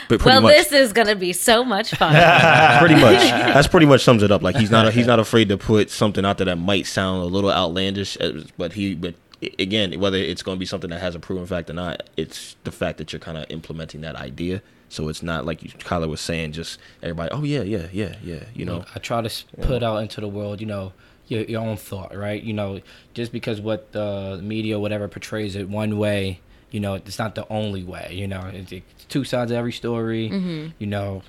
[0.09, 2.13] But pretty Well, much, this is gonna be so much fun.
[2.79, 4.41] pretty much, that's pretty much sums it up.
[4.41, 7.25] Like he's not he's not afraid to put something out there that might sound a
[7.25, 9.15] little outlandish, uh, but he but
[9.59, 12.55] again, whether it's going to be something that has a proven fact or not, it's
[12.63, 14.61] the fact that you're kind of implementing that idea.
[14.89, 18.43] So it's not like you, Kyler was saying, just everybody, oh yeah, yeah, yeah, yeah,
[18.53, 18.85] you know.
[18.93, 20.93] I try to s put out into the world, you know,
[21.27, 22.41] your, your own thought, right?
[22.43, 22.81] You know,
[23.13, 26.41] just because what the media, whatever, portrays it one way,
[26.71, 28.09] you know, it's not the only way.
[28.13, 30.71] You know, it's, it's two sides of every story.
[30.79, 31.21] You know,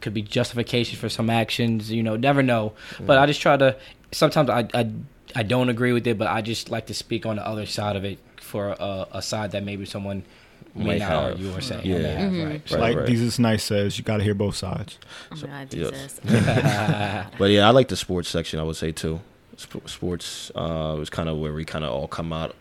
[0.00, 1.90] could be justification for some actions.
[1.90, 2.72] You know, never know.
[3.00, 3.76] But I just try to.
[4.12, 4.90] Sometimes I, I
[5.34, 7.96] I don't agree with it, but I just like to speak on the other side
[7.96, 10.22] of it for a, a side that maybe someone
[10.76, 11.24] may Might not have.
[11.32, 11.80] argue or say.
[11.84, 11.98] Yeah.
[11.98, 12.68] may have, right?
[12.68, 13.06] So- like right.
[13.08, 14.98] Jesus Nice says, you got to hear both sides.
[15.32, 16.20] oh my god, yes.
[17.38, 18.60] But yeah, I like the sports section.
[18.60, 19.20] I would say too.
[19.56, 22.54] Sports uh, was kind of where we kind of all come out.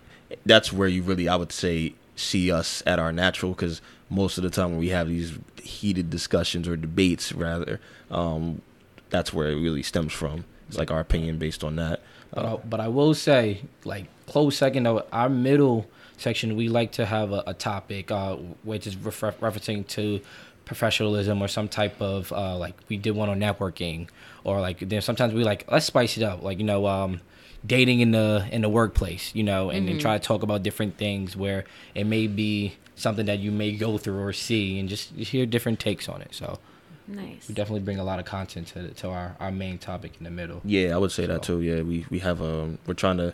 [0.46, 4.44] That's where you really, I would say, see us at our natural because most of
[4.44, 7.80] the time when we have these heated discussions or debates, rather,
[8.12, 8.62] um,
[9.10, 10.46] that's where it really stems from.
[10.68, 12.02] It's like our opinion based on that.
[12.34, 16.92] But I, but I will say, like close second though, our middle section we like
[16.94, 20.22] to have a, a topic uh, which is refer- referencing to
[20.66, 24.08] professionalism or some type of uh, like we did one on networking
[24.44, 27.20] or like then sometimes we like let's spice it up like you know um,
[27.66, 30.98] dating in the in the workplace you know and, and try to talk about different
[30.98, 35.12] things where it may be something that you may go through or see and just
[35.16, 36.60] hear different takes on it so
[37.08, 37.50] Nice.
[37.50, 40.32] we definitely bring a lot of content to, to our, our main topic in the
[40.32, 41.62] middle Yeah, I would say that too.
[41.62, 43.34] Yeah, we we have um we're trying to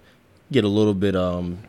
[0.52, 1.60] get a little bit um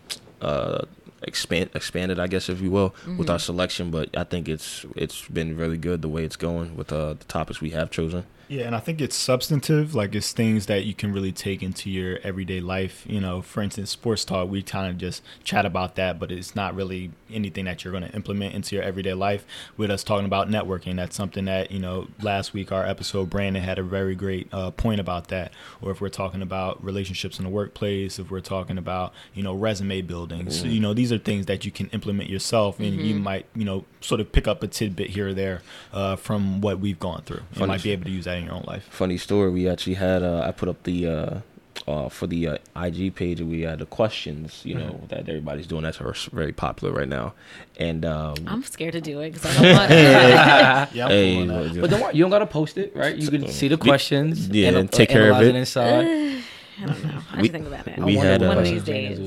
[0.40, 0.86] uh
[1.22, 3.90] expand expanded, I guess if you will, with our selection.
[3.90, 7.24] But I think it's it's been really good the way it's going with uh, the
[7.24, 8.24] topics we have chosen.
[8.50, 9.94] Yeah, and I think it's substantive.
[9.94, 13.04] Like it's things that you can really take into your everyday life.
[13.08, 14.50] You know, for instance, sports talk.
[14.50, 18.02] We kind of just chat about that, but it's not really anything that you're going
[18.02, 19.46] to implement into your everyday life.
[19.76, 22.08] With us talking about networking, that's something that you know.
[22.20, 25.52] Last week, our episode, Brandan had a very great uh, point about that.
[25.80, 29.54] Or if we're talking about relationships in the workplace, if we're talking about you know
[29.54, 33.14] resume building, so, you know these are things that you can implement yourself, and you
[33.14, 36.80] might you know sort of pick up a tidbit here or there uh, from what
[36.80, 37.42] we've gone through.
[37.54, 38.86] You might be able to use that in your own life.
[38.90, 39.50] Funny story.
[39.50, 41.40] We actually had uh, I put up the uh,
[41.86, 43.40] uh, for the uh, IG page.
[43.40, 44.62] We had the questions.
[44.64, 45.82] You know that everybody's doing.
[45.82, 47.34] That's very popular right now.
[47.78, 49.90] And um, I'm scared to do it because I don't want.
[50.94, 51.72] Yeah, I'm hey, cool on that.
[51.72, 53.14] well, But don't worry, you don't gotta post it, right?
[53.16, 55.54] You can see the questions, Yeah, ana- and take care of analyze it.
[55.56, 56.04] inside.
[56.82, 57.10] I don't know.
[57.10, 57.98] I have We- think about it.
[57.98, 59.18] we had, one uh, of these days.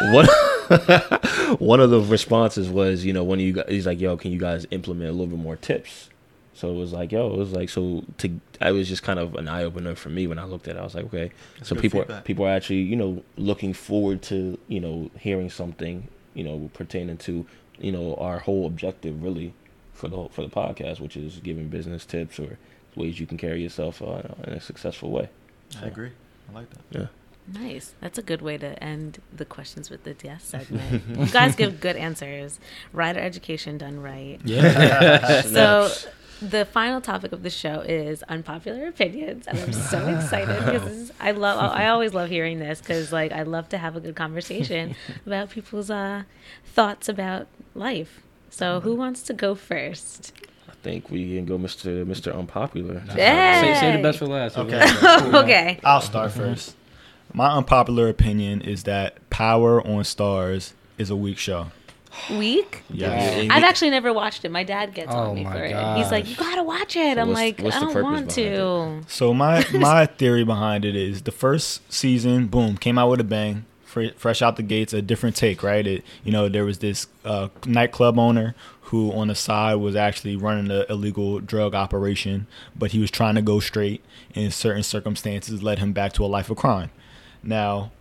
[0.00, 0.26] One
[1.58, 4.38] one of the responses was, you know, when you guys, he's like, "Yo, can you
[4.38, 6.10] guys implement a little bit more tips?"
[6.60, 9.34] So it was like, "Yo," it was like, so to I was just kind of
[9.34, 10.78] an eye opener for me when I looked at it.
[10.78, 11.32] I was like, "Okay."
[11.62, 12.24] so people feedback.
[12.26, 17.16] people are actually, you know, looking forward to you know hearing something, you know, pertaining
[17.16, 17.46] to
[17.78, 19.54] you know our whole objective really
[19.94, 22.58] for the for the podcast, which is giving business tips or
[22.94, 25.30] ways you can carry yourself uh, in a successful way.
[25.80, 26.10] I agree.
[26.50, 26.82] I like that.
[26.90, 27.06] Yeah.
[27.58, 27.94] Nice.
[28.02, 31.02] That's a good way to end the questions with the yes segment.
[31.16, 32.60] you guys give good answers.
[32.92, 34.38] Rider education done right.
[34.44, 35.40] Yeah.
[35.46, 35.90] So
[36.40, 41.12] the final topic of the show is unpopular opinions, and I'm so excited because is,
[41.20, 41.58] I love.
[41.58, 44.94] I always love hearing this because like I love to have a good conversation
[45.26, 46.24] about people's uh,
[46.64, 48.20] thoughts about life.
[48.50, 50.32] So who wants to go first?
[50.68, 53.02] I think we can go, Mister Mister Unpopular.
[53.16, 53.60] Yeah.
[53.60, 54.56] say, say the best for last.
[54.56, 54.80] Okay.
[55.38, 55.80] okay.
[55.84, 56.76] I'll start first.
[57.32, 61.68] My unpopular opinion is that Power on Starz is a weak show.
[62.30, 62.82] Week.
[62.90, 63.46] Yeah.
[63.50, 64.50] I've actually never watched it.
[64.50, 65.96] My dad gets Oh on me my for it.
[65.96, 69.32] He's like, "You gotta watch it." So I'm like, "I don't want behind to." So
[69.34, 73.64] my my theory behind it is the first season, boom, came out with a bang,
[73.84, 75.86] fresh out the gates, a different take, right?
[75.86, 80.36] It, you know, there was this uh, nightclub owner who, on the side, was actually
[80.36, 82.46] running an illegal drug operation,
[82.76, 84.02] but he was trying to go straight,
[84.34, 86.90] and certain circumstances led him back to a life of crime.
[87.42, 87.92] Now,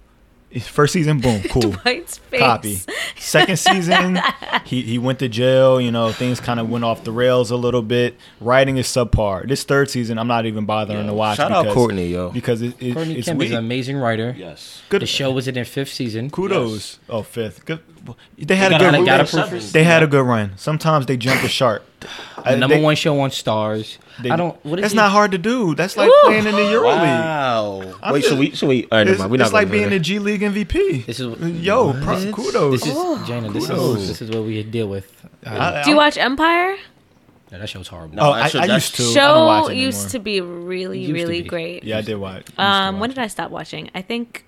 [0.62, 1.62] first season, boom, cool.
[1.72, 2.40] Dwight's face.
[2.40, 2.80] copy.
[3.18, 4.20] Second season,
[4.66, 5.80] he, he went to jail.
[5.80, 8.16] You know, things kind of went off the rails a little bit.
[8.42, 9.48] Writing is subpar.
[9.48, 11.38] This third season, I'm not even bothering to watch.
[11.38, 12.30] Shout out because, Courtney, yo.
[12.32, 14.34] Because it, it, Courtney it's Kemp is an amazing writer.
[14.38, 14.82] Yes.
[14.90, 15.02] Good.
[15.02, 16.30] The show was in their fifth season.
[16.30, 17.00] Kudos.
[17.10, 17.66] Oh, fifth.
[17.66, 17.80] Good.
[18.38, 19.06] They had a gotta- good.
[19.06, 19.62] gotta run.
[19.72, 20.54] They had a good run.
[20.56, 21.84] Sometimes they jump the shark.
[22.02, 22.08] The
[22.52, 23.98] I- number they- one show on Starz.
[24.22, 24.56] they- I don't.
[24.66, 25.76] What is That's he- not hard to do.
[25.76, 26.22] That's like Ooh.
[26.26, 27.00] playing in the Euro League.
[27.02, 27.94] Wow.
[28.02, 29.42] I'm Wait, so just- we, so we, all right, never It's, mind.
[29.42, 30.00] It's like being go the there.
[30.00, 31.06] G League MVP.
[31.06, 31.28] This is
[31.62, 32.82] Yo, pro- kudos.
[32.82, 33.54] This is J'na.
[33.54, 33.98] This Kudos.
[34.02, 35.08] is this is what we deal with.
[35.46, 36.76] Uh, I- Do you watch Empire?
[37.52, 38.16] yeah, that show's horrible.
[38.16, 39.04] No, Oh, I, should- I used to.
[39.04, 41.50] I don't watch Show used to be really, really be.
[41.50, 41.84] great.
[41.84, 42.44] Yeah, I did watch.
[42.48, 43.90] used to Um, when did I stop watching?
[43.96, 44.46] I think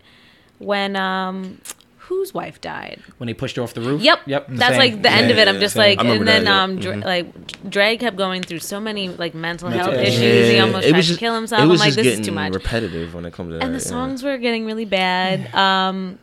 [0.60, 1.60] when um,
[2.06, 3.00] whose wife died.
[3.20, 4.02] When he pushed her off the roof.
[4.02, 4.20] Yep.
[4.26, 4.46] Yep.
[4.50, 4.78] That's Same.
[4.80, 5.48] like the end Yeah, of it.
[5.48, 5.98] I'm just same.
[5.98, 6.64] like, and then that, yeah.
[6.64, 7.06] um, Dra- Mhm.
[7.06, 10.20] like Dre kept going through so many like mental Mental health issues.
[10.20, 10.50] issues.
[10.52, 11.60] He almost it tried was to kill himself.
[11.60, 12.54] It I'm was like, just this is too much.
[12.54, 13.64] repetitive when it comes to that.
[13.64, 13.84] and the yeah.
[13.86, 15.54] songs were getting really bad.
[15.62, 16.20] Um,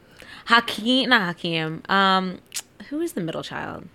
[0.47, 1.83] Hakeem, not Hakeem.
[1.89, 2.39] Um,
[2.89, 3.87] who is the middle child?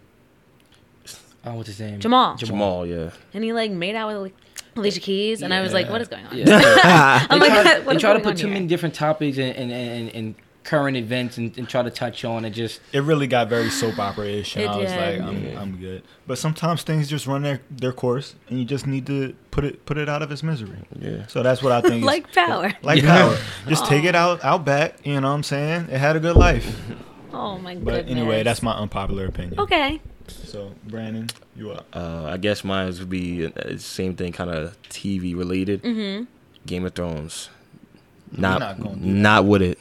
[1.45, 1.99] Oh, what's his name?
[1.99, 2.37] Jamal.
[2.37, 3.09] Jamal, yeah.
[3.33, 4.33] And he like made out with like,
[4.75, 6.37] Alicia Keys, and I was like, what is going on?
[6.37, 6.45] Yeah.
[7.29, 8.53] I'm they like, try, what they try to put too here?
[8.53, 12.45] many different topics and and, and, and current events and, and try to touch on
[12.45, 15.19] and just it really got very soap opera-ish, and It I was did.
[15.19, 15.61] like, I'm, Yeah.
[15.61, 16.03] I'm good.
[16.25, 19.85] But sometimes things just run their, their course, and you just need to put it
[19.85, 20.79] put it out of its misery.
[20.97, 21.27] Yeah.
[21.27, 21.95] So that's what I think.
[21.97, 22.71] is- like power.
[22.81, 23.17] like Yeah.
[23.17, 23.37] power.
[23.67, 25.05] Just take it out out back.
[25.05, 25.89] You know what I'm saying?
[25.91, 26.65] It had a good life.
[27.35, 27.83] Oh my god.
[27.85, 28.11] But goodness.
[28.15, 29.59] anyway, that's my unpopular opinion.
[29.59, 29.99] okay.
[30.27, 31.87] So Brandan, you up?
[31.91, 35.81] Uh, I guess mine would be uh, the same thing, kind of TV related.
[35.81, 36.25] Mm-hmm.
[36.67, 37.49] Game of Thrones.
[38.31, 39.45] Not, not not, gonna do that.
[39.45, 39.79] with it.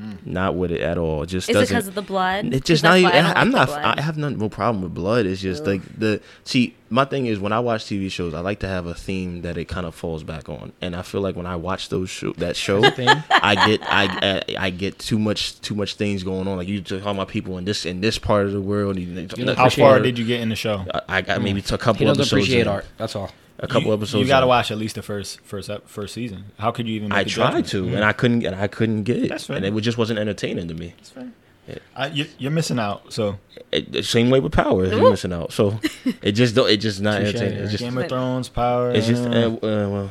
[0.00, 0.26] Mm.
[0.26, 1.22] Not with it at all.
[1.22, 1.74] It just Is it doesn't.
[1.76, 2.46] because of the blood?
[2.52, 3.12] It's just 'Cause not even.
[3.26, 3.98] I, I am like not.
[3.98, 5.24] I have no, no problem with blood.
[5.26, 5.68] It's just Ugh.
[5.68, 6.20] like the.
[6.44, 9.42] See, my thing is when I watch TV shows, I like to have a theme
[9.42, 12.10] that it kind of falls back on, and I feel like when I watch those
[12.10, 12.82] show that show.
[12.84, 16.56] I get I, I I get too much too much things going on.
[16.56, 18.98] Like you talking about people in this in this part of the world.
[18.98, 20.02] You, don't How far it.
[20.02, 20.84] did you get in the show?
[20.92, 22.32] I, I got maybe to a he couple doesn't episodes.
[22.32, 22.68] appreciate in.
[22.68, 22.86] art.
[22.98, 23.30] That's all.
[23.58, 24.22] A couple you, episodes.
[24.22, 26.46] You got to watch at least the first first ep- first season.
[26.58, 27.08] How could you even?
[27.10, 27.68] Make I a tried judgment?
[27.68, 27.94] to, Mm.
[27.96, 29.56] and I couldn't, and I couldn't get it, That's fair.
[29.56, 30.94] and it just wasn't entertaining to me.
[30.96, 31.28] That's fair.
[31.66, 31.76] Yeah.
[31.96, 33.10] I, you, you're missing out.
[33.10, 33.38] So
[33.72, 35.50] It, the same way with Power, you're missing out.
[35.52, 35.80] So
[36.22, 36.68] it just don't.
[36.68, 37.58] It just not Touche, entertaining.
[37.60, 37.82] It's just.
[37.84, 38.90] Game of Thrones, Power.
[38.90, 39.24] It's just.
[39.24, 40.10] uh, Uh, uh, well,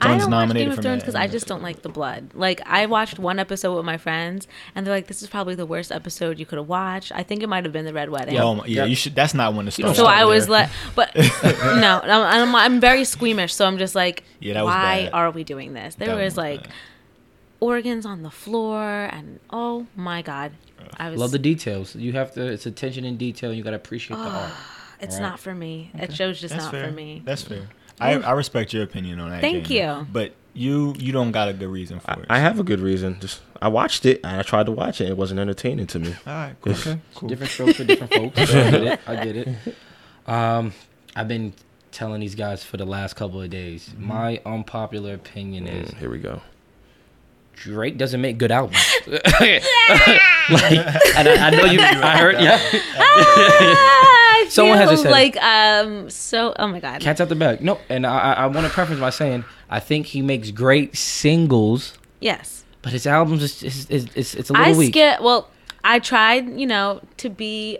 [0.00, 2.30] I don't watch Game of Thrones because I just don't like the blood.
[2.34, 5.66] Like I watched one episode with my friends, and they're like, "This is probably the
[5.66, 8.38] worst episode you could have watched." I think it might have been the Red Wedding.
[8.38, 8.88] oh my, yeah, Yep.
[8.88, 9.14] you should.
[9.14, 9.96] That's not when to don't start.
[9.96, 10.52] So start I was there.
[10.52, 13.52] like, but no, I'm, I'm, I'm very squeamish.
[13.54, 15.12] So I'm just like, Yeah, that was why bad.
[15.12, 15.96] are we doing this?
[15.96, 16.72] There That was was like bad.
[17.64, 20.52] Organs on the floor, and oh my god,
[20.98, 21.18] I was.
[21.18, 21.94] Love the details.
[21.96, 22.42] You have to.
[22.46, 23.52] It's attention in detail.
[23.52, 24.52] You got to appreciate the art.
[25.00, 25.22] it's Right.
[25.22, 25.90] not for me.
[25.94, 26.86] It show's just That's not fair.
[26.88, 27.22] for me.
[27.24, 27.68] That's fair.
[28.00, 29.40] I, I respect your opinion on that.
[29.40, 29.70] Thank J'na.
[30.00, 30.06] you.
[30.12, 32.26] But you you don't got a good reason for I, it.
[32.28, 33.18] I have a good reason.
[33.20, 35.08] Just I watched it and I tried to watch it.
[35.08, 36.14] It wasn't entertaining to me.
[36.26, 36.54] All right.
[36.60, 36.72] Cool.
[36.74, 37.00] Okay.
[37.14, 37.28] cool.
[37.28, 38.38] Different strokes for different folks.
[38.54, 39.00] I get it.
[39.06, 39.48] I get it.
[40.26, 40.72] Um,
[41.16, 41.52] I've been
[41.92, 43.88] telling these guys for the last couple of days.
[43.90, 44.06] Mm-hmm.
[44.08, 46.42] My unpopular opinion is Mm, here we go.
[47.56, 48.78] Drake doesn't make good albums.
[49.06, 49.62] like,
[51.16, 51.80] and I, I know you.
[51.80, 52.40] I heard.
[52.40, 52.58] Yeah.
[52.62, 57.34] I Someone has to feel say- like um so oh my god Cats out the
[57.34, 57.60] bag.
[57.62, 60.96] No, and I, I, I want to preface by saying I think he makes great
[60.96, 64.92] singles, yes but his albums is is, is, is it's a little I weak.
[64.92, 65.48] skip well
[65.82, 67.78] I tried you know to be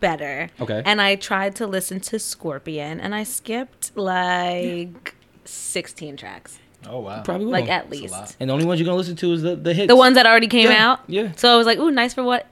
[0.00, 0.82] better Okay.
[0.86, 6.58] and I tried to listen to Scorpion and I skipped like 16 tracks
[6.88, 7.22] Oh wow.
[7.22, 7.52] Probably will.
[7.52, 9.88] like at least and the only ones you're gonna listen to is the the hits.
[9.88, 11.32] the ones that already came Yeah, out yeah.
[11.36, 12.46] so I was like ooh nice for what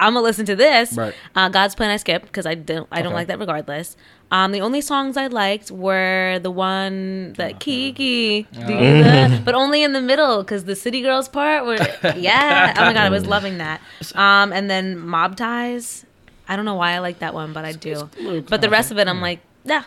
[0.00, 1.14] I'm gonna listen to this Right.
[1.34, 3.14] uh, God's plan I skipped because I don't I don't Okay.
[3.16, 3.96] like that regardless
[4.30, 9.02] um, the only songs I liked were the one that Kiki, do Oh.
[9.02, 11.78] that, but only in the middle because the City Girls part were
[12.14, 12.74] yeah.
[12.76, 13.80] Oh my god, I was loving that.
[14.14, 16.04] Um, and then Mob Ties.
[16.46, 18.10] I don't know why I like that one, but I do.
[18.50, 19.84] But the rest of it, I'm like, yeah.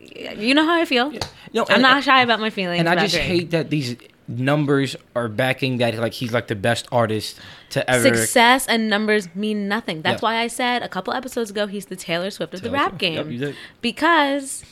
[0.00, 1.10] You know how I feel.
[1.52, 2.80] No, I'm and- not shy about my feelings.
[2.80, 3.26] and I just Drake.
[3.26, 3.96] hate that these
[4.28, 7.38] numbers are backing that like he's like the best artist
[7.70, 8.02] to ever.
[8.16, 10.02] Success and numbers mean nothing.
[10.02, 10.28] That's Yeah.
[10.28, 12.98] why I said a couple episodes ago he's the Taylor Swift of the rap Swift.
[13.00, 13.14] game.
[13.16, 13.56] Yep, you did.
[13.82, 14.64] Because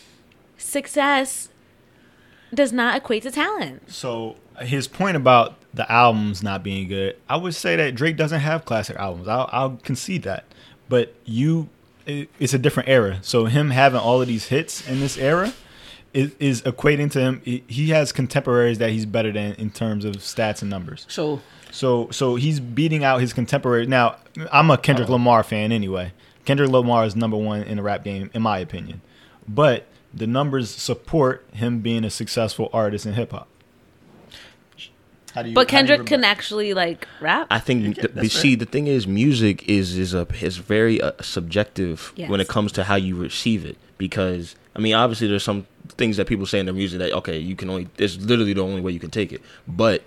[0.57, 1.49] success
[2.55, 3.91] does not equate to talent.
[3.91, 8.41] So his point about the albums not being good, I would say that Drake doesn't
[8.41, 9.29] have classic albums.
[9.29, 10.45] I'll, I'll concede that.
[10.89, 11.69] but you,
[12.09, 13.19] it, it's a different era.
[13.23, 15.53] So him having all of these hits in this era.
[16.15, 17.43] Is, is equating to him.
[17.45, 21.05] he- has contemporaries that he's better than in terms of stats and numbers.
[21.09, 21.41] So
[21.71, 23.87] So so he's beating out his contemporary.
[23.87, 24.17] Now
[24.51, 25.17] I'm a Kendrick Uh-oh.
[25.17, 26.13] Lamar fan anyway.
[26.47, 29.03] Kendrick Lamar is number one in the rap game in my opinion,
[29.47, 33.47] but the numbers support him being a successful artist in hip hop.
[35.39, 35.55] How do you?
[35.55, 37.47] But how do you Kendrick can actually like rap.
[37.49, 41.13] I think Yeah, th- see the thing is music is is a is very uh,
[41.21, 43.77] subjective when it comes to how you receive it.
[43.99, 47.39] Because I mean obviously there's some things that people say in their music that okay
[47.39, 49.41] you can only it's literally the only way you can take it.
[49.69, 50.03] But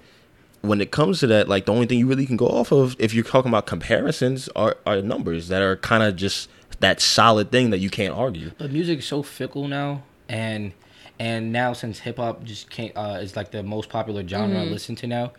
[0.59, 2.97] when it comes to that like the only thing you really can go off of
[2.99, 6.49] if you're talking about comparisons are are numbers that are kind of just
[6.81, 8.51] that solid thing that you can't argue.
[8.57, 10.73] But music is so fickle now, and
[11.21, 14.63] and now since hip hop just can't uh, is like the most popular genre I
[14.65, 15.33] listen to now,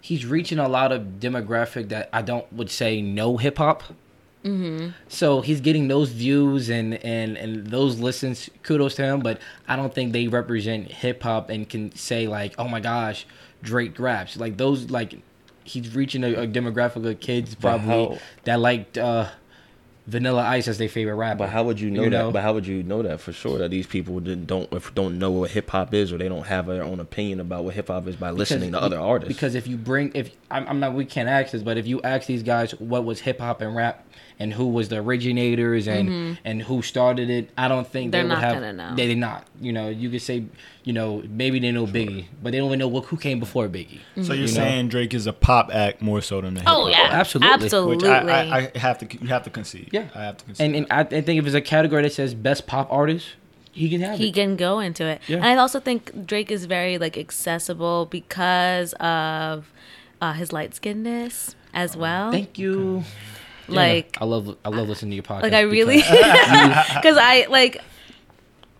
[0.00, 3.84] he's reaching a lot of demographic that I don't would say no hip hop.
[4.44, 4.88] Mm-hmm.
[5.06, 8.50] So he's getting those views and, and and those listens.
[8.64, 12.56] Kudos to him, but I don't think they represent hip hop and can say like,
[12.58, 13.24] oh my gosh,
[13.62, 15.20] Drake raps like those like.
[15.62, 19.28] He's reaching a, a demographic of kids probably that liked uh,
[20.08, 21.38] Vanilla Ice as their favorite rapper.
[21.40, 22.18] But how would you know, You that?
[22.18, 22.30] know?
[22.32, 25.18] But how would you know that for sure that these people didn't, don't if don't
[25.18, 27.88] know what hip hop is or they don't have their own opinion about what hip
[27.88, 29.34] hop is by listening to other artists?
[29.34, 32.00] Because if you bring, if I'm, I'm not, we can't ask this, but if you
[32.02, 34.02] ask these guys what was hip hop and rap
[34.38, 38.28] and who was the originators and and who started it, I don't think They're they
[38.28, 38.54] would not have.
[38.54, 38.94] gonna know.
[38.94, 39.46] They did not.
[39.60, 40.44] You know, you could say,
[40.84, 43.68] you know, maybe they know Biggie, but they don't even know what, who came before
[43.68, 43.98] Biggie.
[44.22, 44.46] So you're You know?
[44.46, 47.64] saying Drake is a pop act more so than a hip oh hop yeah, absolutely.
[47.64, 47.96] absolutely.
[47.96, 48.20] Which I,
[48.58, 49.88] I, I have to you have to concede.
[49.92, 50.08] Yeah.
[50.14, 50.64] I have to concede.
[50.66, 53.26] And and I, I think if it's a category that says best pop artist,
[53.72, 54.34] he can have he it.
[54.34, 55.20] can go into it.
[55.26, 55.36] Yeah.
[55.38, 59.72] And I also think Drake is very like accessible because of
[60.20, 62.30] uh, his light skinnedness as well.
[62.32, 63.04] Thank you.
[63.68, 65.42] Like I love I love listening to your podcast.
[65.42, 67.80] like I really because- because I like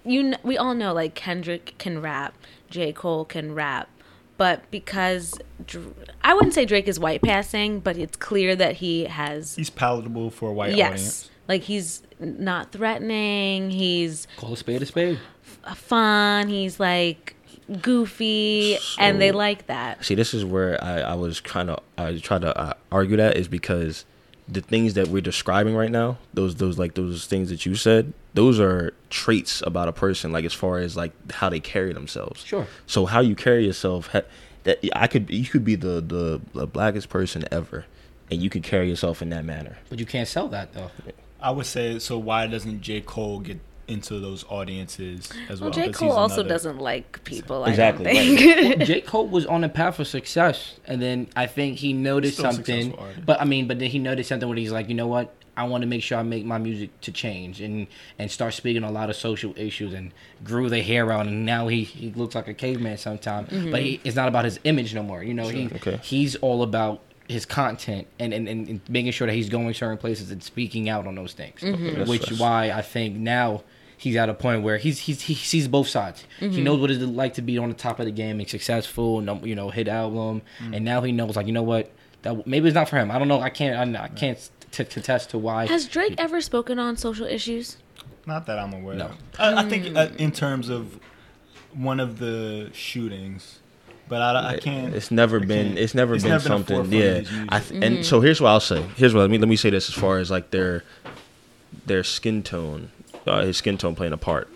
[0.04, 0.22] you.
[0.22, 2.34] Kn- we all know like Kendrick can rap,
[2.70, 3.88] J Cole can rap,
[4.36, 9.04] but because Dr- I wouldn't say Drake is white passing, but it's clear that he
[9.04, 11.30] has he's palatable for a white yes, audience.
[11.48, 13.70] like he's not threatening.
[13.70, 15.18] He's call a spade a spade.
[15.66, 16.48] f- fun.
[16.48, 17.34] He's like
[17.82, 20.02] goofy, and they like that.
[20.04, 23.36] See, this is where I, I was trying to I try to uh, argue that
[23.36, 24.04] is because
[24.48, 28.12] the things that we're describing right now, those those like those things that you said,
[28.34, 32.42] those are traits about a person, like as far as like how they carry themselves.
[32.44, 32.66] Sure.
[32.86, 34.22] So how you carry yourself, ha-
[34.64, 37.84] that I could you could be the the, the blackest person ever,
[38.30, 39.76] and you could carry yourself in that manner.
[39.90, 40.90] But you can't sell that though.
[41.40, 42.18] I would say so.
[42.18, 45.70] Why doesn't J Cole get into those audiences as well?
[45.70, 47.64] Well, J 'Cause Cole also another- doesn't like people.
[47.64, 48.82] Exactly, I don't think.
[48.84, 49.00] J.
[49.00, 52.96] Cole was on a path for success, and then I think he noticed something.
[53.24, 55.34] But I mean, but then he noticed something where he's like, you know what?
[55.56, 58.84] I want to make sure I make my music to change and and start speaking
[58.84, 60.12] on a lot of social issues and
[60.44, 63.48] grew the hair out and now he, he looks like a caveman sometimes.
[63.48, 64.06] But he, mm-hmm.
[64.06, 65.24] it's not about his image no more.
[65.24, 65.98] You know, he Okay.
[66.00, 69.98] he's all about his content and, and, and, and making sure that he's going certain
[69.98, 71.60] places and speaking out on those things.
[71.60, 71.84] Mm-hmm.
[71.86, 73.64] That's- Which that's- why I think now
[73.98, 76.24] he's at a point where he's, he's he sees both sides.
[76.38, 76.62] He mm-hmm.
[76.64, 79.46] knows what it's like to be on the top of the game and successful, and
[79.46, 80.74] you know, hit album, mm.
[80.74, 81.90] and now he knows like you know what
[82.22, 83.10] that maybe it's not for him.
[83.10, 83.40] I don't know.
[83.40, 84.38] I can't I, I can't
[84.70, 85.66] t- contest to why.
[85.66, 87.76] Has Drake ever spoken on social issues?
[88.26, 89.06] Not that I'm aware No.
[89.06, 89.16] of.
[89.38, 90.98] I, I think uh, in terms of
[91.72, 93.60] one of the shootings,
[94.08, 94.94] but I, I can't.
[94.94, 95.66] It's never I been.
[95.68, 96.76] can't- It's never it's been never something.
[96.76, 97.14] forefront of Yeah.
[97.20, 97.48] his music.
[97.52, 98.02] I th- and mm-hmm.
[98.02, 98.82] so here's what I'll say.
[98.96, 100.84] Here's what let me let me say this as far as like their
[101.86, 102.90] their skin tone,
[103.26, 104.48] uh, his skin tone playing a part.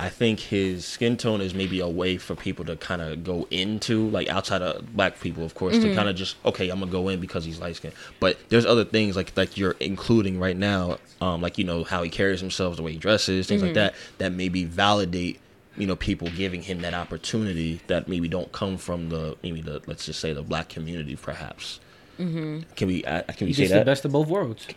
[0.00, 3.48] I think his skin tone is maybe a way for people to kind of go
[3.50, 6.92] into, like outside of black people, of course, to kind of just okay, I'm gonna
[6.92, 7.94] go in because he's light skinned.
[8.20, 12.04] But there's other things like like you're including right now, um, like you know how
[12.04, 15.40] he carries himself, the way he dresses, things like that, that maybe validate,
[15.76, 19.82] you know, people giving him that opportunity that maybe don't come from the maybe the
[19.88, 21.80] let's just say the black community, perhaps.
[22.20, 22.70] Mm-hmm.
[22.76, 23.86] Can we uh, can we he say gets the that?
[23.86, 24.68] best of both worlds.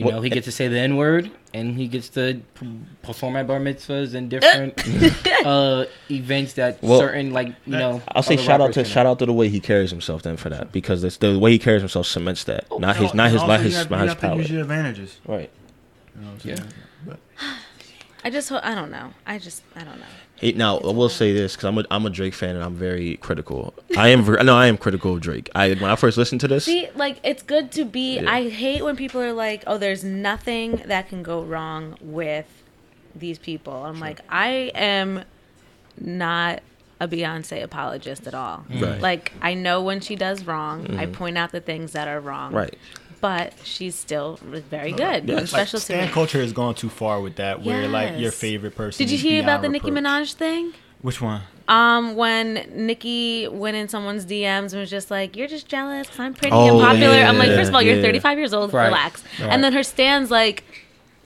[0.00, 2.40] You What- know, he gets to say the N word, and he gets to
[3.02, 4.82] perform at bar mitzvahs and different
[5.46, 8.00] uh, events that Well, certain like you know.
[8.08, 10.48] I'll say shout out to shout out to the way he carries himself then for
[10.48, 13.60] that because it's the way he carries himself cements that not his not his not
[13.60, 15.18] his not his power use your advantages.
[15.26, 15.50] right.
[16.16, 16.56] You know what I'm Yeah.
[17.06, 17.18] But
[18.24, 19.12] I just, I don't know.
[19.26, 20.06] I just, I don't know.
[20.40, 22.74] Hey, now I will say this because I'm a I'm a Drake fan and I'm
[22.74, 23.74] very critical.
[23.94, 25.50] I am no I am critical of Drake.
[25.54, 28.20] I when I first listened to this, See, like, it's good to be.
[28.20, 28.32] Yeah.
[28.32, 32.46] I hate when people are like, oh, there's nothing that can go wrong with
[33.14, 33.84] these people.
[33.84, 35.24] I'm like, I am
[35.98, 36.62] not
[37.00, 38.64] a Beyonce apologist at all.
[38.70, 39.00] Right.
[39.00, 41.12] Like, I know when she does wrong, I mm-hmm.
[41.12, 42.52] point out the things that are wrong.
[42.52, 42.76] right?
[43.20, 45.00] But she's still very good.
[45.00, 45.16] Yeah.
[45.16, 46.12] and Like, special to Stan me.
[46.12, 48.98] culture has gone too far with that, where like your favorite person.
[49.04, 49.90] Did you is hear about beyond the Nicki.
[49.90, 50.72] Minaj thing?
[51.02, 51.42] Which one?
[51.68, 56.20] Um, when Nicki went in someone's DMs and was just like, "You're just jealous because
[56.20, 58.72] I'm pretty Oh, and popular." I'm like, yeah, first of all, you're 35 years old.
[58.74, 59.22] Right, Relax.
[59.40, 59.48] right.
[59.50, 60.64] And then her stands like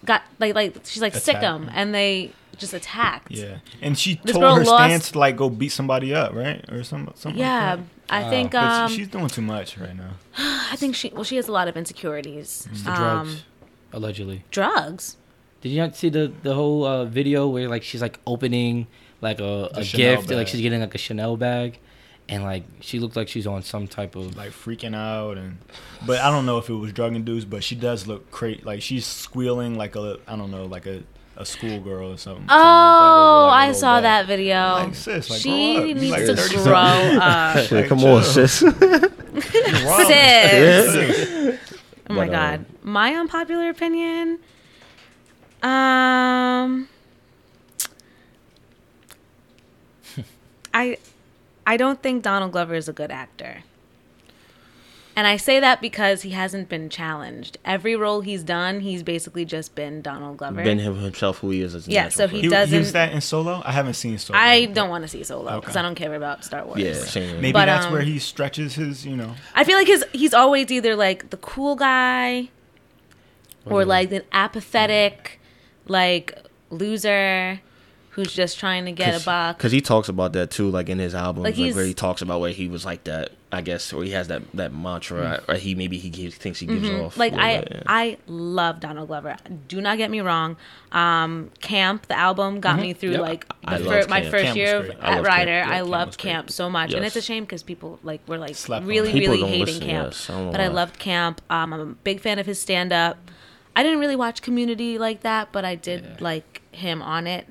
[0.05, 3.33] got like like she's like sick them, and they just attacked.
[3.33, 6.65] Yeah, and she This told her lost- stance to like go beat somebody up, right,
[6.71, 7.41] or some something.
[7.41, 8.31] Yeah, like I Wow.
[8.31, 8.53] think.
[8.53, 10.11] But um, she's doing too much right now.
[10.73, 12.69] I think she well she has a lot of insecurities.
[12.71, 13.45] It's the Um, drugs,
[13.93, 14.45] allegedly.
[14.51, 15.17] drugs.
[15.61, 18.87] Did you not see the the whole uh, video where like she's like opening
[19.23, 21.79] like a, a Chanel gift, like she's getting like a Chanel bag,
[22.29, 25.57] and like she looked like she's on some type of Like freaking out, and
[26.07, 28.61] but I don't know if it was drug induced, but she does look crazy.
[28.63, 31.03] Like she's squealing like a I don't know, like a
[31.37, 32.47] a schoolgirl or something.
[32.47, 34.03] something like that, Oh, over, like, a I little saw bag.
[34.05, 34.57] that video.
[34.57, 35.97] Like, sis, like, she grow up.
[35.97, 37.19] Needs like to grow something.
[37.21, 37.59] up.
[37.67, 38.53] Shit, come on, sis.
[39.35, 40.93] Sis.
[40.93, 41.59] Sis.
[42.09, 42.65] Oh my But, god.
[42.83, 44.39] My unpopular opinion.
[45.63, 46.89] Um
[50.73, 50.99] I
[51.67, 53.63] I don't think Donald Glover is a good actor.
[55.17, 57.57] And I say that because he hasn't been challenged.
[57.65, 60.65] Every role he's done, he's basically just been Donald Glover.
[60.65, 62.37] been himself who he is as a Yeah, so he person.
[62.37, 63.63] He, he doesn't- was that in Solo.
[63.65, 64.39] I haven't seen Solo.
[64.39, 65.79] I but don't want to see Solo because Okay.
[65.79, 66.81] I don't care about Star Wars.
[66.81, 67.37] Yeah, same.
[67.37, 69.35] Maybe But, that's um, where he stretches his, you know.
[69.55, 72.49] I feel like his he's always either like the cool guy
[73.67, 75.41] or like the apathetic
[75.87, 76.37] like
[76.71, 77.61] loser
[78.15, 79.59] who's just trying to get a box.
[79.59, 82.23] Because he talks about that too, like in his albums, Like, like, where he talks
[82.23, 83.31] about where he was like that.
[83.53, 86.67] I guess, or he has that that mantra, or he maybe he gives, thinks he
[86.67, 87.13] gives off.
[87.13, 87.21] Mm-hmm.
[87.21, 87.83] Like a I, bit, yeah.
[87.87, 89.37] I love Donald Glover.
[89.69, 90.57] Do not get me wrong.
[90.91, 93.21] Um, Camp, the album, got me through Yep.
[93.21, 95.53] like the fir- my first Camp year of, at Rider.
[95.53, 95.71] Camp.
[95.71, 96.19] Yeah, I loved.
[96.19, 99.67] Camp so much, and it's a shame because people like were like really, really hating
[99.67, 100.07] listen, Camp.
[100.15, 100.29] yes.
[100.31, 101.41] I but I loved Camp.
[101.49, 103.19] Um, I'm a big fan of his stand up.
[103.77, 106.17] I didn't really watch Community like that, but I did Yeah.
[106.19, 107.47] like him on it.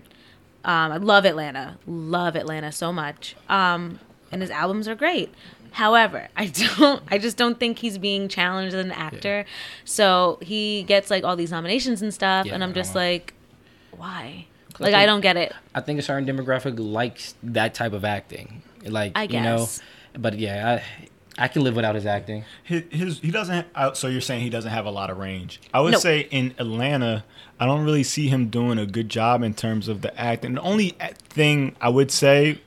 [0.66, 1.78] Um, I love Atlanta.
[1.86, 3.36] Love Atlanta so much.
[3.49, 3.99] Um,
[4.32, 5.34] and his albums are great.
[5.72, 6.45] However, I
[6.78, 9.45] don't I just don't think he's being challenged as an actor.
[9.86, 13.01] So he gets like all these nominations and stuff Yeah, and I'm just know.
[13.01, 13.34] like
[13.95, 14.45] why?
[14.80, 15.53] Like I think- don't get it.
[15.76, 18.64] I think a certain demographic likes that type of acting.
[18.86, 19.68] Like I you know,
[20.18, 20.80] but yeah,
[21.38, 22.45] I I can live without his acting.
[22.64, 23.66] His, his he doesn't.
[23.76, 25.59] uh, So you're saying he doesn't have a lot of range?
[25.74, 25.99] I would No.
[25.99, 27.24] say in Atlanta,
[27.60, 30.43] I don't really see him doing a good job in terms of the act.
[30.45, 30.95] And The only
[31.30, 32.60] thing I would say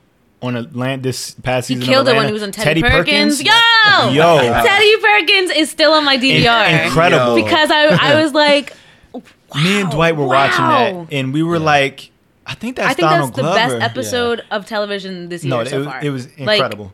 [0.42, 3.42] on Atlanta this past season, of killed it when he was on Teddy, Perkins.
[3.42, 3.50] Yo!
[4.10, 4.38] Yo.
[4.42, 6.84] Teddy Perkins is still on my In- DVR.
[6.86, 7.34] incredible.
[7.34, 8.72] Because I I was like
[9.54, 11.04] Me and Dwight were watching wow.
[11.08, 12.10] that, and we were like,
[12.46, 13.56] I think that's I think Donald that's the Glover.
[13.78, 16.04] best episode of television this year No, so it, was, far.
[16.04, 16.92] it was Like, incredible.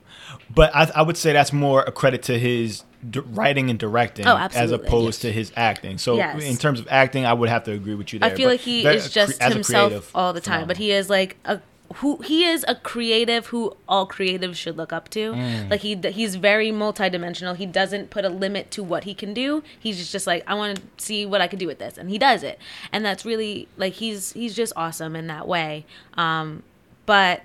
[0.55, 4.27] but I, I would say that's more a credit to his d- writing and directing
[4.27, 5.99] Oh, as opposed to his acting.
[5.99, 6.43] So Yes.
[6.43, 8.31] in terms of acting, I would have to agree with you there.
[8.31, 11.37] I feel like he is just a himself all the time, but he is like
[11.45, 11.61] a
[11.97, 15.33] who he is a creative who all creatives should look up to.
[15.35, 15.71] Mm.
[15.71, 17.55] Like he he's very multidimensional.
[17.55, 19.63] He doesn't put a limit to what he can do.
[19.79, 22.09] He's just, just like I want to see what I can do with this, and
[22.09, 22.59] he does it.
[22.93, 25.85] And that's really like he's he's just awesome in that way.
[26.15, 26.63] Um,
[27.05, 27.43] but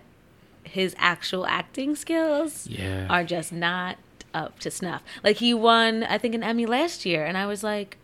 [0.64, 3.08] his actual acting skills Yeah.
[3.10, 3.98] are just not
[4.44, 5.02] up to snuff.
[5.24, 7.98] Like he won, I think, an Emmy last year, and I was like,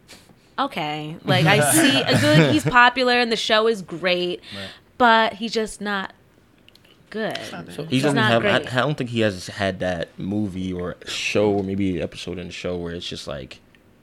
[0.58, 4.42] okay, like I see, I feel like he's popular and the show is great,
[4.98, 6.14] but he's just not
[7.10, 7.38] good.
[7.38, 8.44] He He's doesn't have.
[8.46, 8.74] I, great.
[8.74, 12.54] I don't think he has had that movie or show or maybe episode in the
[12.54, 13.60] show where it's just like,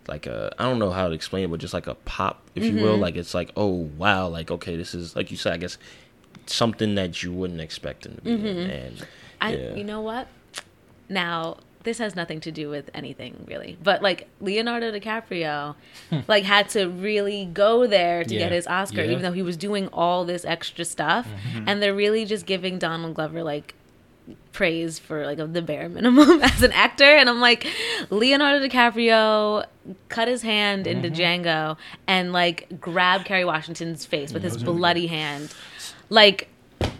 [0.09, 0.53] like a.
[0.59, 2.83] I don't know how to explain it, but just like a pop, if you Mm-hmm.
[2.83, 2.97] will.
[2.99, 5.53] Like it's like, oh wow, like okay, this is like you said.
[5.55, 5.77] I guess
[6.47, 9.05] something that you wouldn't expect him to be in, and Mm-hmm.
[9.41, 9.75] I, yeah.
[9.75, 10.29] you know what?
[11.09, 15.75] Now this has nothing to do with anything really, but like Leonardo DiCaprio,
[16.11, 16.19] hmm.
[16.29, 18.41] like had to really go there to Yeah.
[18.41, 19.13] get his Oscar, Yeah.
[19.13, 21.65] even though he was doing all this extra stuff, mm-hmm.
[21.67, 23.75] and they're really just giving Donald Glover like
[24.53, 27.05] praise for like of the bare minimum as an actor.
[27.17, 27.67] And I'm like
[28.11, 29.65] Leonardo DiCaprio
[30.09, 31.47] cut his hand into mm-hmm.
[31.47, 31.77] Django
[32.07, 35.55] and like grabbed Kerry Washington's face with his bloody hand.
[36.11, 36.49] Like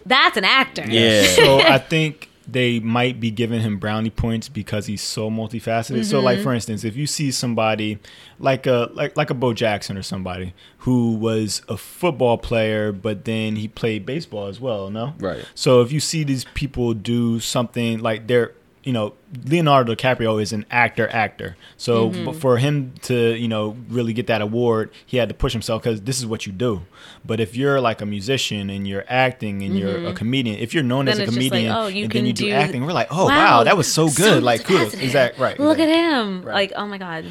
[0.07, 0.85] that's an actor.
[0.89, 1.27] Yeah.
[1.27, 6.05] so I think they might be giving him brownie points because he's so multifaceted.
[6.05, 6.25] So, Mm-hmm.
[6.25, 7.99] like for instance, if you see somebody
[8.39, 13.25] like a like like a Bo Jackson or somebody who was a football player, but
[13.25, 15.15] then he played baseball as well, no?
[15.19, 15.45] Right.
[15.55, 18.53] So if you see these people do something like they're
[18.83, 19.13] you know
[19.45, 22.39] Leonardo DiCaprio is an actor actor so Mm-hmm.
[22.39, 26.01] for him to you know really get that award he had to push himself because
[26.03, 26.83] this is what you do
[27.25, 30.83] but if you're like a musician and you're acting and you're a comedian if you're
[30.83, 31.19] known Mm-hmm.
[31.19, 33.09] Then as a just like, comedian oh, and then you do, do- acting we're like
[33.11, 35.95] oh wow, that was so good like cool, exactly right Look exactly.
[35.95, 36.43] at him.
[36.43, 36.55] Right.
[36.55, 37.25] Like, oh my god.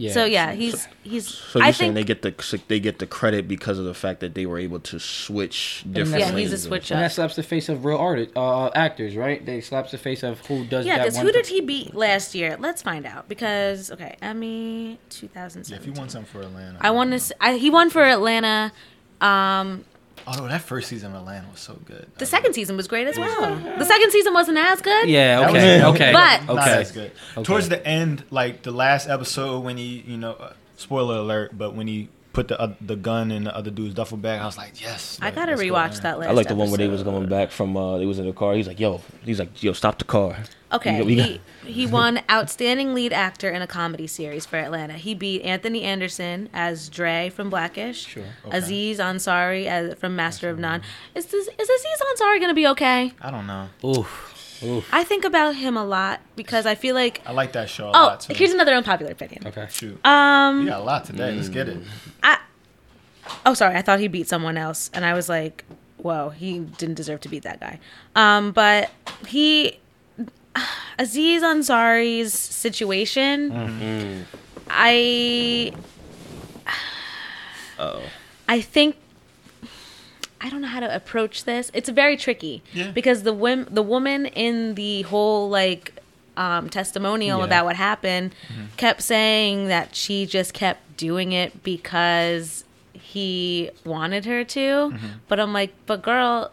[0.00, 0.12] Yeah.
[0.12, 1.26] So yeah, he's he's.
[1.28, 3.92] So you're I saying think they get the they get the credit because of the
[3.94, 6.20] fact that they were able to switch different.
[6.20, 7.12] yeah, he's a lanes of- switch And that up.
[7.12, 9.44] slaps the face of real artists, uh, actors, right?
[9.44, 12.34] They slaps the face of who does Yeah, that because who did he beat last
[12.34, 12.56] year?
[12.60, 13.28] Let's find out.
[13.28, 15.78] Because okay, Emmy Yeah, 2007.
[15.80, 16.78] if he won something for Atlanta.
[16.80, 17.34] I want to.
[17.40, 18.72] I, he won for Atlanta.
[19.20, 19.84] Um,
[20.28, 22.06] Although that first season of Atlanta was so good.
[22.18, 23.56] the second season was great as well.
[23.78, 25.08] The second season wasn't as good.
[25.08, 26.80] Yeah, okay, was- okay, But- Not okay.
[26.82, 27.12] as good.
[27.32, 27.42] Okay.
[27.44, 31.74] Towards the end, like the last episode when he, you know, uh, spoiler alert, but
[31.74, 32.08] when he
[32.38, 35.18] put the uh, the gun in the other dude's duffel bag, I was like, yes.
[35.20, 36.28] I gotta let's go, rewatch that last.
[36.28, 37.12] I like the one where they was episode.
[37.18, 37.76] going back from.
[37.76, 38.54] uh They was in the car.
[38.54, 40.36] He's like, "Yo," he's like, "Yo, stop the car."
[40.70, 41.40] Okay, We got- he
[41.78, 44.94] he won outstanding lead actor in a comedy series for Atlanta.
[44.94, 48.06] He beat Anthony Anderson as Dre from Blackish.
[48.06, 48.24] Sure.
[48.46, 48.56] Okay.
[48.58, 50.82] Aziz Ansari as from Master of None.
[51.14, 53.12] Is this is Aziz Ansari gonna be okay?
[53.22, 53.68] I don't know.
[53.84, 54.27] Oof,
[54.62, 54.88] oof.
[54.92, 57.22] I think about him a lot because I feel like.
[57.26, 58.34] I like that show a Oh, lot too.
[58.34, 59.46] here's another unpopular opinion.
[59.46, 59.66] Okay.
[59.70, 60.04] Shoot.
[60.04, 60.60] Um.
[60.60, 61.32] We got a lot today.
[61.34, 61.78] Let's get it.
[62.22, 62.38] I,
[63.46, 63.76] oh, sorry.
[63.76, 65.64] I thought he beat someone else, and I was like,
[65.98, 67.78] "Whoa, he didn't deserve to beat that guy."
[68.16, 68.90] Um, but
[69.26, 69.78] he,
[70.98, 74.22] Aziz Ansari's situation, Mm-hmm.
[74.70, 75.72] I,
[77.78, 78.02] Oh,
[78.48, 78.96] I think.
[80.40, 81.70] I don't know how to approach this.
[81.74, 82.90] It's very tricky Yeah.
[82.92, 85.94] because the wom- the woman in the whole like
[86.36, 87.44] um, testimonial Yeah.
[87.46, 88.64] about what happened Mm-hmm.
[88.76, 94.60] kept saying that she just kept doing it because he wanted her to.
[94.60, 95.06] Mm-hmm.
[95.26, 96.52] But I'm like, but girl,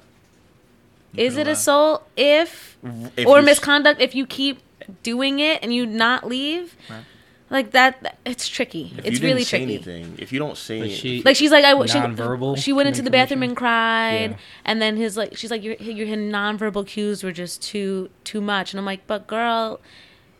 [1.16, 2.78] is it assault if,
[3.16, 4.60] If or misconduct if you keep
[5.04, 6.76] doing it and you not leave?
[6.90, 7.04] Right.
[7.50, 8.92] Like that, it's tricky.
[8.98, 9.74] if it's you really didn't say tricky.
[9.76, 12.58] anything, if you don't say, But anything, she- Like she's like I w- she, Nonverbal
[12.58, 14.38] she went into the bathroom and cried, Yeah.
[14.66, 18.74] and then his like she's like your your nonverbal cues were just too too much,
[18.74, 19.80] and I'm like, but girl,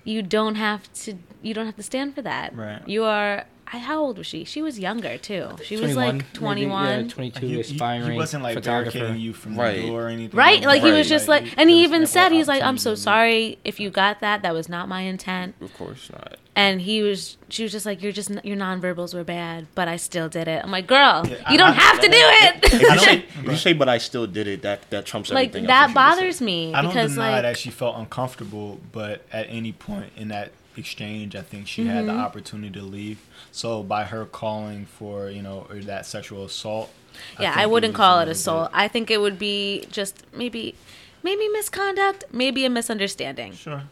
[0.04, 1.14] you don't have to
[1.44, 2.56] you don't have to stand for that.
[2.56, 2.82] Right.
[2.88, 3.46] You are.
[3.74, 4.44] I, how old was she?
[4.44, 5.50] She was younger too.
[5.64, 6.86] She was 21, like 21.
[6.86, 9.00] maybe, yeah, 22, He, he, aspiring he wasn't like photographer.
[9.00, 9.82] barricading you from Right.
[9.82, 10.38] the door or anything.
[10.38, 12.78] Right, like he was just like, he- and he there even said, he's like, "I'm
[12.78, 14.44] so sorry if you got that.
[14.44, 16.38] That was not my intent." of course not.
[16.58, 19.98] And he was, she was just like, "You're just your nonverbals were bad, but I
[19.98, 22.74] still did it." I'm like, "Girl, Yeah, you I- don't I- have to do If
[22.74, 24.62] it." you say, if you say, but I still did it.
[24.62, 25.70] That that trumps like everything.
[25.70, 29.48] else that bothers me I don't because deny like that she felt uncomfortable, but at
[29.50, 32.22] any point in that exchange, I think she had the Mm-hmm.
[32.22, 33.20] opportunity to leave.
[33.52, 36.92] So by her calling for you know or that sexual assault,
[37.40, 38.72] yeah, think I wouldn't was call it little assault.
[38.74, 40.76] I think it would be just maybe,
[41.24, 43.54] maybe misconduct, maybe a misunderstanding.
[43.54, 43.84] Sure.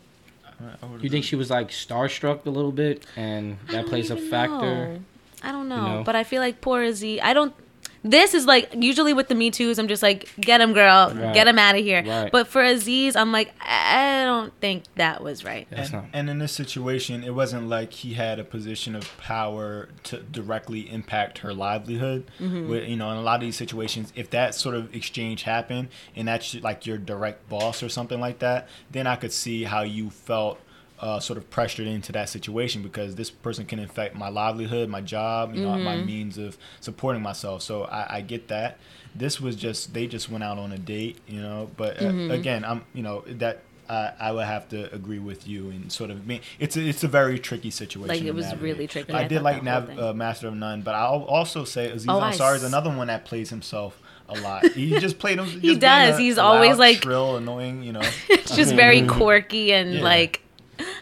[0.60, 4.16] I- I You think she was like starstruck a little bit, and that plays a
[4.18, 4.88] factor?
[4.88, 5.00] know.
[5.42, 6.04] I don't know, know?
[6.06, 7.22] but I feel like poor Izzy.
[7.22, 7.54] I don't.
[8.04, 11.34] This is like usually with the Me Too's, I'm just like, get him, girl, Right.
[11.34, 12.04] get him out of here.
[12.06, 12.32] Right.
[12.32, 15.68] But for Aziz, I'm like, I don't think that was right.
[15.72, 16.06] And, not.
[16.12, 20.92] and in this situation, it wasn't like he had a position of power to directly
[20.92, 22.30] impact her livelihood.
[22.40, 22.70] Mm-hmm.
[22.70, 25.88] With, you know, in a lot of these situations, if that sort of exchange happened
[26.16, 29.84] and that's like your direct boss or something like that, then I could see how
[29.84, 30.60] you felt
[31.00, 35.02] uh, sort of pressured into that situation because this person can affect my livelihood, my
[35.02, 36.06] job, you know, my Mm-hmm.
[36.06, 37.62] means of supporting myself.
[37.62, 38.78] So I, I get that.
[39.16, 41.70] This was just they just went out on a date, you know.
[41.78, 42.32] But uh, Mm-hmm.
[42.32, 46.10] again, I'm you know that I I would have to agree with you and sort
[46.10, 48.08] of mean it's a, it's a very tricky situation.
[48.08, 48.64] Like, it was navigate.
[48.64, 49.14] really tricky.
[49.14, 52.14] I, I did like Nav, uh, Master of None, but I'll also say Aziz Oh,
[52.22, 54.00] Ansari is another one that plays himself
[54.30, 54.66] a lot.
[54.74, 55.46] He just played him.
[55.48, 56.18] just being does.
[56.18, 57.84] a- He's a always, loud, like- shrill, annoying.
[57.84, 58.02] You know.
[58.30, 60.02] It's just very quirky and Yeah.
[60.04, 60.42] like,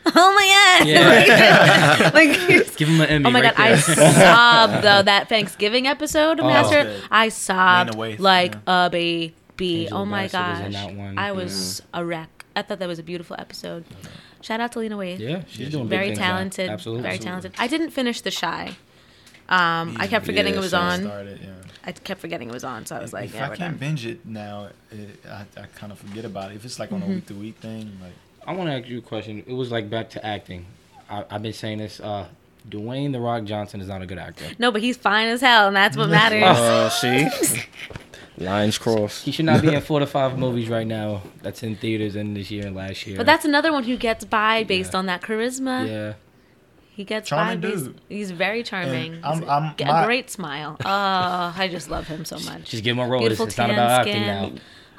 [0.15, 2.11] oh my god, Yeah.
[2.13, 3.25] like, like Give him an Emmy.
[3.25, 6.49] Oh my right god, I sobbed though that Thanksgiving episode of Oh.
[6.49, 6.83] Master.
[6.83, 7.03] Good.
[7.11, 8.85] I sobbed Lena like yeah.
[8.85, 9.33] a baby.
[9.59, 11.15] Angela oh my Bassett gosh.
[11.17, 12.45] I was a wreck.
[12.55, 13.85] I thought that was a beautiful episode.
[14.41, 15.19] Shout out to Lena Waithe.
[15.19, 16.27] yeah, she's Yeah, doing very things now.
[16.27, 16.69] talented.
[16.71, 17.03] Absolutely.
[17.03, 17.53] Very talented.
[17.59, 18.75] I didn't finish The Chi.
[19.49, 20.79] Um, I kept forgetting Yeah, it was same.
[20.81, 21.01] on.
[21.03, 21.49] Started, yeah.
[21.83, 23.59] I kept forgetting it was on, so I was If- like, if yeah, I can't
[23.59, 23.77] done.
[23.77, 26.55] binge it now, it, I, I kind of forget about it.
[26.55, 27.11] If it's like on Mm-hmm.
[27.11, 28.13] a week to week thing, like
[28.45, 29.43] I want to ask you a question.
[29.47, 30.65] It was like back to acting.
[31.09, 31.99] I, I've been saying this.
[31.99, 32.27] Uh,
[32.69, 34.45] Dwayne the Rock Johnson is not a good actor.
[34.59, 36.43] No, but he's fine as hell, and that's what matters.
[36.43, 37.27] Uh, see,
[38.37, 39.23] lines crossed.
[39.25, 41.23] He should not be in four to five movies right now.
[41.41, 43.17] That's in theaters in this year and last year.
[43.17, 44.99] But that's another one who gets by based Yeah.
[44.99, 45.87] on that charisma.
[45.87, 46.13] yeah.
[46.93, 47.69] He gets Charming by.
[47.69, 48.01] Based, dude.
[48.09, 49.13] he's very charming.
[49.15, 50.75] And I'm- I'm- a my- great smile.
[50.85, 52.69] Oh, I just love him so much.
[52.69, 53.21] Just give him a role.
[53.21, 54.27] It's, Beautiful it's not tan about acting skin.
[54.27, 54.51] now.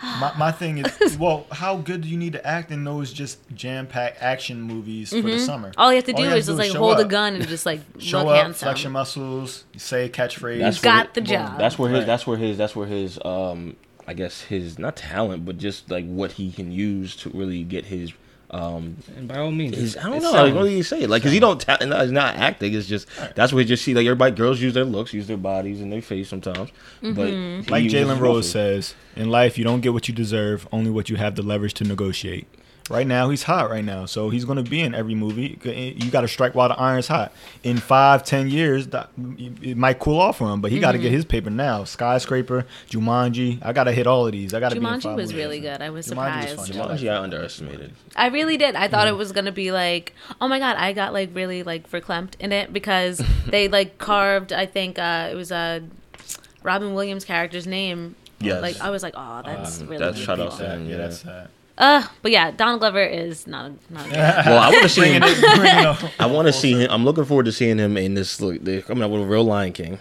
[0.02, 3.38] My, my thing is, well, how good do you need to act in those just
[3.54, 5.70] jam packed action movies for the summer?
[5.70, 5.80] Mm-hmm.
[5.80, 7.08] All you have to do you have is just like show hold a up.
[7.08, 8.66] gun and just like Show look up, handsome.
[8.66, 10.58] flex your muscles, say a catchphrase.
[10.58, 11.28] That's got where, the boom.
[11.30, 11.58] job.
[11.58, 11.98] That's where his.
[12.00, 12.06] Right.
[12.06, 12.58] That's where his.
[12.58, 13.18] That's where his.
[13.24, 13.76] Um,
[14.06, 17.86] I guess his not talent, but just like what he can use to really get
[17.86, 18.12] his
[18.52, 20.32] Um, And by all means, his, I don't it know.
[20.32, 21.06] Like, what do you say?
[21.06, 21.58] Like, cause he don't.
[21.60, 22.74] Ta- and it's not acting.
[22.74, 23.94] It's just that's what you just see.
[23.94, 26.70] Like everybody, girls use their looks, use their bodies and their face sometimes.
[27.00, 27.30] But
[27.70, 28.50] Like Jalen Rose muscles.
[28.50, 31.72] says, in life you don't get what you deserve, only what you have the leverage
[31.74, 32.46] to negotiate.
[32.90, 35.58] Right now he's hot right now, so he's gonna be in every movie.
[35.64, 37.32] You got to strike while the iron's hot.
[37.62, 38.88] In five, ten years,
[39.62, 41.84] it might cool off for him, but he got to get his paper now.
[41.84, 44.52] Skyscraper, Jumanji, I got to hit all of these.
[44.52, 45.34] I got to be Jumanji was movies.
[45.34, 45.80] really good.
[45.80, 46.74] I was Jumanji surprised.
[46.76, 46.88] fun.
[46.96, 47.92] Jumanji, I underestimated.
[48.16, 48.74] I really did.
[48.74, 51.88] I thought it was gonna be like, oh my god, I got like really like
[51.90, 54.52] verklempt in it because they like carved.
[54.52, 55.80] I think uh, it was a uh,
[56.62, 58.16] Robin Williams character's name.
[58.40, 58.60] Yes.
[58.60, 60.66] Like I was like, oh, that's Um, really that's shut shout out people.
[60.66, 60.96] Yeah, Yeah.
[60.96, 61.48] that's sad.
[61.78, 64.10] Uh, but yeah, Donald Glover is not a, not a.
[64.46, 65.20] Well, I want to see him.
[65.20, 66.90] Bringing I want to see him.
[66.90, 68.40] I'm looking forward to seeing him in this.
[68.40, 69.98] Look, they're coming out with a real Lion King.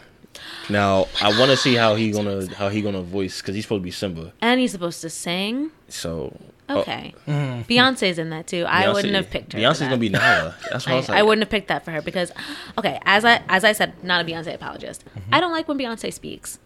[0.70, 3.82] Now, I want to see how he gonna how he gonna voice because he's supposed
[3.82, 4.34] to be Simba.
[4.42, 5.72] and he's supposed to sing.
[5.90, 6.38] So
[6.70, 8.66] oh, Okay, Beyonce's in that too.
[8.68, 9.60] I Beyonce- wouldn't have picked her.
[9.60, 9.86] for Beyonce's that.
[9.86, 10.56] gonna be Nala.
[10.72, 11.18] That's what I, I, was like.
[11.18, 12.32] I wouldn't have picked that for her because,
[12.78, 15.04] okay, as I as I said, not a Beyonce apologist.
[15.06, 15.34] Mm-hmm.
[15.34, 16.60] I don't like when Beyonce speaks.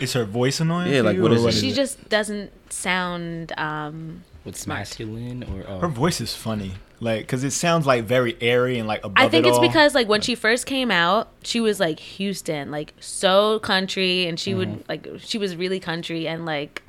[0.00, 0.92] Is her voice annoying?
[0.92, 1.52] Yeah, for like, you, what or is it?
[1.52, 1.74] She it?
[1.74, 3.52] just doesn't sound.
[3.58, 8.36] um What's masculine or Her uh, voice is funny, like because it sounds like very
[8.40, 9.62] airy and like above I think it it's all.
[9.62, 14.38] because like when she first came out, she was like Houston, like so country, and
[14.40, 16.82] she would like she was really country, and like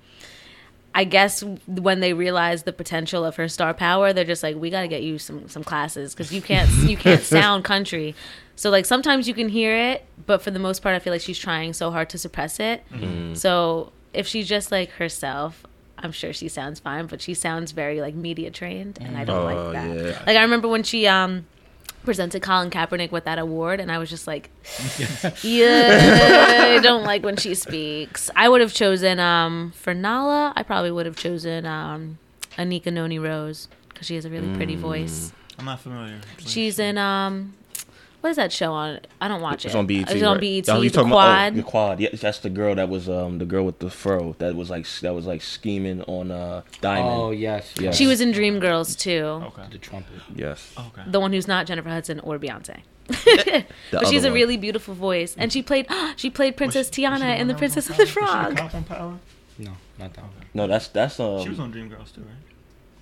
[0.96, 4.70] I guess when they realized the potential of her star power, they're just like, we
[4.70, 8.16] got to get you some some classes because you can't you can't sound country.
[8.56, 11.22] So like sometimes you can hear it, but for the most part, I feel like
[11.22, 12.84] she's trying so hard to suppress it.
[13.34, 15.66] So if she's just like herself.
[15.96, 19.40] I'm sure she sounds fine, but she sounds very like media trained, and I don't
[19.42, 19.96] Oh, like that.
[19.96, 20.24] yeah.
[20.28, 21.46] Like I remember when she um
[22.04, 24.50] presented Colin Kaepernick with that award, and I was just like,
[25.44, 28.30] yeah, I don't like when she speaks.
[28.36, 30.52] I would have chosen um for Nala.
[30.58, 32.18] I probably would have chosen um
[32.58, 35.32] Anika Noni Rose because she has a really pretty voice.
[35.58, 36.20] I'm not familiar.
[36.40, 37.54] She's in um
[38.24, 39.02] what is that show on?
[39.20, 39.68] I don't watch it.
[39.68, 39.78] It's it.
[39.78, 40.10] on BET.
[40.10, 40.40] It's on right?
[40.40, 40.70] BET.
[40.70, 41.28] Oh, you the talking quad.
[41.28, 42.00] About, oh, the quad.
[42.00, 44.88] Yeah, that's the girl that was um the girl with the fro that was like
[45.02, 47.10] that was like scheming on uh Diamond.
[47.14, 47.92] oh yes, Yeah.
[47.92, 49.44] she was in Dreamgirls too.
[49.48, 49.64] Okay.
[49.72, 50.22] the trumpet.
[50.34, 50.74] Yes.
[50.78, 51.02] Okay.
[51.06, 52.80] The one who's not Jennifer Hudson or Beyonce.
[53.08, 54.36] The but she has other a one.
[54.40, 57.54] really beautiful voice, and she played she played Princess Was she- was Tiana in The
[57.56, 58.06] Princess of Power?
[58.06, 58.74] the Was she on Frog.
[58.76, 59.20] On Power?
[59.58, 60.32] No, not that one.
[60.54, 61.44] No, that's that's um.
[61.44, 62.30] She was on Dreamgirls too, right?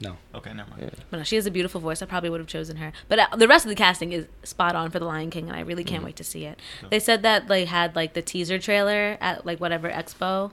[0.02, 0.18] No.
[0.36, 0.92] Okay, never mind.
[1.10, 2.02] But no, she has a beautiful voice.
[2.02, 2.92] I probably would have chosen her.
[3.08, 5.56] But uh, the rest of the casting is spot on for The Lion King, and
[5.56, 5.88] I really Mm.
[5.88, 6.60] can't wait to see it.
[6.90, 10.52] They said that they had like the teaser trailer at like whatever expo,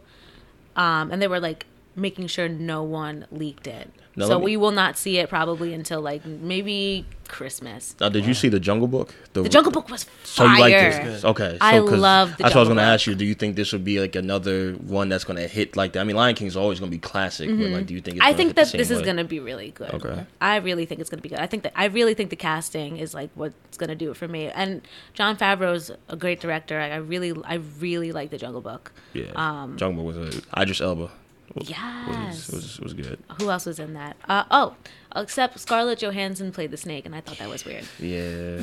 [0.76, 1.66] um, and they were like
[1.96, 3.90] making sure no one leaked it.
[4.16, 7.94] Now, so me- we will not see it probably until like maybe Christmas.
[8.00, 9.14] Now, did you see the Jungle Book?
[9.34, 10.54] The Jungle Book was So fire.
[10.56, 11.24] you like this?
[11.24, 11.52] Okay.
[11.52, 13.14] So, I 'cause love the That's what I was gonna ask you.
[13.14, 16.00] Do you think this would be like another one that's gonna hit like that?
[16.00, 18.16] I mean, Lion King's always gonna be classic, but like, do you think?
[18.16, 18.32] It's Mm-hmm.
[18.34, 19.92] I think hit the that same this is gonna be really good.
[19.94, 20.24] Okay.
[20.40, 21.38] I really think it's gonna be good.
[21.38, 24.26] I think that I really think the casting is like what's gonna do it for
[24.28, 24.46] me.
[24.48, 24.82] And
[25.14, 26.80] Jon Favreau's a great director.
[26.80, 28.92] I, I really, I really like the Jungle Book.
[29.12, 29.26] Yeah.
[29.36, 31.10] Um, Jungle Book was a Idris Elba.
[31.54, 32.50] Was, Yes.
[32.50, 33.18] Was, was was good.
[33.40, 34.16] Who else was in that?
[34.28, 34.74] Uh, oh,
[35.16, 37.84] except Scarlett Johansson played the snake, and I thought that was weird.
[37.98, 38.62] Yeah.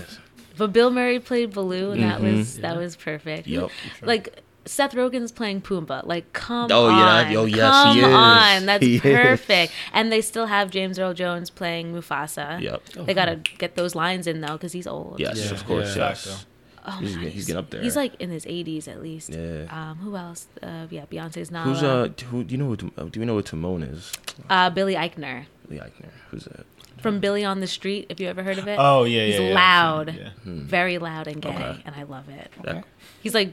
[0.57, 2.38] But Bill Murray played Baloo, and that Mhm.
[2.38, 3.47] was that was perfect.
[3.47, 3.69] Yep.
[4.01, 6.07] Like Seth Rogen's playing Pumbaa.
[6.07, 7.31] Like, come Oh, on.
[7.31, 8.07] yeah, oh, yes, come he is.
[8.07, 8.65] on.
[8.65, 9.01] That's He is.
[9.01, 9.73] perfect.
[9.93, 12.59] And they still have James Earl Jones playing Mufasa.
[12.61, 12.84] Yep.
[13.05, 15.19] They gotta get those lines in though, because he's old.
[15.19, 15.95] Yes, Yeah, of course.
[15.95, 16.09] yeah.
[16.09, 16.45] Yes.
[16.88, 17.81] Oh He's- my, he's getting up there.
[17.81, 19.30] He's like in his 80s at least.
[19.34, 19.65] Yeah.
[19.72, 20.47] Um, who else?
[20.63, 21.63] Uh, yeah, Beyonce's not.
[21.65, 22.09] Who's uh?
[22.30, 22.67] Who do you know?
[22.67, 24.11] What, uh, do you know what Timon is?
[24.49, 26.09] uh, Billy Eichner Lee Eichner.
[26.31, 26.65] Who's that?
[27.01, 28.05] from Billy on the Street.
[28.09, 28.77] If you ever heard of it.
[28.79, 29.49] Oh yeah, He's yeah.
[29.49, 29.53] yeah.
[29.53, 30.29] loud, Yeah.
[30.45, 31.81] very loud and gay, Okay.
[31.85, 32.51] and I love it.
[32.63, 32.83] That-
[33.21, 33.51] He's like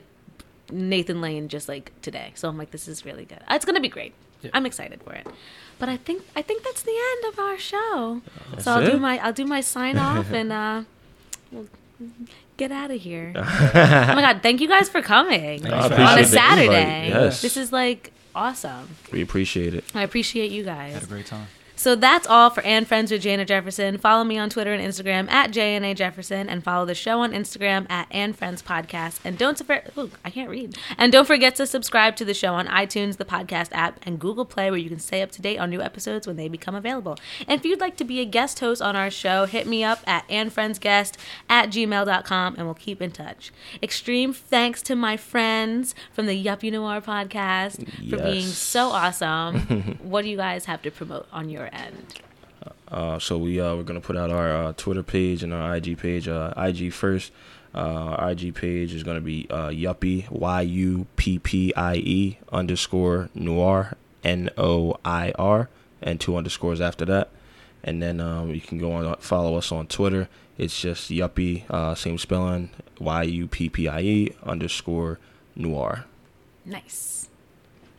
[0.70, 2.32] Nathan Lane, just like today.
[2.34, 3.40] So I'm like, this is really good.
[3.50, 4.14] It's gonna be great.
[4.42, 4.50] Yeah.
[4.54, 5.26] I'm excited for it.
[5.78, 8.22] But I think I think that's the end of our show.
[8.52, 10.82] That's so I'll do my I'll do my sign off and uh,
[11.50, 11.66] we'll
[12.56, 13.32] get out of here.
[13.36, 14.40] oh my god!
[14.42, 17.08] Thank you guys for coming I on I a appreciate appreciate the Saturday.
[17.08, 17.42] Yes.
[17.42, 18.88] This is like awesome.
[19.10, 19.84] We appreciate it.
[19.94, 20.94] I appreciate you guys.
[20.94, 21.48] Had a great time.
[21.82, 23.98] So that's all for And Friends with J'na Jefferson.
[23.98, 27.90] Follow me on Twitter and Instagram at JNA Jefferson and follow the show on Instagram
[27.90, 29.18] at And Friends Podcast.
[29.24, 30.78] And don't forget, ooh, I can't read.
[30.96, 34.44] And don't forget to subscribe to the show on iTunes, the podcast app, and Google
[34.44, 37.18] Play where you can stay up to date on new episodes when they become available.
[37.48, 40.04] And if you'd like to be a guest host on our show, hit me up
[40.06, 41.16] at andfriendsguest
[41.48, 43.50] at gmail.com and we'll keep in touch.
[43.82, 49.98] Extreme thanks to my friends from the Yuppie Noir podcast for being so awesome.
[50.02, 52.20] what do you guys have to promote on your end?
[52.92, 55.98] Uh, so we uh, we're gonna put out our uh, Twitter page and our IG
[55.98, 56.28] page.
[56.28, 57.32] Uh, IG first.
[57.74, 57.78] Uh,
[58.18, 63.30] our IG page is gonna be uh, Yuppie Y U P P I E underscore
[63.34, 65.70] Noir N O I R,
[66.02, 67.30] and two underscores after that.
[67.82, 70.28] And then um, you can go on follow us on Twitter.
[70.58, 75.18] It's just Yuppie, uh, same spelling, Y U P P I E underscore
[75.56, 76.04] Noir.
[76.66, 77.30] Nice.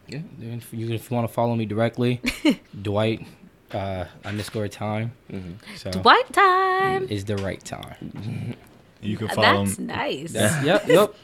[0.07, 2.21] Yeah, if you if you want to follow me directly,
[2.81, 3.25] Dwight
[3.73, 5.13] uh, underscore time.
[5.31, 5.75] Mm-hmm.
[5.75, 7.07] So Dwight time.
[7.09, 8.55] is the right time.
[9.01, 9.87] You can follow That's him.
[9.87, 10.31] nice.
[10.31, 11.15] That's, yep, yep.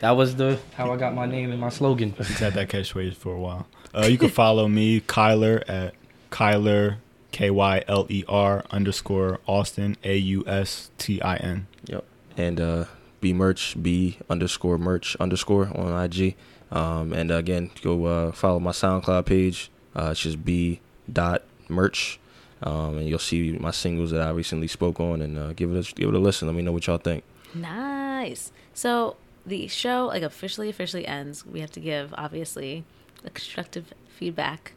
[0.00, 2.14] That was the how I got my name and my slogan.
[2.16, 3.66] He's had that catchphrase for a while.
[3.94, 5.94] Uh, you can follow me, Kyler, at
[6.30, 6.96] Kyler,
[7.32, 11.66] K Y L E R underscore Austin, A U S T I N.
[11.86, 12.04] Yep.
[12.36, 12.84] And uh,
[13.20, 16.36] B merch, B underscore merch underscore on IG.
[16.70, 19.70] Um, and again, go uh, follow my SoundCloud page.
[19.96, 20.80] Uh, it's just B
[21.10, 22.18] dot merch.
[22.62, 25.90] Um, and you'll see my singles that I recently spoke on, and uh, give it
[25.90, 26.48] a, give it a listen.
[26.48, 27.22] Let me know what y'all think.
[27.54, 28.50] Nice.
[28.74, 29.16] So
[29.46, 31.46] the show like officially officially ends.
[31.46, 32.84] We have to give obviously
[33.24, 34.72] a constructive feedback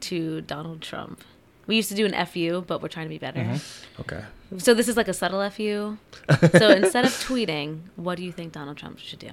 [0.00, 1.22] to Donald Trump.
[1.66, 3.40] We used to do an FU, but we're trying to be better.
[3.40, 4.00] Mm-hmm.
[4.02, 4.24] Okay.
[4.58, 5.96] So this is like a subtle FU.
[6.58, 9.30] so instead of tweeting, what do you think Donald Trump should do?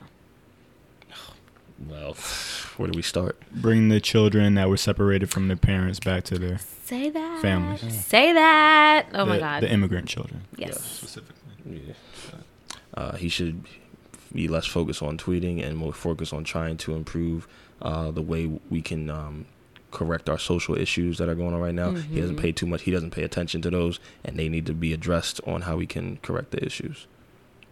[1.88, 2.15] Well,
[2.80, 3.38] where do we start?
[3.51, 7.41] Bring the children that were separated from their parents back to their Say that.
[7.41, 8.06] Families.
[8.06, 9.07] Say that.
[9.14, 9.61] Oh my god.
[9.64, 10.41] the immigrant children.
[10.57, 10.81] yes.
[10.81, 11.35] Specifically.
[11.88, 11.93] Yeah.
[12.95, 13.64] Uh, he should
[14.34, 17.47] be less focused on tweeting and more focused on trying to improve
[17.81, 19.45] uh, the way we can um,
[19.91, 21.91] correct our social issues that are going on right now.
[21.91, 22.84] He doesn't pay too much.
[22.84, 25.85] He doesn't pay attention to those, and they need to be addressed on how we
[25.88, 27.07] can correct the issues,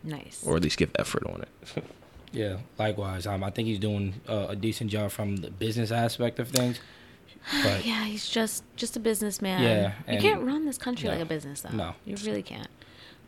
[0.03, 0.43] Nice.
[0.45, 1.83] or at least give effort on it.
[2.37, 3.25] Yeah, likewise.
[3.25, 6.79] Um, I think he's doing uh, a decent job from the business aspect of things.
[7.63, 9.63] But yeah, he's just just a businessman.
[9.63, 11.69] Yeah, you can't run this country no, like a business, though.
[11.69, 11.95] no.
[12.03, 12.67] you really can't.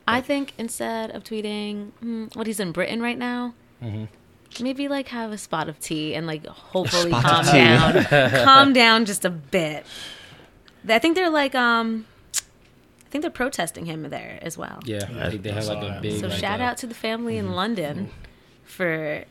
[0.06, 4.10] I think instead of tweeting hmm, what he's in Britain right now, mhm.
[4.60, 8.04] maybe like have a spot of tea and like hopefully calm down,
[8.44, 9.86] calm down just a bit.
[10.88, 12.06] I think they're like um,
[12.36, 14.82] I think they're protesting him there as well.
[14.84, 16.20] yeah, Yeah, I think they have like a big.
[16.20, 18.12] So like, shout uh, out to the family in London
[18.70, 19.26] for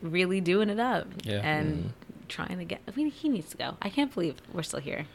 [0.00, 1.40] really doing it up Yeah.
[1.42, 2.28] and mm.
[2.28, 2.80] trying to get.
[2.86, 3.76] I mean, he needs to go.
[3.80, 5.06] I can't believe we're still here.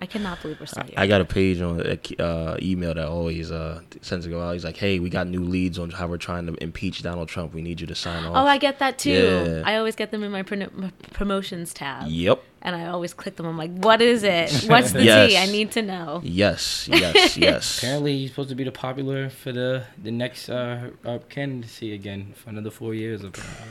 [0.00, 0.94] I cannot believe we're still here.
[0.96, 4.52] I got a page on a uh, email that always uh, sends to go out.
[4.52, 7.52] He's like, "Hey, we got new leads on how we're trying to impeach Donald Trump.
[7.52, 9.10] We need you to sign off." Oh, I get that too.
[9.10, 9.62] Yeah.
[9.64, 12.42] I always get them in my, pro- my promotions tab, Yep.
[12.62, 13.46] and I always click them.
[13.46, 14.52] I'm like, "What is it?
[14.68, 15.30] What's the Yes.
[15.30, 15.36] tea?
[15.38, 16.88] I need to know." Yes.
[16.90, 17.36] Yes.
[17.36, 17.78] Yes.
[17.78, 22.34] Apparently, he's supposed to be the popular for the the next uh, uh candidacy again
[22.36, 23.24] for another four years.
[23.24, 23.64] Apparently.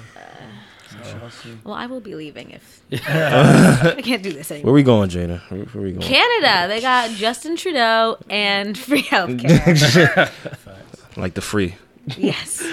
[1.63, 4.73] Well, I will be leaving if I can't do this anymore.
[4.73, 5.05] Where anymore.
[5.05, 5.41] we going, Jada?
[5.49, 6.01] Where, where we going?
[6.01, 10.31] Canada, they got Justin Trudeau and free healthcare.
[11.17, 11.75] like the free.
[12.17, 12.63] yes.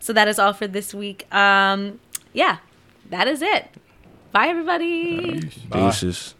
[0.00, 1.32] So that is all for this week.
[1.34, 2.00] Um,
[2.32, 2.58] yeah,
[3.10, 3.68] that is it.
[4.32, 5.40] Bye, everybody.
[5.68, 5.80] Bye.
[5.80, 6.34] Deuces.